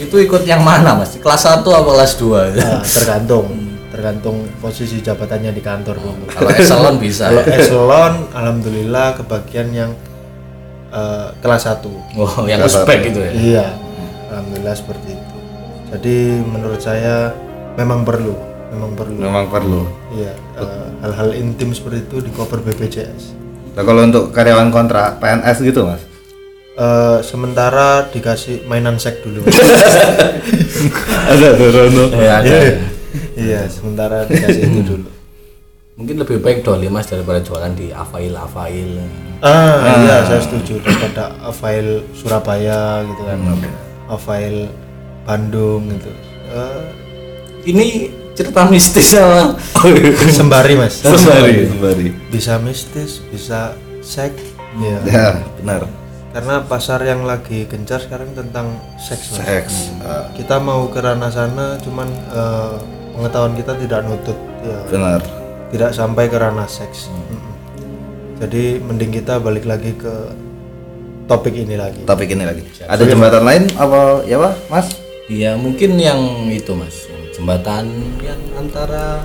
Itu 0.00 0.16
ikut 0.18 0.42
yang 0.48 0.64
mana 0.64 0.98
mas? 0.98 1.14
Kelas 1.18 1.46
1 1.46 1.62
atau 1.62 1.82
kelas 1.84 2.12
2 2.18 2.58
Nah, 2.58 2.82
tergantung. 2.82 3.46
Tergantung 3.92 4.48
posisi 4.56 5.04
jabatannya 5.04 5.52
di 5.52 5.60
kantor 5.60 6.00
dulu. 6.00 6.24
Kalau 6.32 6.48
eselon 6.56 6.96
bisa. 6.96 7.28
Kalau 7.28 7.44
eselon 7.44 8.12
alhamdulillah 8.32 9.20
kebagian 9.20 9.68
yang 9.68 9.92
eh, 10.92 11.28
kelas 11.40 11.62
1 11.66 11.88
oh 12.20 12.44
yang 12.44 12.60
uspek 12.62 13.08
gitu 13.08 13.18
ya? 13.18 13.32
Iya 13.32 13.66
alhamdulillah 14.28 14.76
seperti 14.76 15.08
itu. 15.12 15.36
Jadi 15.90 16.16
menurut 16.40 16.80
saya 16.80 17.32
memang 17.74 18.04
perlu 18.04 18.36
memang 18.72 18.92
perlu. 18.94 19.18
Memang 19.18 19.44
perlu. 19.48 19.82
iya 20.12 20.32
eh, 20.56 20.86
hal-hal 21.00 21.32
intim 21.32 21.72
seperti 21.72 22.04
itu 22.04 22.16
di 22.20 22.30
cover 22.30 22.60
BPJS 22.60 23.40
Nah, 23.72 23.80
kalau 23.82 24.04
untuk 24.04 24.36
karyawan 24.36 24.68
kontrak 24.68 25.16
PNS 25.16 25.64
gitu 25.64 25.88
mas, 25.88 26.04
Eh, 26.72 27.18
sementara 27.20 28.08
dikasih 28.08 28.64
mainan 28.64 28.96
sek 28.96 29.20
dulu. 29.20 29.44
Ada 31.32 31.48
tuh 31.52 31.68
Rono. 31.68 32.04
ya 32.16 32.40
ada. 32.40 32.58
iya 33.36 33.68
sementara 33.68 34.24
dikasih 34.24 34.72
itu 34.72 34.80
dulu 34.80 35.08
mungkin 35.92 36.16
lebih 36.18 36.40
baik 36.40 36.64
doli 36.64 36.88
mas 36.88 37.04
daripada 37.04 37.38
jualan 37.38 37.68
di 37.76 37.92
Avail 37.92 38.32
Avail 38.32 38.96
ah, 39.44 40.00
iya 40.00 40.24
saya 40.24 40.40
setuju. 40.40 40.80
Daripada 40.80 41.36
file 41.52 42.00
Surabaya 42.16 43.04
gitu 43.04 43.22
kan. 43.22 43.38
File 44.16 44.68
Bandung 45.24 45.88
gitu. 45.88 46.10
Eh, 46.52 46.84
ini 47.64 47.86
cerita 48.32 48.64
mistis 48.66 49.12
sama 49.12 49.56
sembari 50.32 50.74
mas. 50.76 51.00
Sembari, 51.00 51.68
sembari. 51.68 52.06
bisa 52.32 52.56
mistis 52.56 53.20
bisa 53.28 53.76
sek 54.00 54.32
ya 54.80 54.98
Ya, 55.04 55.28
benar. 55.60 55.84
karena 56.32 56.64
pasar 56.64 57.04
yang 57.04 57.28
lagi 57.28 57.68
gencar 57.68 58.00
sekarang 58.00 58.32
tentang 58.32 58.72
seks 58.96 59.36
mas. 59.36 59.44
Seks. 59.44 59.74
ah, 60.00 60.32
kita 60.32 60.56
mau 60.56 60.88
ke 60.88 61.04
ranah 61.04 61.28
sana 61.28 61.76
cuman 61.84 62.08
eh, 62.32 62.74
pengetahuan 63.12 63.52
kita 63.52 63.72
tidak 63.76 64.00
nutut. 64.08 64.38
Ya. 64.64 64.78
Benar. 64.88 65.20
Tidak 65.72 65.90
sampai 65.90 66.28
ke 66.28 66.36
ranah 66.36 66.68
seks 66.68 67.08
Mm-mm. 67.08 67.40
jadi 68.38 68.78
mending 68.78 69.10
kita 69.10 69.38
balik 69.38 69.64
lagi 69.64 69.92
ke 69.92 70.12
topik 71.24 71.54
ini 71.54 71.74
lagi 71.74 72.02
Topik 72.02 72.28
ini 72.28 72.44
lagi. 72.44 72.60
Ada 72.82 73.02
jembatan 73.02 73.42
lain 73.42 73.62
apa 73.74 74.20
ya 74.22 74.36
pak, 74.36 74.52
Mas? 74.68 74.86
ya 75.26 75.54
mungkin 75.54 75.96
yang 75.96 76.18
itu 76.46 76.74
mas 76.74 77.08
jembatan 77.32 77.88
yang 78.20 78.36
antara 78.54 79.24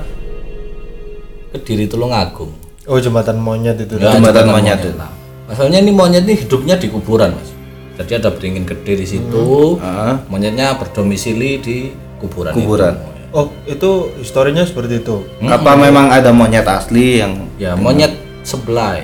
Kediri 1.49 1.87
Tulungagung 1.87 2.53
oh 2.85 2.97
jembatan 2.97 3.35
monyet 3.37 3.75
itu 3.77 3.97
Ya, 3.97 4.13
Jembatan 4.13 4.47
monyet. 4.47 4.79
lah. 4.95 5.11
Masalahnya 5.47 5.79
ini 5.79 5.91
monyet 5.91 6.23
ini 6.23 6.35
hidupnya 6.37 6.75
di 6.75 6.87
kuburan 6.87 7.33
mas. 7.33 7.51
Jadi 7.97 8.13
ada 8.13 8.29
beringin 8.29 8.61
gede 8.63 8.93
di 8.93 9.07
situ. 9.09 9.75
Ah, 9.81 10.21
Monyetnya 10.29 10.77
berdomisili 10.77 11.57
di 11.57 11.77
kuburan. 12.21 12.53
Kuburan. 12.53 12.93
itu. 12.93 13.16
Oh 13.31 13.51
itu 13.65 13.91
historinya 14.17 14.63
seperti 14.63 15.03
itu 15.03 15.23
apa 15.43 15.75
memang 15.75 16.07
ada 16.09 16.31
monyet 16.31 16.63
asli 16.63 17.19
yang 17.19 17.47
Ya 17.57 17.73
monyet 17.73 18.13
sebelah. 18.45 19.01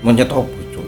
monyet 0.00 0.28
apa? 0.28 0.48
Cuk? 0.74 0.84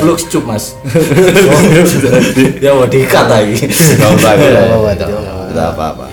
Flux 0.00 0.20
cup 0.30 0.44
mas. 0.46 0.64
ya 2.64 2.72
mau 2.72 2.86
diikat 2.88 3.26
lagi. 3.28 3.54
Nggak 3.58 4.10
usah, 4.16 4.32
nggak 4.32 4.52
usah. 4.52 4.64
apa-apa, 4.64 5.44
Tidak 5.50 5.66
apa-apa. 5.76 6.06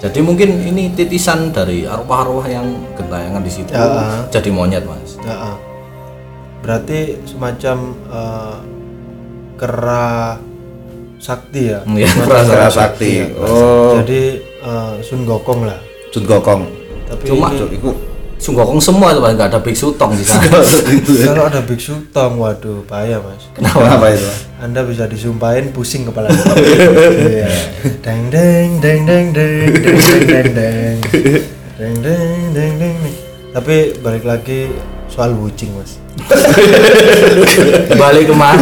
Jadi 0.00 0.18
mungkin 0.24 0.48
ini 0.64 0.88
titisan 0.96 1.52
dari 1.52 1.84
arwah-arwah 1.84 2.46
yang 2.48 2.66
gentayangan 2.96 3.42
di 3.44 3.52
situ. 3.52 3.70
Ya. 3.72 4.26
Jadi 4.32 4.48
monyet 4.48 4.84
mas. 4.86 5.18
Ya, 5.20 5.54
ah. 5.54 5.56
berarti 6.60 7.20
semacam 7.24 7.76
eh, 8.08 8.56
kera 9.56 10.40
sakti 11.20 11.68
ya 11.68 11.84
Iya, 11.84 12.08
Kera 12.24 12.68
sakti. 12.72 13.10
ya. 13.20 13.26
Oh. 13.36 14.00
jadi 14.00 14.40
eh, 14.60 14.94
Sun 15.00 15.24
Gokong 15.24 15.64
lah 15.64 15.78
Sun 16.08 16.24
Gokong. 16.24 16.62
tapi 17.04 17.24
Cuma- 17.26 17.50
ini- 17.50 17.58
Cuk, 17.58 17.70
iku 17.72 17.90
Sunggokong 18.40 18.80
semua 18.80 19.12
itu. 19.12 19.20
Nggak 19.20 19.48
ada 19.48 19.60
biksu 19.60 19.92
tong 19.94 20.16
di 20.16 20.24
sana. 20.24 20.48
kalau 21.28 21.44
ada 21.44 21.60
biksu 21.60 21.92
tong 22.08 22.40
waduh 22.40 22.80
bahaya 22.84 23.20
mas 23.20 23.44
Kenapa 23.52 24.08
itu? 24.08 24.24
anda 24.56 24.80
bisa 24.80 25.04
disumpahin 25.04 25.68
pusing 25.70 26.04
kepala 26.04 26.32
iya 27.20 27.52
deng 28.00 28.28
deng 28.28 28.80
deng 28.80 29.04
deng 29.04 29.26
deng 29.30 29.60
deng 29.76 29.98
deng 30.00 30.48
deng 30.48 30.48
deng 30.56 30.96
deng 31.76 31.96
deng 32.00 32.32
deng 32.50 32.72
deng 32.78 32.96
deng. 32.96 32.96
tapi 33.52 33.76
balik 33.98 34.24
lagi 34.24 34.72
soal 35.10 35.34
wucing 35.36 35.70
mas 35.74 35.98
Balik 38.00 38.28
ke 38.28 38.34
mana? 38.34 38.60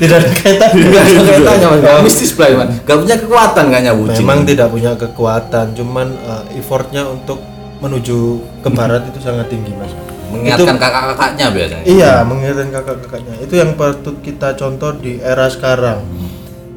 Tidak 0.00 0.16
ada 0.16 0.30
kaitan 0.32 0.68
Nggak 0.72 1.02
ada 1.02 1.22
kaitannya 1.28 1.66
mas. 1.68 1.78
Nggak 1.82 2.02
mistis 2.06 2.30
play 2.32 2.56
mas. 2.56 2.72
Nggak 2.86 2.98
punya 3.04 3.16
kekuatan 3.20 3.64
kayaknya 3.68 3.92
wucing. 3.92 4.24
memang 4.24 4.38
tidak 4.48 4.68
punya 4.72 4.92
kekuatan 4.96 5.66
cuman 5.76 6.08
eh, 6.14 6.58
effortnya 6.60 7.04
untuk 7.04 7.38
menuju 7.80 8.18
ke 8.60 8.68
barat 8.70 9.08
itu 9.08 9.18
sangat 9.24 9.48
tinggi 9.48 9.72
mas 9.76 9.92
mengingatkan 10.30 10.76
kakak-kakaknya 10.78 11.46
biasanya. 11.50 11.84
iya 11.88 12.12
mengingatkan 12.22 12.70
kakak-kakaknya 12.70 13.34
itu 13.42 13.54
yang 13.58 13.74
patut 13.74 14.16
kita 14.22 14.54
contoh 14.54 14.94
di 14.94 15.18
era 15.18 15.50
sekarang 15.50 16.04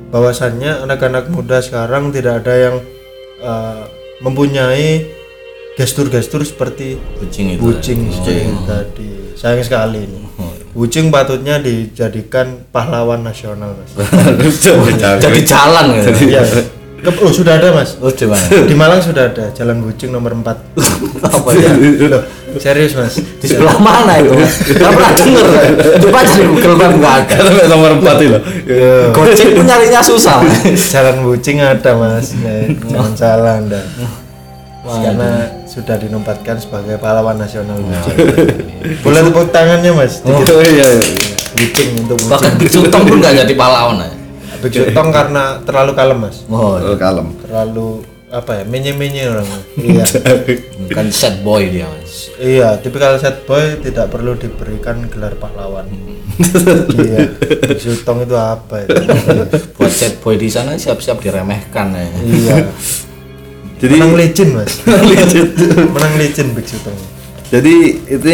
bahwasannya 0.10 0.86
anak-anak 0.88 1.30
muda 1.30 1.62
sekarang 1.62 2.10
tidak 2.10 2.42
ada 2.42 2.54
yang 2.56 2.76
eh, 3.44 3.84
mempunyai 4.24 5.06
gestur-gestur 5.74 6.46
seperti 6.46 7.02
Kucing 7.18 7.58
itu. 7.58 7.62
Wucing 7.62 8.00
tadi 8.64 9.34
sayang 9.34 9.66
sekali 9.66 10.06
ini 10.06 10.22
Wucing 10.74 11.10
patutnya 11.10 11.58
dijadikan 11.58 12.66
pahlawan 12.70 13.22
nasional 13.22 13.78
mas 13.78 13.94
Jadi 15.24 15.40
jalan 15.46 15.86
gitu. 15.94 16.34
Iya. 16.34 16.42
Ke- 17.04 17.20
oh 17.20 17.30
sudah 17.30 17.60
ada 17.60 17.76
mas 17.76 18.00
Oh 18.00 18.08
di 18.10 18.24
mana? 18.24 18.42
di 18.64 18.74
Malang 18.74 18.98
sudah 18.98 19.28
ada 19.28 19.52
jalan 19.52 19.84
Wucing 19.84 20.10
nomor 20.10 20.34
4 20.34 20.46
Apa 21.30 21.50
ya? 21.54 21.70
Loh, 22.08 22.24
Serius 22.58 22.94
mas. 22.94 23.18
Di 23.38 23.46
sebelah 23.46 23.78
mana 23.78 24.18
itu? 24.18 24.34
Nggak 24.34 24.92
pernah 24.94 25.12
denger. 25.12 25.46
Coba 26.00 26.20
cari 26.22 26.44
Google 26.48 26.76
Map 26.78 26.94
nggak 26.96 27.16
ada. 27.28 27.66
Nomor 27.66 27.92
4 27.98 28.24
itu. 28.24 28.38
Gojek 29.10 29.48
pun 29.54 29.66
nyarinya 29.66 30.02
susah. 30.02 30.42
Jalan 30.74 31.26
Bucing 31.26 31.60
ada 31.60 31.92
mas. 31.94 32.34
Ya, 32.46 32.72
Jangan 32.88 33.14
salah 33.14 33.54
anda. 33.58 33.82
Karena 34.84 35.32
sudah 35.64 35.96
dinobatkan 35.96 36.60
sebagai 36.60 37.00
pahlawan 37.00 37.40
nasional 37.40 37.80
Bucing. 37.80 38.18
Boleh 39.00 39.22
tepuk 39.24 39.48
tangannya 39.50 39.92
mas. 39.96 40.20
Dikit. 40.20 40.48
Oh 40.50 40.60
iya. 40.60 40.88
iya. 40.92 41.04
Bucing 41.54 41.90
untuk 42.04 42.18
Bahkan 42.28 42.52
Sutong 42.68 43.04
pun 43.08 43.18
nggak 43.18 43.48
jadi 43.48 43.54
pahlawan. 43.56 44.04
ya. 44.04 44.12
Sutong 44.64 45.10
karena 45.10 45.64
terlalu 45.64 45.92
kalem 45.94 46.20
mas. 46.20 46.44
Oh, 46.48 46.76
Oh, 46.76 46.96
kalem. 46.96 47.32
Terlalu 47.42 48.04
apa 48.28 48.52
ya 48.60 48.64
menye-menye 48.66 49.24
orang. 49.30 49.48
Iya. 49.80 50.04
bukan 50.84 51.08
sad 51.10 51.40
boy 51.42 51.64
dia 51.70 51.88
mas. 51.88 52.28
Iya, 52.36 52.76
tipikal 52.78 53.16
sad 53.16 53.48
boy 53.48 53.80
tidak 53.80 54.12
perlu 54.12 54.36
diberikan 54.36 55.08
gelar 55.08 55.32
pahlawan. 55.38 55.88
iya. 56.98 57.30
Sutong 57.78 58.26
itu 58.26 58.36
apa 58.36 58.84
itu? 58.84 59.00
Buat 59.80 59.94
sad 59.94 60.20
boy 60.20 60.36
di 60.36 60.52
sana 60.52 60.76
siap-siap 60.76 61.24
diremehkan 61.24 61.94
ya. 61.94 62.08
iya. 62.22 62.56
Jadi 63.84 64.00
Menang 64.00 64.16
licin 64.16 64.50
mas. 64.56 64.72
Menang 65.96 66.14
licin 66.16 66.48
Big 66.56 66.64
Sutong. 66.72 66.96
jadi 67.52 67.76
itu 68.08 68.28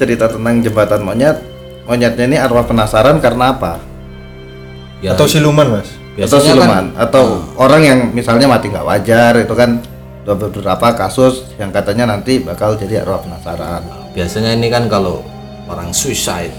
cerita 0.00 0.32
tentang 0.32 0.64
jembatan 0.64 1.04
monyet. 1.04 1.36
Monyetnya 1.84 2.24
ini 2.24 2.36
arwah 2.40 2.64
penasaran 2.64 3.20
karena 3.20 3.52
apa? 3.52 3.80
Ya, 5.04 5.12
Atau 5.12 5.28
siluman 5.28 5.68
mas. 5.78 5.92
atau 6.18 6.42
biasanya 6.42 6.50
siluman 6.50 6.66
kan 6.66 6.86
atau 6.98 7.24
orang 7.62 7.82
yang 7.86 7.98
misalnya 8.10 8.50
mati 8.50 8.66
nggak 8.74 8.82
wajar 8.82 9.38
itu 9.38 9.54
kan 9.54 9.78
ada 10.26 10.34
beberapa 10.34 10.90
kasus 10.98 11.46
yang 11.62 11.70
katanya 11.70 12.10
nanti 12.10 12.42
bakal 12.42 12.74
jadi 12.74 13.06
arwah 13.06 13.22
penasaran. 13.22 13.86
biasanya 14.18 14.58
ini 14.58 14.66
kan 14.66 14.90
kalau 14.90 15.22
orang 15.70 15.94
suicide 15.94 16.50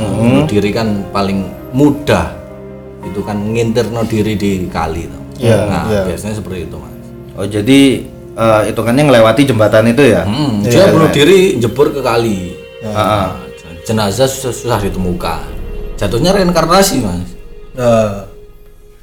nah, 0.00 0.08
bunuh 0.16 0.48
diri 0.48 0.72
kan 0.72 1.04
paling 1.12 1.44
mudah 1.76 2.32
itu 3.04 3.20
kan 3.20 3.36
nginterno 3.36 4.00
diri 4.08 4.32
di 4.32 4.64
kali 4.72 5.04
tuh. 5.04 5.22
Iya, 5.44 5.56
nah 5.68 5.84
iya. 5.92 6.02
biasanya 6.08 6.40
seperti 6.40 6.72
itu 6.72 6.76
mas 6.80 7.01
Oh 7.32 7.46
jadi 7.48 7.80
eh, 8.36 8.60
hitungannya 8.68 9.08
ngelewati 9.08 9.42
jembatan 9.48 9.88
itu 9.88 10.04
ya? 10.04 10.22
hmm, 10.24 10.68
Iya, 10.68 10.70
dia 10.70 10.84
bunuh 10.92 11.08
diri 11.08 11.56
jebur 11.56 11.92
ke 11.92 12.00
kali 12.04 12.56
Ah, 12.82 12.88
ah. 12.90 13.02
Nah, 13.06 13.30
jenazah 13.86 14.26
susah, 14.26 14.52
susah 14.52 14.78
ditemukan 14.82 15.46
jatuhnya 15.96 16.34
reinkarnasi 16.34 16.98
mas 16.98 17.30
Nah, 17.72 18.26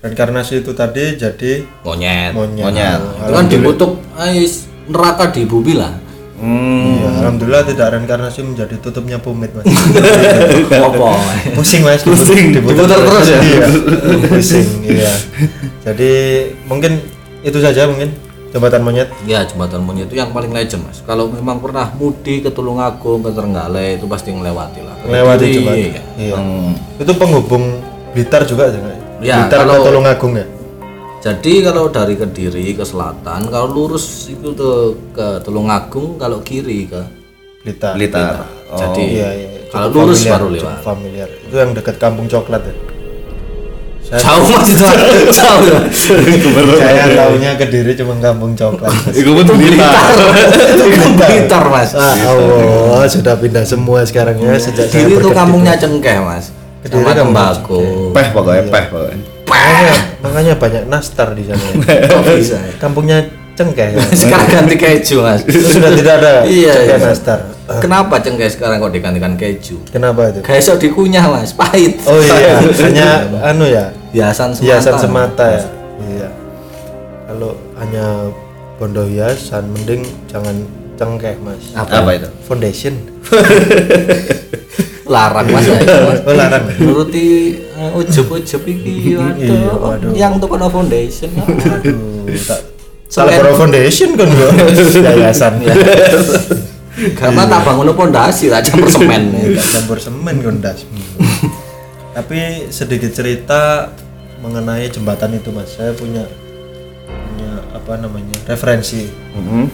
reinkarnasi 0.03 0.61
itu 0.61 0.71
tadi 0.77 1.17
jadi 1.17 1.63
monyet, 1.81 2.37
monyet. 2.37 2.63
Monyet. 2.69 2.99
itu 3.01 3.31
kan 3.33 3.45
dibutuh 3.49 3.89
ais, 4.13 4.69
neraka 4.85 5.31
di 5.33 5.47
bumi 5.47 5.73
lah 5.79 5.93
Hmm. 6.39 6.95
Iya, 6.95 7.07
alhamdulillah 7.19 7.67
tidak 7.67 7.99
reinkarnasi 7.99 8.47
menjadi 8.47 8.79
tutupnya 8.79 9.19
pumit 9.19 9.51
mas. 9.51 9.67
apa 10.71 11.11
Pusing 11.51 11.83
mas. 11.83 11.99
Pusing. 12.07 12.55
Diputar 12.55 12.95
terus 12.95 13.27
ya? 13.27 13.39
Iya. 13.43 13.67
Pusing. 14.23 14.67
Iya. 14.87 15.11
Jadi 15.83 16.11
mungkin 16.63 17.03
itu 17.41 17.57
saja 17.57 17.87
mungkin 17.87 18.11
jembatan 18.49 18.81
monyet. 18.81 19.09
Ya 19.23 19.45
jembatan 19.45 19.81
monyet 19.81 20.09
itu 20.09 20.17
yang 20.17 20.31
paling 20.31 20.49
legend 20.49 20.83
mas. 20.83 20.99
Kalau 21.01 21.29
memang 21.29 21.59
pernah 21.59 21.87
mudik 21.93 22.45
ke 22.45 22.51
Tulungagung 22.51 23.21
ke 23.21 23.31
Trenggalek 23.31 24.01
itu 24.01 24.05
pasti 24.05 24.29
ngelewati 24.29 24.81
lah. 24.81 24.95
Ke 24.99 25.05
Lewati 25.07 25.39
Kediri, 25.39 25.55
jembatan. 25.55 25.77
ya. 25.77 26.03
Iya. 26.17 26.35
Hmm. 26.35 26.71
Itu 26.97 27.11
penghubung 27.15 27.63
Blitar 28.09 28.41
juga 28.43 28.67
ya? 28.67 28.81
Ya, 29.21 29.35
Blitar 29.45 29.57
kalau- 29.63 29.75
ke 29.75 29.87
Tulungagung 29.87 30.33
ya. 30.35 30.47
Jadi 31.19 31.53
kalau 31.61 31.91
dari 31.91 32.15
Kediri 32.15 32.71
ke 32.73 32.83
selatan, 32.83 33.51
kalau 33.51 33.67
lurus 33.67 34.31
itu 34.31 34.55
tuh 34.55 34.95
ke 35.11 35.43
Tulungagung, 35.43 36.15
kalau 36.15 36.39
kiri 36.39 36.87
ke 36.87 37.01
Blitar. 37.59 37.91
Blitar. 37.93 38.47
Oh. 38.71 38.79
Jadi 38.79 39.19
Iya, 39.19 39.29
iya. 39.35 39.49
kalau 39.67 39.91
Cukup 39.91 39.99
lurus 40.07 40.19
familiar, 40.19 40.33
baru 40.33 40.47
lewat. 40.49 40.77
familiar. 40.79 41.29
Itu 41.43 41.55
yang 41.55 41.71
dekat 41.75 41.95
Kampung 41.99 42.31
Coklat 42.31 42.63
ya. 42.63 42.75
Jauh 44.09 44.41
mas 44.41 44.65
itu, 44.65 44.81
jauh. 45.29 45.69
ya. 45.69 45.77
saya 46.81 47.05
tahunya 47.13 47.51
Kediri 47.61 47.93
cuma 47.93 48.17
Kampung 48.17 48.57
Coklat. 48.57 48.89
Iku 49.13 49.37
pun 49.37 49.45
Blitar. 49.53 50.17
Itu 50.89 51.13
Blitar 51.13 51.63
mas. 51.69 51.93
Ah, 51.93 52.17
Allah, 52.17 53.05
sudah 53.05 53.37
pindah 53.37 53.61
semua 53.61 54.01
sekarang 54.01 54.41
ya 54.41 54.57
sejak 54.57 54.89
saya 54.89 55.05
Kediri 55.05 55.21
itu 55.21 55.29
kampungnya 55.29 55.77
cengkeh 55.77 56.17
mas. 56.25 56.49
Kediri 56.81 57.05
Sama. 57.05 57.53
Peh 58.09 58.27
pokoknya 58.33 58.63
peh 58.73 58.85
pokoknya. 58.89 59.21
Makanya, 59.45 59.95
makanya 60.25 60.53
banyak 60.57 60.83
nastar 60.89 61.33
di 61.37 61.45
sana. 61.45 61.61
ya. 61.85 62.33
Bisa 62.33 62.57
ya? 62.57 62.73
Kampungnya 62.81 63.29
cengkeh. 63.53 63.93
Sekarang 64.17 64.49
ganti 64.49 64.73
keju 64.73 65.21
mas. 65.21 65.45
Sudah 65.45 65.91
tidak 65.93 66.13
ada 66.17 66.31
Iya, 66.49 66.73
cengkeh 66.73 66.97
iya. 66.97 67.05
nastar. 67.13 67.39
Kenapa 67.77 68.17
cengkeh 68.17 68.49
sekarang 68.49 68.81
kok 68.81 68.89
digantikan 68.89 69.37
keju? 69.37 69.77
Kenapa 69.93 70.33
itu? 70.33 70.41
Kayak 70.41 70.61
sok 70.65 70.81
dikunyah 70.81 71.29
mas, 71.29 71.53
pahit. 71.53 72.01
Oh 72.09 72.17
iya, 72.17 72.57
hanya 72.89 73.29
anu 73.45 73.69
ya, 73.69 73.93
Hiasan 74.09 74.49
semata. 74.51 74.65
hiasan 74.65 74.95
semata 74.97 75.45
ya. 75.45 75.61
Iya. 76.01 76.29
Kalau 77.29 77.51
hanya 77.77 78.05
bondo 78.75 79.05
hiasan, 79.05 79.69
mending 79.69 80.01
jangan 80.25 80.55
cengkeh 80.97 81.37
mas. 81.39 81.71
Apa 81.73 82.09
itu? 82.11 82.29
Foundation. 82.43 82.93
Larang 85.09 85.49
mas 85.49 85.65
ya. 85.65 85.73
itu, 85.81 85.97
Mas. 86.05 86.21
Oh 86.21 86.33
larang. 86.37 86.63
Nuruti 86.77 87.25
uh, 87.73 87.97
ujub-ujub 87.97 88.61
iki 88.61 89.13
Iya, 89.17 89.25
waduh. 89.25 89.73
waduh. 89.81 90.11
Yang 90.13 90.31
untuk 90.37 90.49
kono 90.53 90.69
foundation. 90.69 91.29
Aduh, 91.33 92.29
tak 92.45 92.61
salah 93.09 93.33
bro 93.41 93.57
foundation 93.57 94.13
kan 94.13 94.29
gua. 94.29 94.49
Yayasan 95.09 95.65
ya. 95.65 95.73
Karena 97.17 97.41
tak 97.49 97.61
bangun 97.65 97.89
pondasi, 97.97 98.53
tak 98.53 98.69
campur 98.69 98.85
semen. 98.85 99.33
Gak 99.33 99.65
campur 99.81 99.97
semen 99.97 100.35
gondas. 100.45 100.85
Tapi 102.13 102.69
sedikit 102.73 103.11
cerita 103.13 103.93
mengenai 104.41 104.89
jembatan 104.89 105.37
itu 105.37 105.53
mas. 105.53 105.75
Saya 105.75 105.93
punya 105.93 106.25
punya 107.05 107.51
apa 107.75 107.93
namanya 107.99 108.37
referensi. 108.49 109.09
Mhm. 109.35 109.65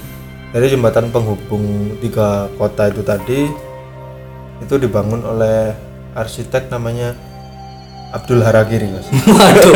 Jadi 0.55 0.65
jembatan 0.79 1.11
penghubung 1.11 1.97
tiga 1.99 2.47
kota 2.55 2.87
itu 2.87 3.03
tadi 3.03 3.51
itu 4.63 4.75
dibangun 4.79 5.19
oleh 5.27 5.75
arsitek 6.15 6.71
namanya 6.71 7.11
Abdul 8.15 8.39
Haragiri 8.39 8.87
mas. 8.87 9.07
Waduh. 9.35 9.73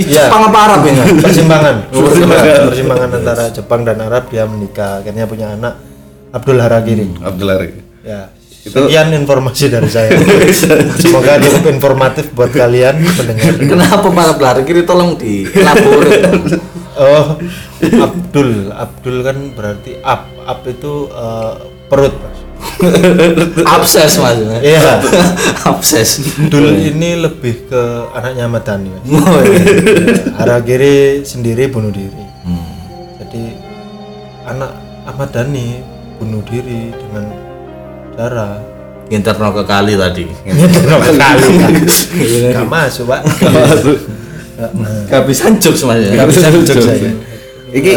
Iya. 0.00 0.32
Jepang 0.32 0.48
apa 0.48 0.58
Arab 0.64 0.80
ini? 0.88 1.20
Persimpangan, 1.20 1.74
persimpangan, 1.92 2.54
persimpangan 2.72 3.08
antara 3.12 3.44
Jepang 3.52 3.80
dan 3.84 3.98
Arab 4.00 4.32
dia 4.32 4.48
menikah, 4.48 5.04
akhirnya 5.04 5.28
punya 5.28 5.52
anak 5.52 5.76
Abdul 6.32 6.56
Haragiri. 6.56 7.12
Abdullah. 7.20 7.60
Ya, 8.00 8.32
sekian 8.62 9.10
informasi 9.10 9.66
dari 9.66 9.90
saya. 9.90 10.14
Semoga 11.02 11.42
cukup 11.42 11.66
informatif 11.66 12.30
buat 12.30 12.54
kalian 12.54 13.02
mendengar. 13.18 13.58
Kenapa 13.58 14.06
para 14.14 14.32
pelari 14.38 14.62
kiri 14.62 14.86
tolong 14.86 15.18
dilaporin? 15.18 16.46
Oh, 16.92 17.40
Abdul, 17.82 18.70
Abdul 18.70 19.16
kan 19.26 19.36
berarti 19.56 19.98
up, 20.04 20.28
up 20.46 20.60
itu 20.68 21.10
eh, 21.10 21.54
perut, 21.90 22.14
mas. 22.14 22.38
Abses 23.74 24.12
mas. 24.22 24.38
Iya, 24.62 25.02
Abses. 25.66 26.22
Abdul 26.38 26.78
ini 26.78 27.18
lebih 27.18 27.66
ke 27.66 27.82
anaknya 28.14 28.46
Ahmad 28.46 28.62
Dhani. 28.62 28.90
Mas. 28.92 29.06
Oh, 29.10 29.40
iya. 29.42 29.62
Haragiri 30.38 31.26
sendiri 31.26 31.66
bunuh 31.66 31.90
diri. 31.90 32.24
Hmm. 32.46 32.66
Jadi 33.18 33.56
anak 34.46 34.70
Ahmad 35.08 35.34
Dhani 35.34 35.82
bunuh 36.22 36.44
diri 36.46 36.94
dengan 36.94 37.41
cara 38.22 38.48
Nginterno 39.12 39.52
ke 39.52 39.62
kali 39.68 39.92
tadi. 39.98 40.24
berapa 40.24 41.04
kali 41.12 41.46
kan? 41.60 41.72
Gak 42.56 42.68
masuk 42.70 43.04
pak. 43.12 43.20
Kehabisan 45.10 45.60
jokes 45.60 45.84
mas 45.84 46.00
ya. 46.00 46.16
Gak 46.16 46.28
bisa 46.32 46.48
lucu 46.48 46.72
saya. 46.80 47.12
Iki 47.76 47.92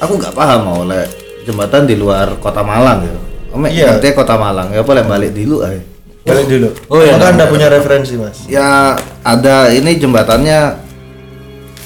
aku 0.00 0.12
nggak 0.16 0.32
paham 0.32 0.60
mau 0.64 0.76
oleh 0.88 1.04
jembatan 1.44 1.84
di 1.84 2.00
luar 2.00 2.40
kota 2.40 2.64
Malang 2.64 3.04
ya. 3.04 3.14
Om 3.52 3.68
Iya. 3.68 4.00
iya. 4.00 4.10
kota 4.16 4.40
Malang 4.40 4.72
ya 4.72 4.80
boleh 4.80 5.04
balik 5.04 5.36
dulu 5.36 5.60
ay. 5.60 5.84
Balik 6.24 6.46
dulu. 6.48 6.68
Oh, 6.88 7.02
iya, 7.02 7.18
nah, 7.18 7.34
anda 7.34 7.44
punya 7.50 7.66
referensi 7.68 8.14
mas? 8.16 8.46
Ya 8.48 8.96
ada 9.26 9.68
ini 9.74 9.98
jembatannya 9.98 10.78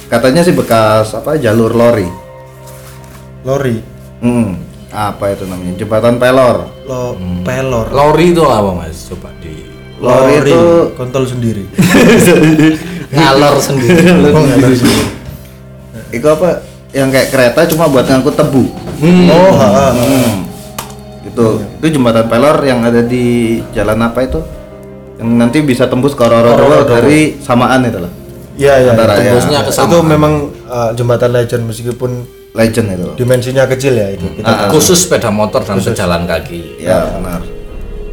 katanya 0.07 0.47
sih 0.47 0.55
bekas 0.55 1.11
apa 1.17 1.41
jalur 1.41 1.75
lori. 1.75 2.07
Lori, 3.43 3.79
Hmm, 4.23 4.59
apa 4.97 5.37
itu 5.37 5.45
namanya? 5.45 5.77
Jembatan 5.77 6.17
pelor. 6.17 6.73
lo 6.89 7.13
pelor. 7.45 7.93
Lori 7.93 8.33
itu 8.33 8.41
apa 8.49 8.73
mas? 8.73 9.13
Coba 9.13 9.29
di 9.45 9.53
Lori 10.01 10.41
itu 10.41 10.61
kontol 10.97 11.29
sendiri. 11.29 11.69
ngalor 13.17 13.61
sendiri. 13.61 14.01
Oh, 14.33 14.41
ngalor 14.41 14.73
sendiri. 14.73 15.05
itu 16.17 16.27
apa? 16.27 16.65
Yang 16.97 17.09
kayak 17.13 17.29
kereta 17.29 17.61
cuma 17.77 17.85
buat 17.93 18.09
ngangkut 18.09 18.35
tebu. 18.41 18.65
Oh, 19.29 19.53
ha, 19.61 19.69
ha. 19.69 19.87
Hmm. 19.93 20.49
Itu 21.29 21.61
itu 21.61 21.87
jembatan 22.01 22.25
pelor 22.33 22.65
yang 22.65 22.81
ada 22.81 23.05
di 23.05 23.61
jalan 23.77 24.01
apa 24.01 24.25
itu? 24.25 24.41
Yang 25.21 25.29
nanti 25.37 25.59
bisa 25.61 25.85
tembus 25.89 26.17
ke 26.17 26.25
Roro 26.25 26.57
Roro. 26.57 26.89
dari 26.89 27.37
samaan 27.45 27.85
itu 27.85 28.01
loh. 28.01 28.13
Iya 28.57 28.75
iya. 28.81 28.91
Antara 28.97 29.21
itu- 29.21 29.29
ya, 29.29 29.33
Tembusnya 29.37 29.61
ke 29.69 29.73
itu 29.77 29.99
memang 30.01 30.33
uh, 30.65 30.91
jembatan 30.97 31.31
legend 31.37 31.63
meskipun 31.69 32.36
legend 32.57 32.89
itu. 32.91 33.09
dimensinya 33.15 33.65
kecil 33.67 33.93
ya 33.93 34.09
itu. 34.11 34.25
Kita 34.35 34.49
Ah, 34.49 34.69
khusus 34.69 34.97
sepeda 34.99 35.29
motor 35.29 35.61
dan 35.61 35.77
pejalan 35.77 36.25
kaki 36.25 36.81
Ya, 36.81 37.05
benar. 37.13 37.45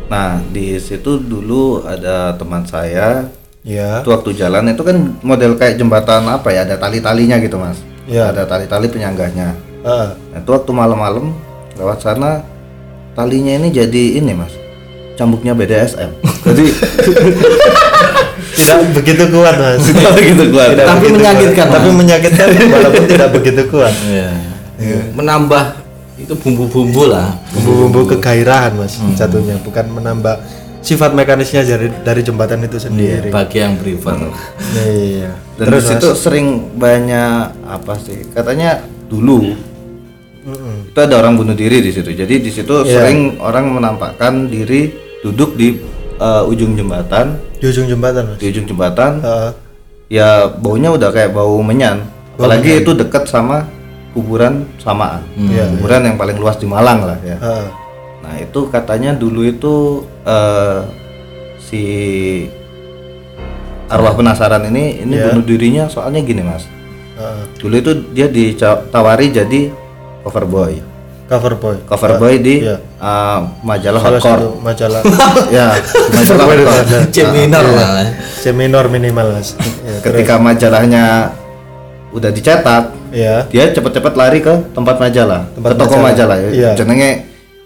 Nah, 0.06 0.44
di 0.46 0.78
situ 0.78 1.18
dulu 1.18 1.82
ada 1.82 2.32
teman 2.34 2.62
saya 2.62 3.26
ya. 3.64 3.98
itu 3.98 4.12
waktu 4.12 4.36
jalan 4.36 4.68
itu 4.68 4.84
kan 4.84 4.94
model 5.22 5.56
kayak 5.56 5.76
jembatan 5.76 6.28
apa 6.28 6.52
ya 6.52 6.62
ada 6.62 6.76
tali-talinya 6.76 7.40
gitu 7.40 7.56
mas 7.56 7.80
Iya. 8.04 8.30
ada 8.30 8.44
tali-tali 8.44 8.88
penyangganya 8.88 9.56
Ah, 9.82 10.12
nah, 10.30 10.38
itu 10.38 10.50
waktu 10.50 10.70
malam-malam 10.70 11.32
lewat 11.74 12.00
sana 12.00 12.44
talinya 13.14 13.56
ini 13.56 13.68
jadi 13.70 14.20
ini 14.20 14.32
mas 14.32 14.52
cambuknya 15.16 15.54
BDSM 15.54 16.12
jadi 16.44 16.66
tidak 18.54 18.78
begitu 18.94 19.24
kuat 19.28 19.56
mas. 19.56 19.82
gitu 20.30 20.44
gua 20.50 20.64
Tidak 20.68 20.86
Tapi 20.86 21.00
begitu 21.02 21.16
menyakitkan, 21.16 21.66
kuat. 21.66 21.76
Tapi 21.76 21.88
Mas. 21.88 21.98
menyakitkan 21.98 22.48
walaupun 22.70 23.04
tidak 23.06 23.30
begitu 23.32 23.62
kuat. 23.68 23.94
Iya. 24.06 24.30
menambah 25.12 25.64
itu 26.16 26.34
bumbu-bumbu 26.36 27.04
lah 27.06 27.34
Bumbu-bumbu 27.52 28.14
kegairahan 28.14 28.76
mas 28.76 29.00
jatuhnya, 29.14 29.58
bukan 29.60 29.86
menambah 29.90 30.36
sifat 30.80 31.12
mekanisnya 31.12 31.64
dari 31.64 31.88
dari 31.98 32.22
jembatan 32.22 32.60
itu 32.62 32.76
sendiri. 32.78 33.32
bagi 33.32 33.58
yang 33.58 33.74
prefer 33.76 34.20
Iya. 34.76 35.32
dan 35.56 35.66
di 35.70 35.80
situ 35.80 36.08
sering 36.12 36.48
banyak 36.76 37.40
apa 37.64 37.96
sih 37.98 38.28
katanya 38.30 38.78
dulu 39.08 39.56
itu 40.84 41.00
ada 41.00 41.16
orang 41.16 41.34
bunuh 41.34 41.56
diri 41.56 41.80
di 41.80 41.88
situ 41.88 42.12
jadi 42.12 42.36
di 42.36 42.52
situ 42.52 42.84
Iya. 42.84 43.00
sering 43.00 43.40
orang 43.40 43.72
menampakkan 43.72 44.46
diri 44.46 44.92
duduk 45.24 45.56
di 45.56 45.80
uh, 46.24 46.44
ujung 46.48 46.80
jembatan. 46.80 47.36
Di 47.60 47.66
ujung 47.68 47.88
jembatan 47.92 48.24
mas. 48.32 48.40
di 48.40 48.46
ujung 48.48 48.66
jembatan. 48.66 49.20
Ah, 49.20 49.52
ya 50.08 50.48
baunya 50.48 50.96
udah 50.96 51.12
kayak 51.12 51.36
bau 51.36 51.60
menyan. 51.60 52.08
Apalagi 52.40 52.82
itu 52.82 52.96
dekat 52.96 53.28
sama 53.28 53.68
kuburan 54.16 54.66
samaan. 54.80 55.22
Iya, 55.36 55.70
kuburan 55.76 56.02
yang 56.08 56.18
paling 56.18 56.38
luas 56.40 56.56
di 56.58 56.66
Malang 56.70 57.04
lah 57.04 57.20
ya. 57.22 57.38
Ah. 57.44 57.68
nah 58.24 58.40
itu 58.40 58.72
katanya 58.72 59.12
dulu 59.12 59.44
itu 59.44 60.08
eh, 60.24 60.80
si 61.60 61.84
arwah 63.92 64.16
penasaran 64.16 64.64
ini 64.72 65.04
ini 65.04 65.20
bunuh 65.20 65.44
dirinya 65.44 65.92
soalnya 65.92 66.24
gini 66.24 66.40
mas. 66.40 66.64
Ah. 67.20 67.44
dulu 67.60 67.76
itu 67.78 67.92
dia 68.16 68.32
ditawari 68.32 69.30
jadi 69.30 69.70
cover 70.24 70.46
boy 70.50 70.93
Cover 71.24 71.56
boy. 71.56 71.78
cover 71.84 72.12
boy 72.16 72.36
di 72.38 72.62
iya. 72.62 72.78
eh, 72.78 73.40
majalah 73.62 73.98
Salah 73.98 74.12
hardcore 74.14 74.42
satu 74.44 74.50
majalah 74.60 75.02
ya 75.56 75.68
majalah 76.12 76.46
hardcore 76.46 76.84
C 77.16 77.18
minor 77.28 77.64
lah 77.66 77.90
C 78.36 78.46
minor 78.52 78.86
minimal 78.88 79.28
mas. 79.32 79.56
Ya, 79.82 79.98
ketika 80.02 80.36
majalahnya 80.38 81.32
udah 82.12 82.30
dicetak 82.30 82.84
ya. 83.10 83.48
dia 83.48 83.72
cepet-cepet 83.72 84.14
lari 84.14 84.40
ke 84.40 84.54
tempat 84.70 84.96
majalah 84.98 85.50
Tempat 85.52 85.70
ke 85.70 85.76
toko 85.76 85.96
majalah. 85.98 86.06
majalah 86.06 86.38
ya 86.38 86.50
Iya. 86.52 86.72
jenenge 86.76 87.10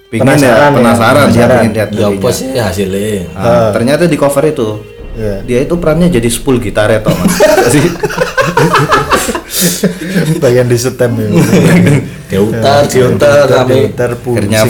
pingin 0.07 0.23
Penasaran 0.23 0.47
ya 0.47 0.63
ya, 0.63 0.71
penasaran 0.71 1.15
dia 1.17 1.27
penasaran. 1.27 1.57
pengen 1.59 1.73
lihat 1.73 1.89
ya 1.91 2.05
apa 2.07 2.29
sih 2.31 2.47
hasilnya 2.53 3.09
Nah, 3.33 3.69
ternyata 3.71 4.03
di 4.05 4.15
cover 4.15 4.45
itu 4.45 4.69
Iya. 5.13 5.35
dia 5.43 5.59
itu 5.61 5.73
perannya 5.75 6.07
jadi 6.07 6.29
spool 6.29 6.61
gitar 6.61 6.87
ya 6.87 7.01
Mas 7.01 7.35
Jadi, 7.67 7.89
Bagian 10.43 10.67
di 10.67 10.77
setem 10.77 11.11
ya. 11.17 11.29
diutar 12.27 12.83
diutar 12.91 13.47
tapi 13.47 13.87
akhirnya 13.95 14.67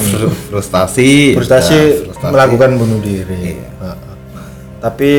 frustasi 0.53 1.33
frustasi 1.33 1.73
ya, 1.73 2.05
frustasi. 2.05 2.31
melakukan 2.33 2.69
bunuh 2.77 2.99
diri. 3.01 3.57
Ah. 3.81 3.97
Tapi 4.77 5.11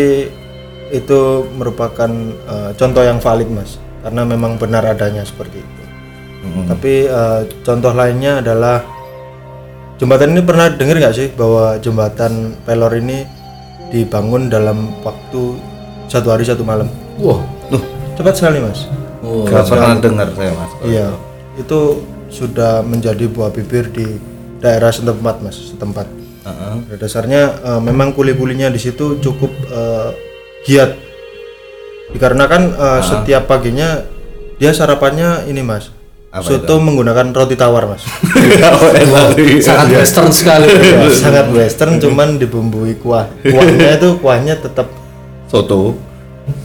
itu 0.94 1.20
merupakan 1.58 2.10
eh, 2.30 2.70
contoh 2.78 3.02
yang 3.02 3.18
valid 3.18 3.50
mas, 3.50 3.76
karena 4.06 4.22
memang 4.24 4.56
benar 4.56 4.86
adanya 4.86 5.26
seperti 5.26 5.60
itu. 5.60 5.82
Tapi 6.70 6.92
eh, 7.10 7.40
contoh 7.66 7.92
lainnya 7.92 8.40
adalah 8.40 8.86
jembatan 9.98 10.38
ini 10.38 10.42
pernah 10.46 10.70
dengar 10.70 10.96
nggak 11.02 11.16
sih 11.16 11.28
bahwa 11.34 11.76
jembatan 11.82 12.54
Pelor 12.62 12.94
ini 12.94 13.26
dibangun 13.90 14.46
dalam 14.46 14.94
waktu 15.02 15.58
satu 16.08 16.30
hari 16.32 16.44
satu 16.46 16.62
malam? 16.62 16.88
wah 17.18 17.42
Duh, 17.68 17.82
Cepat 18.18 18.34
sekali 18.34 18.58
mas. 18.58 18.90
oh, 19.22 19.46
nggak 19.46 19.64
pernah 19.70 19.94
dengar 19.94 20.28
saya 20.34 20.50
mas. 20.58 20.72
Iya, 20.82 21.06
itu 21.54 22.02
sudah 22.34 22.82
menjadi 22.82 23.30
buah 23.30 23.54
bibir 23.54 23.94
di 23.94 24.18
daerah 24.58 24.90
setempat 24.90 25.38
mas, 25.38 25.54
setempat. 25.70 26.10
Heeh. 26.42 26.74
Pada 26.82 26.96
dasarnya 26.98 27.42
eh, 27.62 27.78
memang 27.78 28.10
kuli-kulinya 28.18 28.74
di 28.74 28.80
situ 28.82 29.22
cukup 29.22 29.54
eh, 29.70 30.10
giat, 30.66 30.98
dikarenakan 32.10 32.62
eh, 32.74 33.00
setiap 33.06 33.46
paginya 33.46 34.02
dia 34.58 34.74
sarapannya 34.74 35.46
ini 35.46 35.62
mas, 35.62 35.94
Apa 36.34 36.42
soto 36.42 36.82
menggunakan 36.82 37.30
roti 37.30 37.54
tawar 37.54 37.86
mas, 37.86 38.02
sangat 39.62 39.94
western 39.94 40.34
sekali. 40.34 40.66
Ya, 40.74 41.06
sangat 41.14 41.54
western, 41.54 42.02
cuman 42.02 42.34
dibumbui 42.42 42.98
kuah. 42.98 43.30
Kuahnya 43.46 43.94
itu 43.94 44.18
kuahnya 44.18 44.58
tetap 44.58 44.90
soto. 45.46 45.94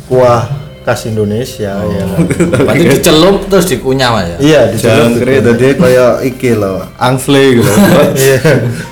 kuah 0.10 0.63
khas 0.84 1.08
Indonesia 1.08 1.80
ya. 1.80 2.04
kan? 2.06 2.20
berarti 2.68 2.86
dicelup 2.92 3.48
terus 3.48 3.66
dikunyah 3.66 4.10
mas 4.12 4.28
ya 4.28 4.38
Iya, 4.38 4.62
di 4.70 4.78
sana. 4.78 4.96
jangkrik 5.08 5.40
tadi 5.42 5.68
kayak 5.74 6.14
iki 6.24 6.52
loh 6.54 6.84
angsle 6.96 7.44
gitu 7.56 7.72
Iya, 8.20 8.40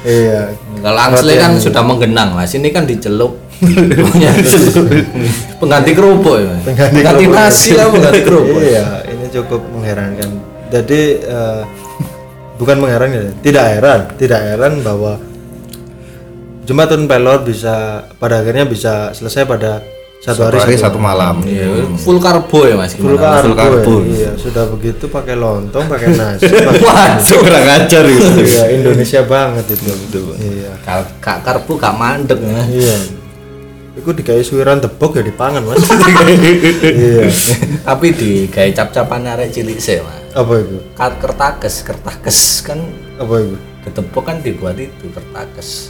iya. 0.03 0.39
kalau 0.79 0.99
angsle 0.99 1.33
kan 1.35 1.51
sudah 1.55 1.83
menggenang 1.83 2.31
mas 2.31 2.51
ini 2.51 2.71
kan 2.71 2.87
dicelup 2.87 3.35
pengganti 5.61 5.91
kerupuk 5.93 6.35
ya 6.37 6.49
Mas? 6.49 6.61
Pengganti 6.65 6.95
pengganti 6.97 7.25
kerupuk. 7.25 7.37
nasi 7.37 7.69
lah 7.73 7.87
pengganti 7.89 8.21
kerupuk 8.23 8.59
Iya, 8.61 8.85
ini 9.05 9.25
cukup 9.29 9.61
mengherankan. 9.69 10.29
Jadi 10.71 11.01
eh, 11.19 11.61
bukan 12.57 12.77
mengherankan, 12.79 13.19
ya, 13.21 13.33
tidak 13.43 13.65
heran, 13.69 13.99
tidak 14.17 14.39
heran 14.41 14.73
bahwa 14.81 15.19
jembatan 16.63 17.05
Pelor 17.05 17.43
bisa 17.43 18.07
pada 18.15 18.39
akhirnya 18.39 18.65
bisa 18.65 19.11
selesai 19.11 19.43
pada 19.45 19.81
satu 20.21 20.45
hari, 20.45 20.57
hari 20.61 20.75
satu 20.77 20.85
satu 20.93 20.97
malam 21.01 21.41
Iya, 21.41 21.81
full 21.97 22.21
karbo 22.21 22.69
ya 22.69 22.77
mas 22.77 22.93
full 22.93 23.17
karbo. 23.17 23.57
karbo. 23.57 24.05
Iya, 24.05 24.37
sudah 24.37 24.69
begitu 24.69 25.09
pakai 25.09 25.33
lontong, 25.33 25.89
pakai 25.89 26.13
nasi. 26.13 26.45
pakai- 26.45 26.77
Waduh, 26.85 27.37
kurang 27.41 27.65
ajar 27.65 28.03
gitu 28.05 28.29
iya, 28.39 28.63
Indonesia 28.69 29.21
banget 29.25 29.65
itu. 29.73 29.89
Iya. 30.37 30.77
Kak 30.85 31.17
kak 31.17 31.37
karbo 31.41 31.73
gak 31.73 31.97
mandek 31.97 32.37
ya. 32.37 32.61
Iya. 32.69 32.97
Iku 33.91 34.13
dikai 34.13 34.39
suwiran 34.39 34.77
tebok 34.77 35.17
ya 35.17 35.23
dipangan, 35.25 35.65
Mas. 35.65 35.83
iya. 36.85 37.25
Tapi 37.81 38.07
di 38.13 38.45
gaya 38.47 38.69
cap-capan 38.71 39.25
arek 39.27 39.49
cilik 39.51 39.81
sih 39.81 39.99
mas. 39.99 40.21
Apa 40.31 40.53
itu? 40.61 40.77
Kat 40.93 41.17
kertakes, 41.17 41.81
kertakes 41.81 42.39
kan 42.61 42.77
Apa 43.17 43.41
itu? 43.41 43.57
ketepok 43.81 44.23
kan 44.23 44.37
dibuat 44.39 44.77
itu 44.77 45.09
kertakes. 45.09 45.89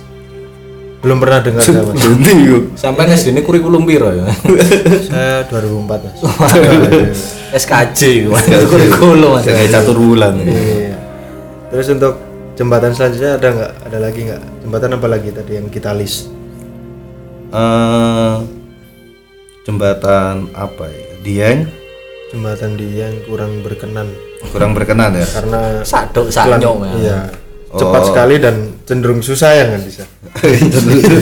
Belum 1.02 1.18
pernah 1.18 1.42
dengar 1.42 1.66
saya, 1.66 1.82
Mas. 1.82 1.98
Yuk. 2.30 2.78
Sampai 2.78 3.10
nih 3.10 3.18
sini 3.18 3.42
kurikulum 3.42 3.90
biro 3.90 4.14
ya. 4.14 4.30
saya 5.10 5.42
2004, 5.50 5.90
Mas. 5.90 6.18
SKJ 7.58 8.30
mas. 8.30 8.46
kurikulum 8.70 9.42
mas. 9.42 9.44
kayak 9.50 9.74
catur 9.74 9.98
bulan 9.98 10.38
Iya. 10.40 10.96
Terus 11.74 11.88
untuk 11.98 12.14
jembatan 12.54 12.94
selanjutnya 12.94 13.42
ada 13.42 13.48
nggak? 13.50 13.72
Ada 13.90 13.98
lagi 13.98 14.20
nggak? 14.30 14.42
Jembatan 14.62 14.90
apa 14.94 15.08
lagi 15.10 15.30
tadi 15.34 15.52
yang 15.58 15.68
kita 15.68 15.92
list? 15.98 16.30
Eh, 17.52 18.36
jembatan 19.68 20.48
apa 20.56 20.88
ya 20.88 21.12
Dieng 21.20 21.60
Jembatan 22.32 22.80
di 22.80 22.96
yang 22.96 23.12
kurang 23.28 23.60
berkenan 23.60 24.08
kurang 24.56 24.72
berkenan 24.74 25.14
ya 25.14 25.28
karena 25.28 25.84
Sadok 25.84 26.32
saknyok 26.32 26.76
ya. 26.82 26.92
iya, 26.98 27.20
cepat 27.74 28.02
sekali 28.06 28.36
dan 28.36 28.56
cenderung 28.84 29.20
susah 29.20 29.52
ya 29.54 29.64
kan 29.70 29.80
bisa. 29.80 30.04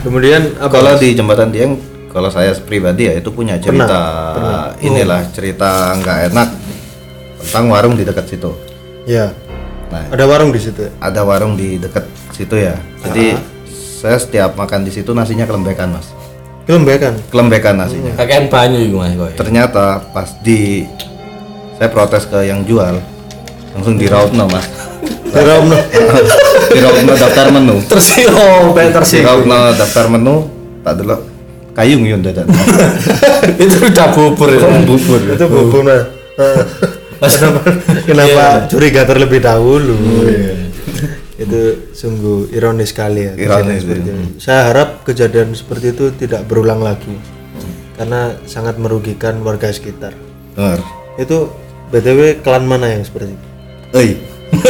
Kemudian 0.00 0.56
apa? 0.56 0.72
kalau 0.72 0.92
di 0.96 1.12
jembatan 1.12 1.48
Dieng 1.50 1.72
kalau 2.08 2.26
saya 2.26 2.50
pribadi 2.56 3.04
ya 3.04 3.12
itu 3.14 3.28
punya 3.28 3.54
cerita 3.56 3.98
inilah 4.80 5.20
cerita 5.30 5.92
nggak 5.94 6.32
enak 6.32 6.48
tentang 7.38 7.64
warung 7.68 7.94
di 7.94 8.02
dekat 8.02 8.26
situ 8.26 8.50
Ya, 9.04 9.30
nah 9.88 10.04
ada 10.06 10.24
warung 10.24 10.50
di 10.50 10.58
situ. 10.58 10.82
ya? 10.82 10.90
ada 11.00 11.20
warung 11.22 11.54
di 11.54 11.76
dekat 11.76 12.04
situ 12.30 12.54
ya 12.54 12.74
jadi 13.02 13.34
saya 13.96 14.16
setiap 14.16 14.54
makan 14.54 14.82
di 14.82 14.90
situ 14.90 15.10
nasinya 15.10 15.44
kelembekan 15.44 15.90
mas 15.90 16.06
Kelembekan. 16.64 17.12
kelembekan 17.28 17.74
nasinya 17.76 18.12
Kakean 18.14 18.46
banyu 18.48 18.78
itu 18.80 18.94
mas 18.94 19.12
kok. 19.14 19.36
ternyata 19.36 19.98
pas 20.10 20.28
di 20.40 20.84
saya 21.76 21.88
protes 21.88 22.24
ke 22.24 22.38
yang 22.42 22.62
jual 22.62 22.98
langsung 23.80 23.96
dirautno 23.96 24.44
mas 24.44 24.68
Terom 25.30 25.72
dirautno 26.74 27.12
daftar 27.16 27.48
menu 27.48 27.80
Tersio, 27.88 28.28
pengen 28.76 28.92
tersio. 28.92 29.24
dirautno 29.24 29.72
daftar 29.72 30.06
menu 30.12 30.34
tak 30.84 31.00
dulu 31.00 31.16
kayung 31.72 32.04
yun 32.04 32.20
dadan 32.20 32.44
Itu 33.62 33.88
udah 33.88 34.06
bubur 34.12 34.52
ya. 34.52 34.68
bubur 34.84 35.20
itu 35.32 35.44
bubur 35.48 35.82
nah. 35.86 36.02
kenapa 37.24 37.60
kenapa 38.04 38.44
curiga 38.68 39.04
terlebih 39.08 39.40
dahulu? 39.40 39.96
Iya. 40.28 40.52
itu 41.40 41.60
sungguh 41.96 42.52
ironis 42.52 42.92
sekali 42.92 43.24
ya. 43.24 43.32
Ironis, 43.32 43.80
seperti 43.80 44.08
ini. 44.12 44.24
Saya 44.36 44.72
harap 44.72 45.08
kejadian 45.08 45.56
seperti 45.56 45.96
itu 45.96 46.12
tidak 46.12 46.44
berulang 46.44 46.84
lagi. 46.84 47.16
karena 47.96 48.32
sangat 48.44 48.76
merugikan 48.80 49.40
warga 49.44 49.68
sekitar. 49.72 50.12
Benar. 50.56 50.80
Itu 51.16 51.52
BTW 51.92 52.40
klan 52.44 52.64
mana 52.64 52.92
yang 52.92 53.04
seperti 53.04 53.36
itu? 53.36 53.49
Oi. 53.90 54.10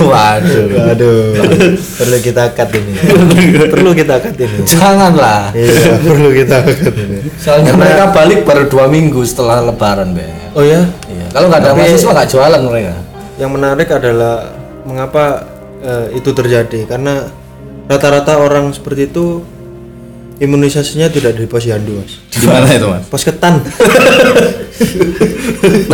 Waduh. 0.00 0.92
Aduh, 0.92 1.18
perlu 1.96 2.16
kita 2.20 2.52
cut 2.52 2.70
ini. 2.72 2.92
perlu 3.68 3.90
kita 3.92 4.14
cut 4.20 4.36
ini. 4.36 4.58
Janganlah. 4.64 5.50
Iya, 5.52 5.98
perlu 6.00 6.30
kita 6.30 6.56
cut 6.62 6.94
ini. 6.94 7.18
Soalnya 7.36 7.72
mereka 7.74 8.04
balik 8.12 8.44
baru 8.44 8.68
dua 8.68 8.86
minggu 8.86 9.20
setelah 9.24 9.64
lebaran, 9.64 10.12
Be. 10.12 10.24
Oh 10.52 10.62
ya, 10.62 10.84
Iya. 11.08 11.26
Kalau 11.30 11.46
nggak 11.48 11.60
ada 11.62 11.72
mahasiswa 11.72 12.10
nggak 12.12 12.28
jualan 12.28 12.60
mereka. 12.64 12.94
yang 13.40 13.56
menarik 13.56 13.88
adalah 13.88 14.52
mengapa 14.84 15.48
eh, 15.80 16.12
itu 16.12 16.28
terjadi 16.28 16.84
karena 16.84 17.24
rata-rata 17.88 18.36
orang 18.36 18.68
seperti 18.68 19.08
itu 19.08 19.40
imunisasinya 20.36 21.08
tidak 21.08 21.40
di 21.40 21.48
posyandu 21.48 22.04
mas 22.04 22.20
Di 22.28 22.44
mana 22.44 22.68
itu, 22.68 22.84
Mas? 22.84 23.08
pos 23.08 23.24
ketan 23.24 23.64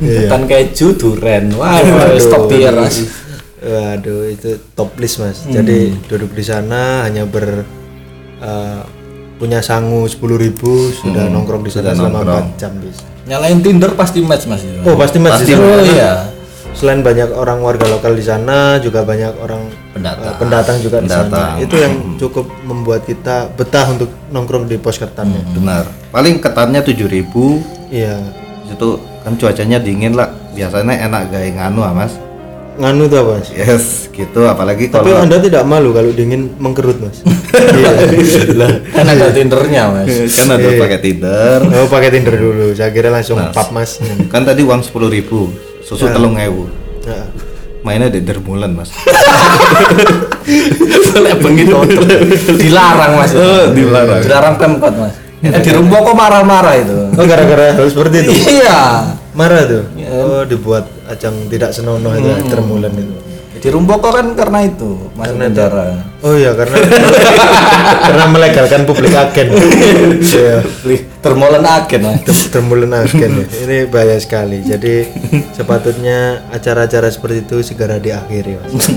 Iya. 0.00 0.30
Bukan 0.30 0.42
keju, 0.46 0.94
duren. 0.96 1.50
Wah, 1.58 1.82
stop 2.22 2.46
here, 2.48 2.72
Mas. 2.72 3.02
waduh 3.64 4.28
itu 4.28 4.60
top 4.76 4.92
list 5.00 5.24
mas 5.24 5.40
jadi 5.48 5.88
duduk 6.04 6.36
di 6.36 6.44
sana 6.44 7.08
hanya 7.08 7.24
ber 7.24 7.64
eh, 8.44 8.80
punya 9.40 9.64
sangu 9.64 10.04
sepuluh 10.04 10.36
ribu 10.36 10.92
sudah 10.92 11.32
nongkrong 11.32 11.64
di 11.64 11.72
sana 11.72 11.96
selama 11.96 12.20
nongkrong. 12.22 12.46
4 12.54 12.60
jam 12.60 12.72
bis 12.84 13.00
Nyalain 13.24 13.64
Tinder 13.64 13.96
pasti 13.96 14.20
match, 14.20 14.44
Mas. 14.44 14.60
oh 14.84 15.00
pasti 15.00 15.16
di 15.16 15.24
Pasti. 15.24 15.56
Oh 15.56 15.80
iya. 15.80 16.28
Selain 16.74 17.00
banyak 17.00 17.30
orang 17.30 17.58
warga 17.58 17.86
lokal 17.86 18.12
di 18.12 18.20
sana 18.20 18.76
juga 18.76 19.00
banyak 19.00 19.38
orang 19.38 19.62
Pendatang. 19.90 20.26
eh, 20.26 20.34
pendatang 20.36 20.76
juga 20.78 20.98
di 20.98 21.06
sana 21.06 21.24
Pendatang. 21.24 21.54
itu 21.60 21.74
yang 21.76 21.94
cukup 22.16 22.46
membuat 22.60 23.02
kita 23.02 23.46
betah 23.48 23.86
untuk 23.88 24.10
nongkrong 24.28 24.66
di 24.66 24.76
pos 24.76 24.96
ketannya 24.96 25.42
Benar. 25.52 25.86
Paling 26.10 26.38
ketannya 26.38 26.80
7000 26.80 27.30
iya 27.88 28.18
itu 28.66 28.88
kan 29.20 29.32
cuacanya 29.34 29.78
dingin 29.78 30.12
lah. 30.12 30.28
Biasanya 30.50 30.94
enak 31.04 31.22
gaya 31.28 31.50
nganu, 31.52 31.80
ah, 31.80 31.90
Mas. 31.92 32.14
nganu 32.74 33.06
tuh 33.06 33.18
apa 33.20 33.38
mas 33.38 33.48
Yes, 33.50 34.10
gitu 34.10 34.40
apalagi 34.44 34.90
tapi 34.90 35.06
kalau 35.06 35.22
anda 35.22 35.38
tidak 35.38 35.62
malu 35.62 35.90
kalau 35.90 36.10
dingin 36.10 36.50
mengkerut 36.58 36.98
mas 36.98 37.22
iya 37.78 37.90
Lah. 38.52 38.82
Kan 38.88 39.06
ada 39.08 39.30
Tindernya, 39.30 39.94
Mas. 39.94 40.10
kan 40.34 40.50
ada 40.50 40.68
pakai 40.74 40.98
Tinder. 40.98 41.62
oh 41.62 41.86
pakai 41.86 42.10
tinder 42.10 42.34
dulu 42.34 42.74
saya 42.74 42.90
kira 42.90 43.08
langsung 43.08 43.38
pap 43.48 43.70
mas 43.70 44.02
Kan 44.26 44.42
tadi 44.42 44.62
uang 44.62 44.82
10.000 44.82 44.90
susu 45.84 46.08
telung 46.08 46.34
ewu. 46.34 46.66
Nah, 47.04 47.28
Mainnya 47.84 48.08
di 48.08 48.24
dermulan, 48.24 48.72
Mas. 48.72 48.88
Boleh 51.12 51.34
begitu. 51.36 51.76
Dilarang, 52.56 53.12
Mas. 53.20 53.36
Oh, 53.36 53.68
dilarang. 53.70 54.24
Dilarang 54.24 54.54
Pemkot, 54.56 54.94
Mas. 54.96 55.14
Eh, 55.44 55.60
di 55.60 55.70
rumah 55.76 56.00
kok 56.00 56.16
marah-marah 56.16 56.74
itu. 56.80 56.96
oh 57.12 57.24
gara-gara 57.28 57.76
hal 57.76 57.84
seperti 57.84 58.24
itu 58.24 58.32
Iya. 58.64 59.12
marah 59.36 59.68
tuh 59.68 59.84
oh 60.08 60.40
dibuat 60.48 60.88
ajang 61.04 61.36
tidak 61.52 61.68
senonoh 61.68 62.16
itu 62.16 62.48
termulan 62.48 62.88
itu 62.96 63.12
Di 63.60 63.68
Rumboko 63.68 64.08
kan 64.08 64.32
karena 64.32 64.64
itu 64.64 64.96
masuk 65.12 65.36
penjara. 65.36 66.00
oh 66.24 66.32
iya 66.32 66.56
karena 66.56 66.80
karena 68.08 68.24
melegalkan 68.32 68.88
publik 68.88 69.12
agen 69.12 69.52
iya 70.32 70.64
Termolen 71.24 71.64
agen 71.64 72.02
termulan 72.52 72.92
agen 73.00 73.30
ya. 73.32 73.46
ini 73.64 73.76
bahaya 73.88 74.20
sekali 74.20 74.60
jadi 74.60 75.08
sepatutnya 75.50 76.44
acara-acara 76.52 77.08
seperti 77.08 77.42
itu 77.42 77.64
segera 77.64 77.96
diakhiri 77.96 78.60
mas 78.60 78.92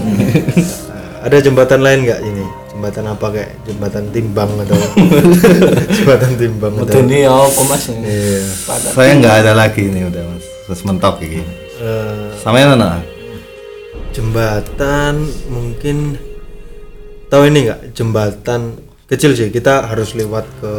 ada 1.26 1.40
jembatan 1.40 1.80
lain 1.80 2.04
nggak 2.04 2.20
ini 2.22 2.44
jembatan 2.70 3.06
apa 3.08 3.26
kayak 3.32 3.52
jembatan 3.64 4.04
timbang 4.12 4.52
atau 4.60 4.78
jembatan 5.98 6.32
timbang 6.36 6.74
atau 6.78 7.00
Ini 7.00 7.20
apa 7.26 7.62
mas? 7.66 7.84
iya 7.90 8.44
Saya 8.92 9.12
nggak 9.18 9.36
ada 9.42 9.52
lagi 9.56 9.88
ini 9.88 10.06
udah, 10.06 10.22
Mas. 10.22 10.46
Terus 10.70 10.82
mentok 10.86 11.18
ini. 11.26 11.42
Eh, 11.82 12.30
Sama 12.38 12.62
yang 12.62 12.78
mana? 12.78 13.02
jembatan 14.14 15.26
mungkin 15.46 16.18
tahu 17.30 17.50
ini 17.50 17.66
nggak 17.66 17.94
jembatan 17.94 18.78
kecil 19.06 19.34
sih 19.34 19.50
kita 19.50 19.86
harus 19.86 20.14
lewat 20.14 20.46
ke 20.58 20.74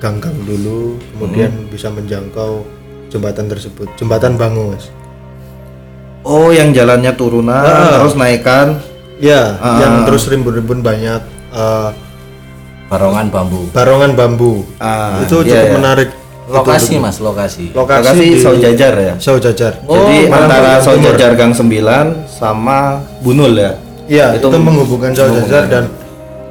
ganggang 0.00 0.34
dulu 0.42 0.96
kemudian 1.12 1.52
bisa 1.68 1.86
menjangkau 1.88 2.64
jembatan 3.06 3.46
tersebut 3.46 3.86
jembatan 3.94 4.34
Bangu 4.34 4.72
mas 4.72 4.88
Oh, 6.20 6.52
yang 6.52 6.72
jalannya 6.72 7.12
turunan 7.14 7.64
terus 7.94 8.12
naikkan. 8.12 8.76
ya 9.16 9.56
yang 9.78 10.04
terus 10.04 10.24
rimbun-rimbun 10.26 10.80
banyak 10.80 11.20
eh, 11.50 11.90
Barongan 12.88 13.30
bambu. 13.30 13.68
barongan 13.70 14.12
bambu 14.12 14.66
Ah, 14.76 15.22
itu 15.22 15.40
iya, 15.40 15.62
cukup 15.62 15.64
iya. 15.64 15.76
menarik 15.76 16.10
Lokasi 16.50 16.98
mas, 16.98 17.22
lokasi. 17.22 17.70
lokasi, 17.70 18.02
Lokasi 18.02 18.26
di 18.26 18.42
Saujajar 18.42 18.92
ya. 18.98 19.14
Saujajar 19.16 19.72
Jadi 19.78 20.26
Malang 20.26 20.50
antara. 20.50 20.82
Saujajar 20.82 21.38
Gang 21.38 21.54
9 21.54 21.70
sama 22.26 22.98
Bunul 23.22 23.54
ya. 23.54 23.78
Iya, 24.10 24.34
itu, 24.34 24.50
Itu 24.50 24.58
menghubungkan 24.58 25.14
Saujajar 25.14 25.70
dan 25.70 25.84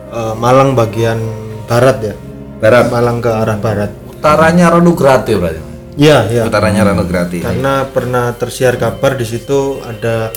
eh, 0.10 0.34
Malang 0.34 0.72
bagian 0.72 1.20
barat 1.68 2.00
ya. 2.02 2.14
Barat. 2.60 2.92
Malang 2.92 3.24
ke 3.24 3.32
arah 3.32 3.58
barat. 3.58 3.92
Utaranya 4.12 4.76
Ranugradil 4.76 5.40
berarti. 5.40 5.62
Iya, 6.00 6.28
iya. 6.32 6.44
Utaranya 6.48 6.88
Ranograti. 6.92 7.44
Karena 7.44 7.84
pernah 7.88 8.32
tersiar 8.36 8.76
kabar 8.80 9.16
di 9.16 9.28
situ 9.28 9.80
ada 9.84 10.32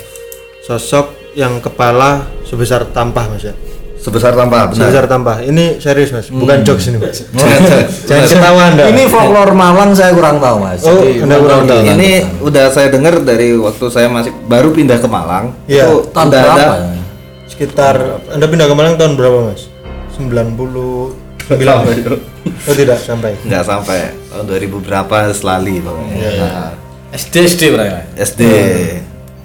sosok 0.66 1.35
yang 1.35 1.59
kepala 1.59 2.27
sebesar 2.47 2.87
tampah 2.91 3.27
Mas 3.31 3.47
ya. 3.47 3.55
Sebesar 4.03 4.35
tanpa 4.35 4.66
benar. 4.66 4.91
Sebesar 4.91 5.07
tampah. 5.07 5.47
Ini 5.47 5.79
serius 5.79 6.11
Mas, 6.11 6.27
bukan 6.27 6.66
jokes 6.66 6.91
ini 6.91 6.99
Mas. 6.99 7.23
Jangan- 7.39 7.87
Jangan 8.07 8.27
ketawa 8.27 8.62
Anda. 8.75 8.85
Ini 8.91 9.03
folklore 9.07 9.55
Malang 9.55 9.95
saya 9.95 10.11
kurang 10.11 10.43
tahu 10.43 10.59
mas. 10.59 10.83
Oh, 10.83 10.99
Jadi, 10.99 11.23
Anda 11.23 11.37
kurang 11.39 11.62
tahu. 11.70 11.81
Ini 11.87 12.11
udah 12.43 12.66
saya 12.75 12.91
dengar 12.91 13.23
dari 13.23 13.55
waktu 13.55 13.87
saya 13.95 14.11
masih 14.11 14.35
baru 14.51 14.75
pindah 14.75 14.99
ke 14.99 15.07
Malang. 15.07 15.55
Iya. 15.70 15.87
Itu 15.87 16.11
tahun 16.11 16.35
berapa? 16.35 16.51
ada 16.51 16.66
ya? 16.83 17.03
sekitar 17.47 17.95
Anda 18.35 18.47
pindah 18.51 18.66
ke 18.66 18.75
Malang 18.75 18.95
tahun 18.99 19.14
berapa 19.14 19.55
Mas? 19.55 19.70
99. 21.51 22.68
Oh 22.70 22.74
tidak 22.78 22.99
sampai. 23.03 23.34
nggak 23.43 23.64
sampai 23.66 24.14
tahun 24.30 24.45
2000 24.47 24.86
berapa 24.86 25.16
selali 25.34 25.82
pokoknya. 25.82 26.30
Nah, 26.38 26.70
SD 27.12 27.34
SD 27.51 27.62
berarti. 27.74 27.90
Mas? 27.93 28.07
SD. 28.32 28.43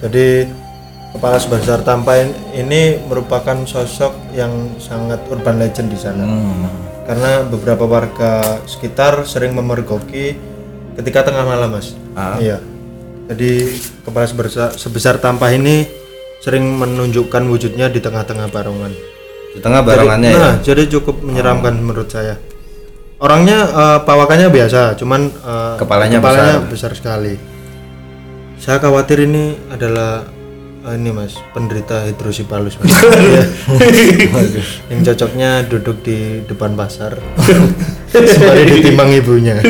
Jadi 0.06 0.28
kepala 1.18 1.38
sebesar 1.42 1.82
tampah 1.82 2.22
ini 2.54 3.02
merupakan 3.10 3.58
sosok 3.66 4.14
yang 4.38 4.78
sangat 4.78 5.20
urban 5.34 5.58
legend 5.58 5.90
di 5.90 6.00
sana. 6.00 6.24
Karena 7.08 7.42
beberapa 7.48 7.88
warga 7.88 8.62
sekitar 8.68 9.24
sering 9.24 9.56
memergoki 9.56 10.38
ketika 11.00 11.32
tengah 11.32 11.48
malam, 11.48 11.74
Mas. 11.74 11.96
Ah. 12.14 12.38
Iya. 12.38 12.60
Jadi 13.28 13.80
kepala 14.08 14.28
sebesar, 14.28 14.76
sebesar 14.76 15.16
tampah 15.20 15.52
ini 15.52 15.88
sering 16.40 16.64
menunjukkan 16.64 17.44
wujudnya 17.50 17.92
di 17.92 18.00
tengah-tengah 18.00 18.48
barongan. 18.52 19.17
Di 19.58 19.66
tengah 19.66 19.82
barongannya 19.82 20.30
ya. 20.30 20.38
Nah, 20.38 20.56
jadi 20.62 20.86
cukup 20.88 21.26
menyeramkan 21.26 21.74
menurut 21.82 22.06
saya. 22.08 22.38
Orangnya 23.18 23.66
eh, 23.66 24.00
pawakannya 24.06 24.54
biasa, 24.54 24.94
cuman 24.94 25.34
eh, 25.34 25.76
Kepalanya 25.82 26.22
besar. 26.62 26.94
sekali. 26.94 27.34
Saya 28.58 28.78
khawatir 28.78 29.26
ini 29.26 29.58
adalah 29.70 30.22
eh, 30.86 30.94
ini 30.94 31.10
mas 31.10 31.34
penderita 31.52 32.06
hidrosipalus 32.06 32.78
mas. 32.78 32.94
Yang 34.94 35.02
cocoknya 35.14 35.66
duduk 35.66 36.06
di 36.06 36.46
depan 36.46 36.78
pasar 36.78 37.18
sembari 38.08 38.64
ditimbang 38.72 39.12
ibunya 39.12 39.60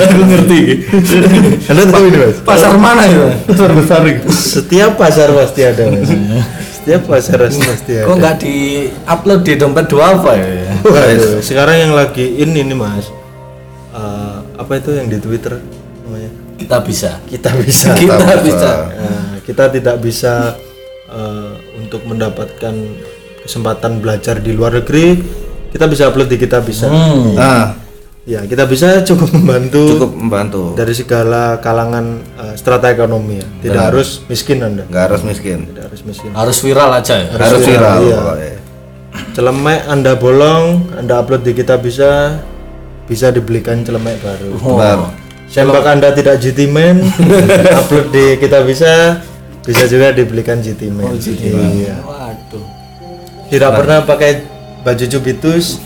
Aku 0.00 0.20
ngerti. 0.24 0.60
anda 1.68 1.82
tahu 1.84 2.04
ini 2.08 2.16
mas 2.16 2.36
Pasar 2.40 2.72
mana 2.78 3.04
itu? 3.04 3.20
Besar 3.50 3.70
besar 3.74 4.00
setiap 4.30 4.96
pasar 4.96 5.28
pasti 5.34 5.60
ada 5.60 5.90
mas 5.90 6.08
setiap 6.80 7.02
pasar 7.12 7.38
pasti 7.52 7.92
ada. 8.00 8.08
Kok 8.08 8.16
nggak 8.16 8.36
di 8.40 8.56
upload 9.04 9.40
di 9.44 9.52
dompet 9.60 9.86
dua 9.92 10.16
apa 10.16 10.32
ya? 10.32 10.72
Waduh, 10.80 11.44
sekarang 11.44 11.76
yang 11.76 11.92
lagi 11.92 12.40
in 12.40 12.56
ini 12.56 12.72
mas. 12.72 13.12
Eh, 13.92 14.36
apa 14.56 14.72
itu 14.80 14.96
yang 14.96 15.12
di 15.12 15.20
Twitter 15.20 15.60
namanya? 16.08 16.32
Kita 16.56 16.80
bisa. 16.80 17.20
kita 17.28 17.52
bisa 17.60 17.92
Kita 17.92 18.32
bisa. 18.40 18.70
Nah, 18.96 19.32
kita 19.44 19.64
tidak 19.68 19.96
bisa 20.00 20.56
eh, 21.12 21.52
untuk 21.76 22.00
mendapatkan 22.08 22.74
kesempatan 23.44 24.00
belajar 24.00 24.40
di 24.40 24.56
luar 24.56 24.80
negeri. 24.80 25.20
Kita 25.70 25.86
bisa 25.86 26.08
upload 26.10 26.32
di 26.32 26.38
kita 26.40 26.58
bisa 26.64 26.90
Hmm. 26.90 27.36
Nah, 27.36 27.76
ya 28.22 28.44
kita 28.44 28.64
bisa 28.64 29.00
cukup 29.02 29.32
membantu 29.32 29.96
cukup 29.96 30.10
membantu. 30.12 30.62
dari 30.74 30.92
segala 30.92 31.56
kalangan 31.58 32.20
eh, 32.36 32.54
strata 32.54 32.88
ekonomi 32.88 33.40
ya 33.40 33.46
tidak 33.62 33.82
harus 33.90 34.20
miskin 34.26 34.60
anda 34.60 34.84
Nggak 34.84 35.04
harus 35.08 35.22
miskin. 35.22 35.58
tidak 35.66 35.84
harus 35.88 36.02
miskin 36.02 36.30
Harus 36.30 36.58
viral 36.60 36.90
aja 36.92 37.14
ya. 37.16 37.28
Harus 37.32 37.62
viral. 37.62 37.96
iya. 38.02 38.16
pokoknya. 38.16 38.56
celemek 39.30 39.80
anda 39.86 40.12
bolong 40.14 40.64
anda 40.94 41.14
upload 41.18 41.42
di 41.42 41.52
kita 41.52 41.74
bisa 41.76 42.38
bisa 43.04 43.28
dibelikan 43.28 43.82
celemek 43.82 44.20
baru 44.20 44.52
Benar. 44.54 44.98
Sembak 45.50 45.82
anda 45.84 46.14
tidak 46.14 46.38
jitimen 46.38 47.02
upload 47.80 48.14
di 48.14 48.38
kita 48.38 48.62
bisa 48.62 49.18
bisa 49.60 49.82
juga 49.84 50.10
dibelikan 50.10 50.62
GT 50.62 50.86
Man. 50.88 51.04
Oh, 51.04 51.16
GT 51.16 51.50
Iya. 51.50 51.98
Waduh. 52.00 52.64
Tidak 53.46 53.70
pernah 53.72 53.98
pakai 54.04 54.46
baju 54.80 55.04
cubitus. 55.06 55.80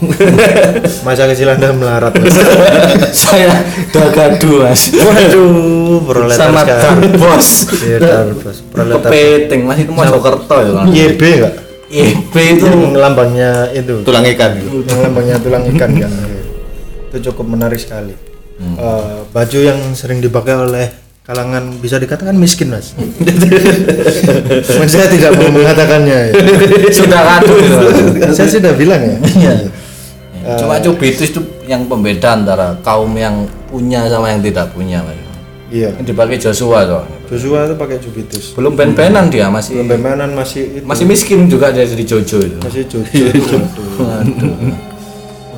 Masa 1.06 1.26
kecil 1.26 1.50
Anda 1.50 1.74
melarat. 1.74 2.14
Mas. 2.14 2.36
Saya 3.26 3.62
dagadu 3.90 4.62
mas. 4.62 4.90
Waduh, 4.90 6.02
proletar 6.04 6.48
Sama 6.50 6.62
sekali. 6.62 7.06
bos. 7.14 7.48
Iya, 7.80 7.96
Darbos. 7.98 8.56
Proletar. 8.70 9.10
Kepiting 9.10 9.60
mas 9.62 9.78
itu 9.80 9.90
Mojokerto 9.90 10.56
ya 10.58 10.70
kan. 10.72 10.86
YB 10.88 11.20
enggak? 11.20 11.54
YB 11.90 12.34
itu 12.58 12.66
Yang 12.66 12.96
lambangnya 12.96 13.50
itu. 13.70 13.94
tulang 14.02 14.24
ikan 14.26 14.50
gitu. 14.58 14.82
Yang 14.82 15.00
lambangnya 15.02 15.36
tulang 15.38 15.62
ikan 15.74 15.90
kan. 15.94 16.10
Itu 17.10 17.16
cukup 17.30 17.46
menarik 17.54 17.78
sekali. 17.78 18.14
Eh, 18.54 19.18
baju 19.28 19.58
yang 19.60 19.78
sering 19.92 20.22
dipakai 20.22 20.54
oleh 20.54 20.86
kalangan 21.24 21.72
bisa 21.80 21.96
dikatakan 21.96 22.36
miskin 22.36 22.68
mas. 22.68 22.92
Saya 24.92 25.08
tidak 25.08 25.32
mau 25.40 25.48
mengatakannya. 25.48 26.36
Ya. 26.36 26.92
sudah 27.00 27.20
kado 27.24 27.54
itu. 27.56 27.72
Mas. 28.20 28.36
saya 28.36 28.48
sudah 28.52 28.72
bilang 28.76 29.00
ya. 29.00 29.16
Iya. 29.32 29.54
Cuma 30.60 30.76
cubitus 30.84 31.32
itu 31.32 31.40
yang 31.64 31.88
pembeda 31.88 32.36
antara 32.36 32.76
kaum 32.84 33.16
yang 33.16 33.48
punya 33.72 34.04
sama 34.12 34.36
yang 34.36 34.44
tidak 34.44 34.68
punya 34.76 35.00
mas. 35.00 35.16
Iya. 35.72 35.96
Yang 35.96 36.12
dipakai 36.12 36.36
Joshua 36.36 36.84
soalnya. 36.84 37.16
Joshua 37.24 37.58
itu 37.72 37.74
pakai 37.80 37.96
cubitus. 38.04 38.44
Belum 38.52 38.76
ben-benan 38.76 39.32
dia 39.32 39.48
masih 39.48 39.80
Pembenanan 39.80 40.28
masih 40.36 40.76
itu. 40.76 40.84
masih 40.84 41.08
miskin 41.08 41.48
juga 41.48 41.72
dia 41.72 41.88
jadi 41.88 42.04
Jojo 42.04 42.36
itu. 42.44 42.58
masih 42.60 42.84
Jojo. 42.84 43.24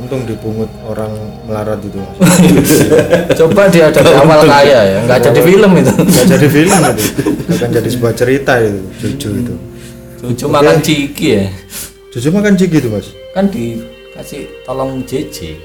Untung 0.07 0.23
dipungut 0.23 0.71
orang 0.87 1.11
melarat 1.51 1.83
itu 1.83 1.99
mas. 1.99 2.39
Coba 3.43 3.67
dia 3.67 3.91
dari 3.91 4.15
awal 4.15 4.47
kaya 4.47 4.81
ya, 4.87 4.99
nggak 5.03 5.19
jadi 5.19 5.41
film 5.43 5.71
itu. 5.83 5.93
Gak 5.99 6.27
jadi 6.31 6.47
film 6.47 6.79
itu. 6.95 7.05
Akan 7.51 7.69
jadi 7.75 7.89
sebuah 7.91 8.15
cerita 8.15 8.55
itu. 8.63 8.81
Jojo 9.03 9.29
itu. 9.35 9.55
Jojo 10.23 10.47
makan 10.47 10.79
ciki 10.79 11.27
ya. 11.27 11.51
Jojo 12.15 12.29
makan 12.31 12.55
ciki 12.55 12.77
itu 12.79 12.87
mas. 12.87 13.11
Kan 13.35 13.51
dikasih 13.51 14.47
tolong 14.63 15.03
JJ. 15.03 15.59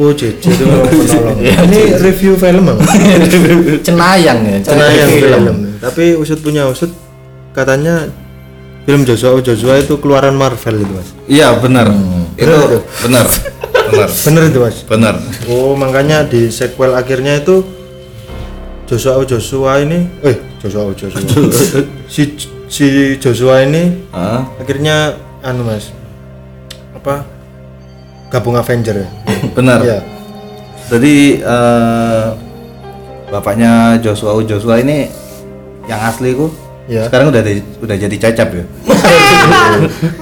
Oh 0.00 0.08
JJ 0.08 0.40
itu 0.40 0.64
memang 0.64 0.88
penolong. 0.88 1.36
Ini 1.68 1.80
review 2.00 2.32
film 2.40 2.64
bang. 2.72 2.78
Cenayang 3.92 4.40
ya, 4.40 4.56
Cenayang 4.64 5.10
film. 5.20 5.44
Tapi 5.84 6.16
usut 6.16 6.40
punya 6.40 6.64
usut 6.64 6.88
katanya 7.52 8.08
film 8.88 9.04
Joshua 9.04 9.36
Joshua 9.44 9.84
itu 9.84 10.00
keluaran 10.00 10.32
Marvel 10.32 10.80
itu 10.80 10.92
mas. 10.96 11.08
Iya 11.28 11.60
benar. 11.60 11.92
Itu 12.40 12.80
benar. 13.04 13.28
Benar. 13.92 14.08
Bener 14.08 14.42
itu 14.46 14.58
mas. 14.58 14.76
Benar. 14.82 15.14
Oh 15.46 15.72
makanya 15.74 16.24
di 16.24 16.48
sequel 16.48 16.92
akhirnya 16.92 17.36
itu 17.36 17.60
Joshua 18.84 19.20
Joshua 19.22 19.78
ini, 19.78 20.04
eh 20.20 20.36
Joshua 20.58 20.92
Joshua, 20.92 21.20
si 22.06 22.22
si 22.66 22.86
Joshua 23.16 23.62
ini 23.62 24.04
Ah, 24.10 24.44
akhirnya 24.56 25.12
anu 25.40 25.64
mas 25.64 25.92
apa 26.92 27.24
gabung 28.28 28.52
Avenger 28.54 28.96
ya? 28.98 29.08
benar. 29.52 29.80
Iya. 29.80 29.98
Jadi 30.88 31.14
eh, 31.38 32.26
bapaknya 33.28 33.96
Joshua 33.98 34.36
Joshua 34.42 34.76
ini 34.76 35.08
yang 35.84 36.00
asli 36.02 36.32
ku 36.32 36.52
Iya. 36.84 37.06
sekarang 37.08 37.30
udah 37.30 37.40
di- 37.40 37.64
udah 37.78 37.96
jadi 37.96 38.16
cacap 38.18 38.48
ya. 38.52 38.64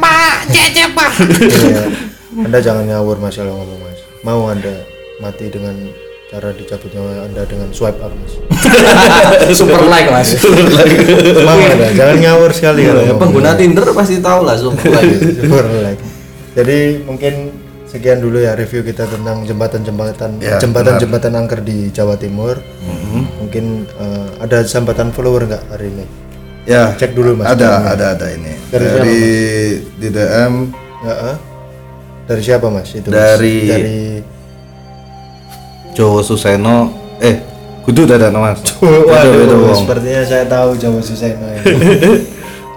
Iya. 1.30 2.09
Anda 2.31 2.59
jangan 2.62 2.87
ngawur 2.87 3.18
mas 3.18 3.35
kalau 3.35 3.59
ngomong 3.59 3.81
mas. 3.83 3.99
Mau 4.22 4.47
anda 4.47 4.70
mati 5.18 5.51
dengan 5.51 5.74
cara 6.31 6.55
dicabut 6.55 6.95
nyawa 6.95 7.26
anda 7.26 7.43
dengan 7.43 7.74
swipe 7.74 7.99
up 7.99 8.14
mas. 8.14 8.39
super 9.59 9.83
like 9.91 10.07
mas. 10.14 10.39
Mau 11.43 11.59
anda 11.59 11.91
jangan 11.91 12.16
ngawur 12.22 12.51
sekali 12.55 12.87
kalau 12.87 13.03
Ya, 13.03 13.14
pengguna 13.18 13.59
Tinder 13.59 13.83
pasti 13.91 14.22
tahu 14.22 14.47
lah 14.47 14.55
super 14.55 14.87
like. 14.95 15.18
Super 15.43 15.64
like. 15.83 16.01
Jadi 16.55 16.78
mungkin 17.03 17.35
sekian 17.91 18.22
dulu 18.22 18.39
ya 18.39 18.55
review 18.55 18.87
kita 18.87 19.11
tentang 19.11 19.43
jembatan-jembatan 19.43 20.39
Ya, 20.39 20.62
jembatan-jembatan 20.62 21.35
angker 21.35 21.66
di 21.66 21.91
Jawa 21.91 22.14
Timur. 22.14 22.62
Mungkin 23.43 23.91
eh, 23.91 24.28
ada 24.39 24.62
sambatan 24.62 25.11
follower 25.11 25.51
nggak 25.51 25.66
hari 25.74 25.91
ini? 25.91 26.07
Ya. 26.70 26.95
Cek 26.95 27.18
dulu 27.18 27.43
mas. 27.43 27.59
Ada 27.59 27.91
ada 27.99 28.07
ada 28.14 28.26
ini. 28.31 28.55
Dari 28.70 28.87
Dari 28.87 29.18
di 29.99 30.09
DM 30.14 30.55
Ya, 31.01 31.14
eh? 31.33 31.37
Dari 32.31 32.43
siapa 32.47 32.70
mas? 32.70 32.95
Itu 32.95 33.11
Mas? 33.11 33.18
Dari- 33.18 33.66
dari 33.66 33.99
Jowo 35.91 36.22
Suseno 36.22 36.95
eh 37.18 37.43
kudu 37.83 38.07
dada 38.07 38.31
mas. 38.31 38.62
Waduh, 39.11 39.66
wong. 39.66 39.74
sepertinya 39.74 40.22
saya 40.22 40.47
tahu 40.47 40.78
Jawa 40.78 41.03
Suseno 41.03 41.43
ya. 41.51 41.62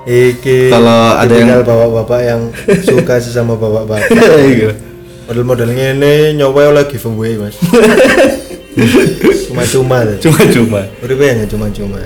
Iki 0.03 0.73
Kalau 0.73 1.15
ada 1.15 1.31
yang- 1.31 1.61
bapak-bapak 1.61 2.19
yang 2.25 2.41
suka 2.81 3.21
sesama 3.21 3.53
bapak-bapak. 3.53 4.09
Iya. 4.41 4.73
Model-model 5.23 5.69
ini 5.71 6.35
nyoba 6.35 6.73
oleh 6.73 6.83
giveaway 6.89 7.37
mas. 7.39 7.55
Cuma-cuma. 9.47 10.03
Cuma-cuma. 10.19 10.81
Uripe 10.99 11.23
hanya 11.23 11.45
cuma-cuma. 11.47 12.01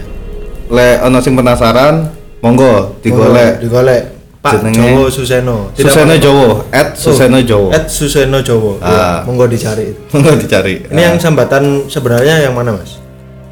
Le 0.67 0.99
ono 1.01 1.17
sing 1.23 1.33
penasaran, 1.33 2.11
monggo 2.43 2.99
digolek. 3.01 3.63
Digolek. 3.63 4.16
Pak 4.37 4.53
Jenenge- 4.61 4.77
Jowo 4.79 5.03
Suseno. 5.09 5.57
Tidak 5.73 5.91
Suseno 5.91 6.13
apa-apa. 6.13 6.23
Jowo, 6.23 6.47
at 6.71 6.87
Suseno 6.93 7.37
Jowo. 7.41 7.67
At 7.73 7.85
Suseno 7.89 8.37
Jowo. 8.39 8.71
Ah. 8.79 9.25
Monggo 9.25 9.49
dicari. 9.49 9.91
Monggo 10.13 10.37
dicari. 10.37 10.85
Ini 10.87 11.01
yang 11.01 11.17
sambatan 11.17 11.89
sebenarnya 11.89 12.45
yang 12.45 12.53
mana 12.53 12.77
mas? 12.77 13.01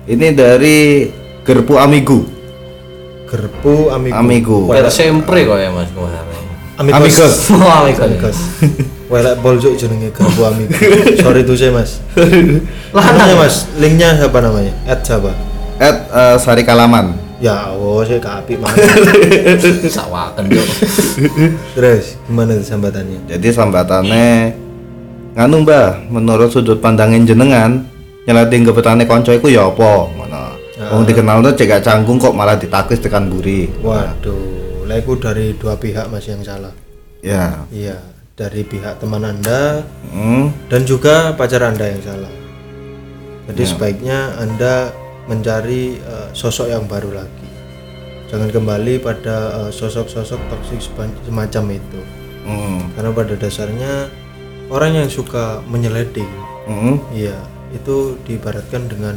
Ini 0.05 0.37
dari 0.37 1.09
Gerpu 1.41 1.81
Amigu. 1.81 2.21
Gerpu 3.25 3.89
Amigo. 3.89 4.15
Amigo. 4.15 4.57
Per 4.69 4.87
sempre 4.93 5.43
kok 5.43 5.57
ya 5.57 5.73
mas 5.73 5.89
kemarin. 5.89 6.21
Amigos. 6.77 6.95
Amigos. 7.01 7.33
Oh 7.55 7.71
amigos. 7.81 8.05
Amigos. 8.05 8.37
Welek 9.09 9.35
boljuk 9.41 9.73
jenenge 9.75 10.13
Gerpu 10.13 10.45
Amigo. 10.45 10.77
Sorry 11.17 11.41
tuh 11.41 11.57
saya 11.57 11.73
mas. 11.73 11.97
Lah, 12.93 13.05
Namanya 13.11 13.35
mas, 13.41 13.65
linknya 13.75 14.13
siapa 14.15 14.37
namanya? 14.39 14.71
At 14.85 15.01
siapa? 15.01 15.33
At 15.81 15.97
eh, 16.07 16.35
Sari 16.37 16.61
Kalaman. 16.63 17.24
Ya, 17.35 17.67
oh 17.75 17.99
saya 17.99 18.15
kapi 18.23 18.55
mana? 18.55 18.79
Sawakan 19.91 20.47
yo. 20.47 20.63
Terus 21.75 22.15
gimana 22.23 22.55
sambatannya? 22.63 23.27
Jadi 23.27 23.47
sambatannya 23.51 24.55
nganu 25.35 25.67
mbah, 25.67 25.99
menurut 26.07 26.47
sudut 26.47 26.79
pandangin 26.79 27.27
jenengan 27.27 27.83
nyelati 28.23 28.63
gebetane 28.63 29.03
konco 29.03 29.35
iku 29.35 29.51
ya 29.51 29.67
apa 29.67 30.07
ngono. 30.15 30.43
Wong 30.95 31.03
dikenal 31.03 31.43
tuh 31.43 31.53
cek 31.59 31.67
gak 31.71 31.83
canggung 31.83 32.15
kok 32.19 32.31
malah 32.31 32.55
ditakis 32.55 33.03
tekan 33.03 33.27
buri. 33.27 33.67
Waduh, 33.83 34.87
lah 34.87 34.95
itu 34.95 35.13
dari 35.19 35.51
dua 35.59 35.75
pihak 35.75 36.07
mas 36.07 36.23
yang 36.27 36.39
salah. 36.39 36.71
Ya. 37.19 37.67
Iya, 37.67 37.99
dari 38.35 38.63
pihak 38.63 38.99
teman 39.03 39.23
anda 39.23 39.83
Hmm. 40.11 40.55
dan 40.71 40.87
juga 40.87 41.35
pacar 41.35 41.67
anda 41.67 41.83
yang 41.83 41.99
salah. 41.99 42.31
Jadi 43.51 43.63
sebaiknya 43.67 44.39
anda 44.39 44.89
mencari 45.25 45.97
eh, 45.99 46.29
sosok 46.31 46.69
yang 46.69 46.85
baru 46.85 47.13
lagi. 47.13 47.49
Jangan 48.29 48.49
kembali 48.49 49.01
pada 49.01 49.65
eh, 49.65 49.71
sosok-sosok 49.73 50.41
toksik 50.49 50.81
semacam 51.25 51.63
itu. 51.77 52.01
Hmm. 52.45 52.93
Karena 52.93 53.09
pada 53.13 53.33
dasarnya 53.33 54.09
orang 54.69 55.05
yang 55.05 55.09
suka 55.09 55.61
menyeledik, 55.65 56.29
Hmm. 56.65 56.97
iya 57.13 57.37
itu 57.69 58.17
diibaratkan 58.25 58.89
dengan 58.89 59.13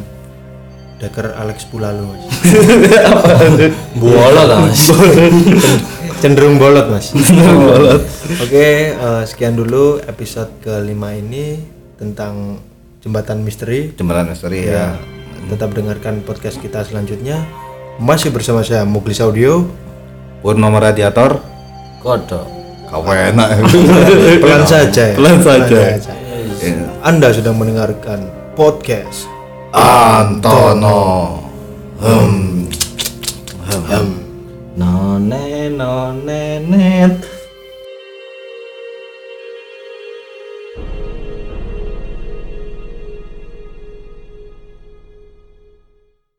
Deker 1.00 1.32
Alex 1.32 1.64
Pulalo 1.72 2.12
mas. 2.12 2.28
Lah 4.48 4.58
mas. 4.68 4.84
cenderung 6.18 6.58
bolot 6.58 6.90
mas 6.90 7.14
oke 8.44 8.66
eh, 8.90 9.22
sekian 9.22 9.54
dulu 9.54 10.02
episode 10.02 10.50
kelima 10.58 11.14
ini 11.14 11.62
tentang 11.94 12.58
jembatan 12.98 13.46
misteri 13.46 13.94
Jembatan 13.94 14.34
misteri 14.34 14.66
ya 14.66 14.98
ya. 14.98 15.17
Tetap 15.46 15.70
dengarkan 15.70 16.26
podcast 16.26 16.58
kita 16.58 16.82
selanjutnya 16.82 17.46
masih 18.02 18.34
bersama 18.34 18.66
saya 18.66 18.82
Muglis 18.82 19.22
Audio 19.22 19.66
Purnomo 20.42 20.78
radiator. 20.78 21.42
Kodok. 21.98 22.46
Kau 22.88 23.02
enak. 23.04 23.48
pelan 24.42 24.64
saja 24.64 25.12
ya. 25.12 25.16
Pelan 25.18 25.38
saja. 25.42 25.98
Ya. 25.98 26.74
anda 27.02 27.34
sedang 27.34 27.58
mendengarkan 27.58 28.30
podcast 28.54 29.26
Antono. 29.74 31.42
Hmm. 31.98 32.70
None 34.78 35.74
none 35.74 36.62
net 36.70 37.37